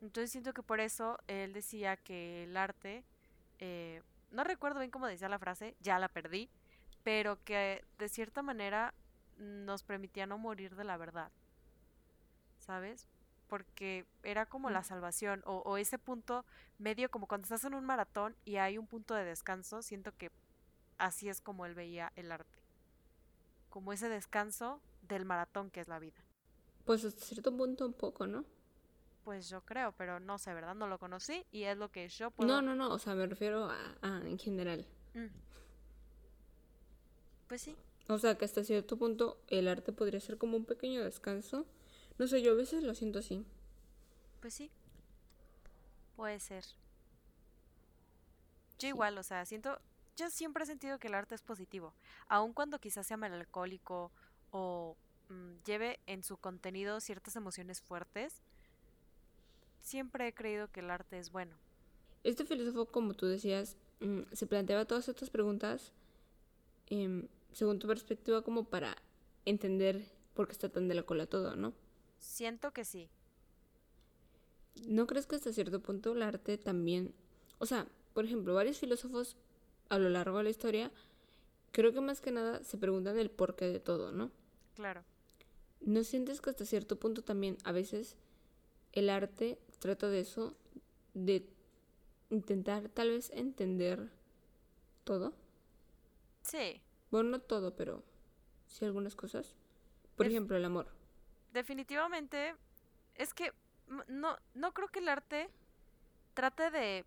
Entonces 0.00 0.30
siento 0.30 0.52
que 0.52 0.62
por 0.62 0.80
eso 0.80 1.18
él 1.26 1.52
decía 1.52 1.96
que 1.96 2.44
el 2.44 2.56
arte, 2.56 3.04
eh, 3.58 4.02
no 4.30 4.44
recuerdo 4.44 4.80
bien 4.80 4.90
cómo 4.90 5.06
decía 5.06 5.28
la 5.28 5.38
frase, 5.38 5.76
ya 5.80 5.98
la 5.98 6.08
perdí, 6.08 6.50
pero 7.02 7.42
que 7.44 7.84
de 7.98 8.08
cierta 8.08 8.42
manera 8.42 8.94
nos 9.38 9.82
permitía 9.82 10.26
no 10.26 10.38
morir 10.38 10.74
de 10.74 10.84
la 10.84 10.96
verdad, 10.96 11.30
¿sabes? 12.58 13.08
Porque 13.48 14.04
era 14.22 14.46
como 14.46 14.68
la 14.68 14.82
salvación 14.82 15.42
o, 15.46 15.58
o 15.58 15.78
ese 15.78 15.98
punto 15.98 16.44
medio, 16.78 17.10
como 17.10 17.26
cuando 17.26 17.44
estás 17.44 17.64
en 17.64 17.74
un 17.74 17.84
maratón 17.84 18.36
y 18.44 18.56
hay 18.56 18.78
un 18.78 18.86
punto 18.86 19.14
de 19.14 19.24
descanso, 19.24 19.82
siento 19.82 20.12
que 20.16 20.30
así 20.98 21.28
es 21.28 21.40
como 21.40 21.64
él 21.64 21.74
veía 21.74 22.12
el 22.16 22.32
arte 22.32 22.58
como 23.68 23.92
ese 23.92 24.08
descanso 24.08 24.80
del 25.02 25.24
maratón 25.24 25.70
que 25.70 25.80
es 25.80 25.88
la 25.88 25.98
vida. 25.98 26.24
Pues 26.84 27.04
hasta 27.04 27.24
cierto 27.24 27.56
punto 27.56 27.86
un 27.86 27.92
poco, 27.92 28.26
¿no? 28.26 28.44
Pues 29.28 29.50
yo 29.50 29.60
creo, 29.60 29.92
pero 29.92 30.20
no 30.20 30.38
sé, 30.38 30.54
¿verdad? 30.54 30.74
No 30.74 30.86
lo 30.86 30.98
conocí 30.98 31.44
y 31.52 31.64
es 31.64 31.76
lo 31.76 31.90
que 31.90 32.08
yo 32.08 32.30
puedo... 32.30 32.48
No, 32.48 32.62
no, 32.62 32.74
no, 32.74 32.94
o 32.94 32.98
sea, 32.98 33.14
me 33.14 33.26
refiero 33.26 33.68
a, 33.68 34.22
en 34.24 34.38
general. 34.38 34.86
Mm. 35.12 35.26
Pues 37.46 37.60
sí. 37.60 37.76
O 38.08 38.18
sea, 38.18 38.38
que 38.38 38.46
hasta 38.46 38.64
cierto 38.64 38.96
punto 38.96 39.38
el 39.48 39.68
arte 39.68 39.92
podría 39.92 40.18
ser 40.18 40.38
como 40.38 40.56
un 40.56 40.64
pequeño 40.64 41.04
descanso. 41.04 41.66
No 42.16 42.26
sé, 42.26 42.40
yo 42.40 42.52
a 42.52 42.54
veces 42.54 42.82
lo 42.82 42.94
siento 42.94 43.18
así. 43.18 43.44
Pues 44.40 44.54
sí. 44.54 44.70
Puede 46.16 46.40
ser. 46.40 46.64
Yo 48.78 48.88
igual, 48.88 49.18
o 49.18 49.22
sea, 49.22 49.44
siento, 49.44 49.78
yo 50.16 50.30
siempre 50.30 50.64
he 50.64 50.66
sentido 50.66 50.98
que 50.98 51.08
el 51.08 51.14
arte 51.14 51.34
es 51.34 51.42
positivo, 51.42 51.92
aun 52.28 52.54
cuando 52.54 52.78
quizás 52.78 53.06
sea 53.06 53.18
melancólico 53.18 54.10
o 54.52 54.96
mm, 55.28 55.56
lleve 55.66 56.00
en 56.06 56.22
su 56.22 56.38
contenido 56.38 56.98
ciertas 57.02 57.36
emociones 57.36 57.82
fuertes, 57.82 58.40
siempre 59.80 60.28
he 60.28 60.34
creído 60.34 60.70
que 60.70 60.80
el 60.80 60.90
arte 60.90 61.18
es 61.18 61.30
bueno. 61.30 61.56
Este 62.24 62.44
filósofo, 62.44 62.86
como 62.86 63.14
tú 63.14 63.26
decías, 63.26 63.76
mm, 64.00 64.22
se 64.32 64.46
planteaba 64.46 64.84
todas 64.84 65.08
estas 65.08 65.30
preguntas 65.30 65.92
em, 66.90 67.28
según 67.52 67.78
tu 67.78 67.86
perspectiva 67.86 68.42
como 68.42 68.64
para 68.64 68.96
entender 69.44 70.04
por 70.34 70.46
qué 70.46 70.52
está 70.52 70.68
tan 70.68 70.88
de 70.88 70.94
la 70.94 71.02
cola 71.02 71.26
todo, 71.26 71.56
¿no? 71.56 71.74
Siento 72.18 72.72
que 72.72 72.84
sí. 72.84 73.08
¿No 74.86 75.06
crees 75.06 75.26
que 75.26 75.36
hasta 75.36 75.52
cierto 75.52 75.80
punto 75.80 76.12
el 76.12 76.22
arte 76.22 76.58
también... 76.58 77.14
O 77.58 77.66
sea, 77.66 77.86
por 78.14 78.24
ejemplo, 78.24 78.54
varios 78.54 78.78
filósofos 78.78 79.36
a 79.88 79.98
lo 79.98 80.08
largo 80.08 80.38
de 80.38 80.44
la 80.44 80.50
historia, 80.50 80.92
creo 81.72 81.92
que 81.92 82.00
más 82.00 82.20
que 82.20 82.30
nada 82.30 82.62
se 82.62 82.78
preguntan 82.78 83.18
el 83.18 83.30
porqué 83.30 83.66
de 83.66 83.80
todo, 83.80 84.12
¿no? 84.12 84.30
Claro. 84.76 85.02
¿No 85.80 86.04
sientes 86.04 86.40
que 86.40 86.50
hasta 86.50 86.64
cierto 86.64 86.96
punto 86.96 87.22
también 87.22 87.56
a 87.64 87.72
veces 87.72 88.16
el 88.92 89.10
arte 89.10 89.58
trata 89.78 90.08
de 90.08 90.20
eso, 90.20 90.54
de 91.14 91.46
intentar 92.30 92.88
tal 92.88 93.10
vez 93.10 93.30
entender 93.30 94.10
todo? 95.04 95.34
Sí. 96.42 96.80
Bueno, 97.10 97.30
no 97.30 97.40
todo, 97.40 97.74
pero 97.74 98.02
sí 98.66 98.84
algunas 98.84 99.14
cosas. 99.16 99.54
Por 100.16 100.26
ejemplo, 100.26 100.56
el 100.56 100.64
amor. 100.64 100.88
Definitivamente, 101.52 102.54
es 103.14 103.32
que 103.32 103.52
no, 104.08 104.36
no 104.54 104.74
creo 104.74 104.88
que 104.88 104.98
el 104.98 105.08
arte 105.08 105.48
trate 106.34 106.70
de 106.70 107.04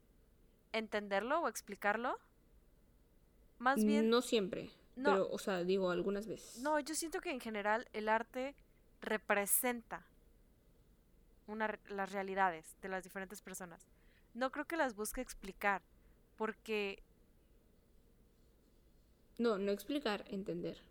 entenderlo 0.74 1.41
o 1.41 1.47
explicarlo, 1.47 2.17
más 3.59 3.84
bien... 3.84 4.09
No 4.09 4.22
siempre, 4.22 4.72
pero, 4.95 5.30
o 5.30 5.38
sea, 5.38 5.63
digo, 5.63 5.91
algunas 5.91 6.28
veces. 6.28 6.61
No, 6.63 6.80
yo 6.80 6.95
siento 6.95 7.22
que 7.22 7.32
en 7.32 7.39
general 7.39 7.88
el 7.93 8.09
arte 8.09 8.55
representa 9.01 10.05
una, 11.52 11.80
las 11.88 12.12
realidades 12.12 12.76
de 12.82 12.89
las 12.89 13.04
diferentes 13.04 13.41
personas. 13.41 13.88
No 14.34 14.52
creo 14.52 14.66
que 14.66 14.78
las 14.78 14.95
busque 14.95 15.22
explicar, 15.22 15.82
porque... 16.38 17.04
No, 19.38 19.58
no 19.58 19.72
explicar, 19.72 20.24
entender. 20.28 20.82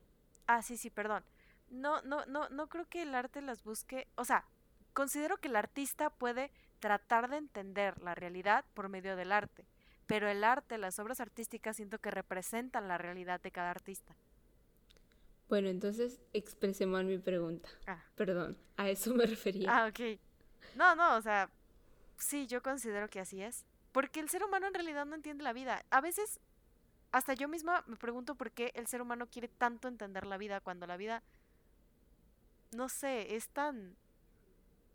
Ah, 0.46 0.62
sí, 0.62 0.76
sí, 0.76 0.90
perdón. 0.90 1.24
No, 1.70 2.02
no, 2.02 2.26
no, 2.26 2.48
no 2.48 2.68
creo 2.68 2.88
que 2.88 3.02
el 3.02 3.14
arte 3.14 3.40
las 3.42 3.62
busque, 3.62 4.08
o 4.16 4.24
sea, 4.24 4.44
considero 4.92 5.36
que 5.36 5.48
el 5.48 5.56
artista 5.56 6.11
puede 6.11 6.50
tratar 6.80 7.30
de 7.30 7.36
entender 7.36 8.02
la 8.02 8.14
realidad 8.14 8.64
por 8.74 8.88
medio 8.88 9.16
del 9.16 9.32
arte 9.32 9.66
pero 10.11 10.28
el 10.28 10.42
arte, 10.42 10.76
las 10.76 10.98
obras 10.98 11.20
artísticas 11.20 11.76
siento 11.76 12.00
que 12.00 12.11
representan 12.11 12.88
la 12.88 12.98
realidad 12.98 13.40
de 13.40 13.52
cada 13.52 13.70
artista. 13.70 14.16
Bueno, 15.48 15.68
entonces 15.68 16.20
expresemos 16.32 17.04
mi 17.04 17.18
pregunta. 17.18 17.68
Ah. 17.86 18.02
Perdón, 18.16 18.58
a 18.76 18.90
eso 18.90 19.14
me 19.14 19.24
refería. 19.24 19.68
Ah, 19.70 19.86
ok. 19.86 20.18
No, 20.74 20.94
no, 20.94 21.16
o 21.16 21.22
sea, 21.22 21.50
sí, 22.16 22.46
yo 22.46 22.62
considero 22.62 23.08
que 23.08 23.20
así 23.20 23.42
es. 23.42 23.64
Porque 23.92 24.20
el 24.20 24.28
ser 24.28 24.44
humano 24.44 24.66
en 24.66 24.74
realidad 24.74 25.06
no 25.06 25.16
entiende 25.16 25.42
la 25.42 25.52
vida. 25.52 25.84
A 25.90 26.00
veces, 26.00 26.40
hasta 27.12 27.34
yo 27.34 27.48
misma 27.48 27.82
me 27.86 27.96
pregunto 27.96 28.34
por 28.34 28.52
qué 28.52 28.72
el 28.74 28.86
ser 28.86 29.02
humano 29.02 29.26
quiere 29.26 29.48
tanto 29.48 29.88
entender 29.88 30.26
la 30.26 30.36
vida 30.36 30.61
cuando 30.61 30.86
la 30.86 30.96
vida, 30.96 31.22
no 32.72 32.88
sé, 32.88 33.34
es 33.34 33.48
tan, 33.48 33.96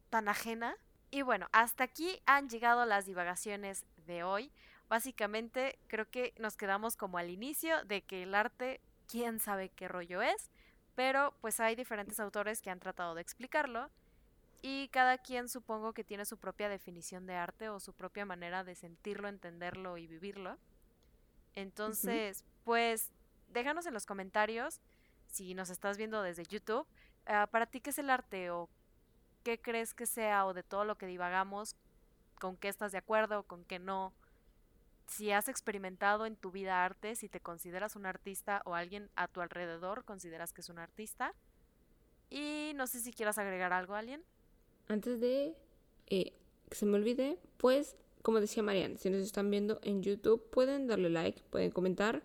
tan 0.09 0.27
ajena. 0.29 0.77
Y 1.11 1.23
bueno, 1.23 1.47
hasta 1.51 1.83
aquí 1.83 2.21
han 2.25 2.49
llegado 2.49 2.85
las 2.85 3.05
divagaciones 3.05 3.85
de 4.05 4.23
hoy. 4.23 4.51
Básicamente 4.87 5.77
creo 5.87 6.09
que 6.09 6.33
nos 6.39 6.55
quedamos 6.55 6.95
como 6.95 7.17
al 7.17 7.29
inicio 7.29 7.83
de 7.85 8.01
que 8.01 8.23
el 8.23 8.35
arte, 8.35 8.79
quién 9.07 9.39
sabe 9.39 9.69
qué 9.69 9.87
rollo 9.87 10.21
es, 10.21 10.49
pero 10.95 11.33
pues 11.41 11.59
hay 11.59 11.75
diferentes 11.75 12.19
autores 12.19 12.61
que 12.61 12.69
han 12.69 12.79
tratado 12.79 13.15
de 13.15 13.21
explicarlo 13.21 13.89
y 14.67 14.87
cada 14.87 15.19
quien 15.19 15.47
supongo 15.47 15.93
que 15.93 16.03
tiene 16.03 16.25
su 16.25 16.39
propia 16.39 16.69
definición 16.69 17.27
de 17.27 17.35
arte 17.35 17.69
o 17.69 17.79
su 17.79 17.93
propia 17.93 18.25
manera 18.25 18.63
de 18.63 18.73
sentirlo, 18.73 19.27
entenderlo 19.27 19.95
y 19.99 20.07
vivirlo. 20.07 20.57
Entonces, 21.53 22.43
pues 22.63 23.11
déjanos 23.49 23.85
en 23.85 23.93
los 23.93 24.07
comentarios 24.07 24.81
si 25.27 25.53
nos 25.53 25.69
estás 25.69 25.97
viendo 25.97 26.23
desde 26.23 26.45
YouTube, 26.45 26.87
ah, 27.27 27.45
para 27.45 27.67
ti 27.67 27.79
qué 27.79 27.91
es 27.91 27.99
el 27.99 28.09
arte 28.09 28.49
o 28.49 28.67
qué 29.43 29.61
crees 29.61 29.93
que 29.93 30.07
sea 30.07 30.47
o 30.47 30.55
de 30.55 30.63
todo 30.63 30.83
lo 30.83 30.97
que 30.97 31.05
divagamos, 31.05 31.75
con 32.39 32.57
qué 32.57 32.67
estás 32.67 32.91
de 32.91 32.97
acuerdo, 32.97 33.43
con 33.43 33.65
qué 33.65 33.77
no 33.77 34.13
si 35.05 35.31
has 35.31 35.47
experimentado 35.47 36.25
en 36.25 36.35
tu 36.35 36.49
vida 36.49 36.83
arte, 36.83 37.15
si 37.15 37.29
te 37.29 37.39
consideras 37.39 37.95
un 37.95 38.07
artista 38.07 38.63
o 38.65 38.73
alguien 38.73 39.11
a 39.15 39.27
tu 39.27 39.41
alrededor 39.41 40.05
consideras 40.05 40.53
que 40.53 40.61
es 40.61 40.69
un 40.69 40.79
artista. 40.79 41.35
Y 42.31 42.71
no 42.73 42.87
sé 42.87 42.99
si 42.99 43.13
quieras 43.13 43.37
agregar 43.37 43.71
algo, 43.71 43.93
alguien. 43.93 44.25
Antes 44.87 45.19
de 45.19 45.55
eh, 46.07 46.33
que 46.69 46.75
se 46.75 46.85
me 46.85 46.95
olvide, 46.95 47.37
pues 47.57 47.95
como 48.25 48.41
decía 48.41 48.63
Mariana, 48.63 48.97
si 48.97 49.11
nos 49.11 49.21
están 49.21 49.51
viendo 49.51 49.79
en 49.83 50.01
YouTube, 50.01 50.49
pueden 50.49 50.87
darle 50.87 51.11
like, 51.11 51.43
pueden 51.51 51.69
comentar, 51.69 52.23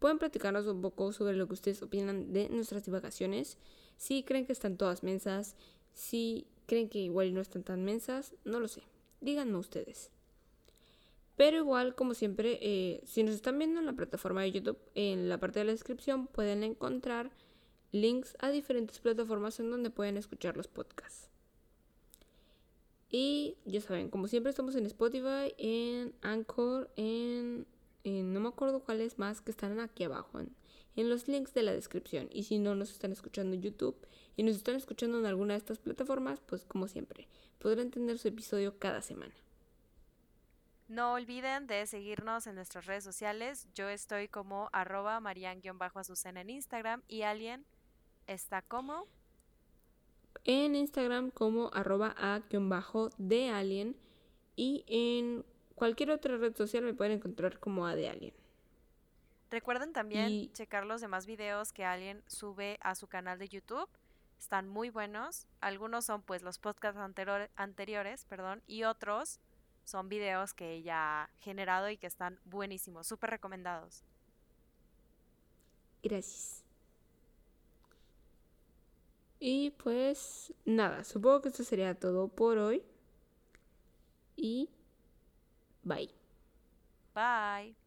pueden 0.00 0.18
platicarnos 0.18 0.66
un 0.66 0.82
poco 0.82 1.12
sobre 1.12 1.36
lo 1.36 1.46
que 1.46 1.54
ustedes 1.54 1.80
opinan 1.80 2.32
de 2.32 2.48
nuestras 2.48 2.84
divagaciones. 2.84 3.56
Si 3.96 4.24
creen 4.24 4.46
que 4.46 4.52
están 4.52 4.76
todas 4.76 5.04
mensas, 5.04 5.54
si 5.94 6.48
creen 6.66 6.88
que 6.88 6.98
igual 6.98 7.34
no 7.34 7.40
están 7.40 7.62
tan 7.62 7.84
mensas, 7.84 8.34
no 8.44 8.58
lo 8.58 8.66
sé. 8.66 8.82
Díganme 9.20 9.56
ustedes. 9.58 10.10
Pero 11.36 11.58
igual, 11.58 11.94
como 11.94 12.14
siempre, 12.14 12.58
eh, 12.60 13.00
si 13.04 13.22
nos 13.22 13.36
están 13.36 13.58
viendo 13.58 13.78
en 13.78 13.86
la 13.86 13.92
plataforma 13.92 14.42
de 14.42 14.50
YouTube, 14.50 14.78
en 14.96 15.28
la 15.28 15.38
parte 15.38 15.60
de 15.60 15.66
la 15.66 15.72
descripción 15.72 16.26
pueden 16.26 16.64
encontrar 16.64 17.30
links 17.92 18.36
a 18.40 18.50
diferentes 18.50 18.98
plataformas 18.98 19.60
en 19.60 19.70
donde 19.70 19.90
pueden 19.90 20.16
escuchar 20.16 20.56
los 20.56 20.66
podcasts. 20.66 21.30
Y 23.10 23.56
ya 23.64 23.80
saben, 23.80 24.10
como 24.10 24.28
siempre 24.28 24.50
estamos 24.50 24.76
en 24.76 24.84
Spotify, 24.86 25.54
en 25.56 26.14
Anchor, 26.20 26.90
en, 26.96 27.66
no 28.04 28.40
me 28.40 28.48
acuerdo 28.48 28.80
cuáles 28.80 29.18
más 29.18 29.40
que 29.40 29.50
están 29.50 29.80
aquí 29.80 30.04
abajo, 30.04 30.40
en, 30.40 31.08
los 31.08 31.28
links 31.28 31.54
de 31.54 31.62
la 31.62 31.72
descripción. 31.72 32.28
Y 32.32 32.42
si 32.42 32.58
no 32.58 32.74
nos 32.74 32.90
están 32.90 33.12
escuchando 33.12 33.54
en 33.54 33.62
YouTube 33.62 33.96
y 34.36 34.42
nos 34.42 34.56
están 34.56 34.74
escuchando 34.74 35.18
en 35.18 35.26
alguna 35.26 35.54
de 35.54 35.58
estas 35.58 35.78
plataformas, 35.78 36.40
pues 36.40 36.64
como 36.64 36.88
siempre, 36.88 37.28
podrán 37.60 37.90
tener 37.90 38.18
su 38.18 38.28
episodio 38.28 38.78
cada 38.78 39.00
semana. 39.00 39.34
No 40.88 41.12
olviden 41.12 41.66
de 41.66 41.86
seguirnos 41.86 42.46
en 42.46 42.56
nuestras 42.56 42.86
redes 42.86 43.04
sociales. 43.04 43.68
Yo 43.74 43.88
estoy 43.88 44.26
como 44.26 44.70
arroba 44.72 45.20
marian-azucena 45.20 46.40
en 46.40 46.50
Instagram 46.50 47.02
y 47.08 47.22
alguien 47.22 47.64
está 48.26 48.62
como 48.62 49.06
en 50.44 50.74
Instagram 50.74 51.30
como 51.30 51.70
arroba 51.72 52.14
a-de 52.16 53.50
alien 53.50 53.96
y 54.56 54.84
en 54.86 55.44
cualquier 55.74 56.10
otra 56.10 56.36
red 56.36 56.56
social 56.56 56.84
me 56.84 56.94
pueden 56.94 57.12
encontrar 57.12 57.58
como 57.60 57.86
a 57.86 57.94
de 57.94 58.08
alien. 58.08 58.34
Recuerden 59.50 59.92
también 59.92 60.52
checar 60.52 60.84
los 60.84 61.00
demás 61.00 61.26
videos 61.26 61.72
que 61.72 61.84
Alien 61.84 62.22
sube 62.26 62.78
a 62.82 62.94
su 62.94 63.06
canal 63.06 63.38
de 63.38 63.48
YouTube. 63.48 63.88
Están 64.38 64.68
muy 64.68 64.90
buenos. 64.90 65.46
Algunos 65.60 66.04
son 66.04 66.22
pues 66.22 66.42
los 66.42 66.58
podcasts 66.58 67.00
anteriores, 67.56 68.24
perdón, 68.26 68.62
y 68.66 68.84
otros 68.84 69.40
son 69.84 70.10
videos 70.10 70.52
que 70.52 70.74
ella 70.74 71.22
ha 71.22 71.30
generado 71.40 71.88
y 71.88 71.96
que 71.96 72.06
están 72.06 72.38
buenísimos, 72.44 73.06
súper 73.06 73.30
recomendados. 73.30 74.04
Gracias. 76.02 76.67
Y 79.40 79.70
pues 79.70 80.52
nada, 80.64 81.04
supongo 81.04 81.42
que 81.42 81.48
esto 81.48 81.64
sería 81.64 81.94
todo 81.98 82.28
por 82.28 82.58
hoy. 82.58 82.82
Y 84.36 84.70
bye. 85.84 86.08
Bye. 87.14 87.77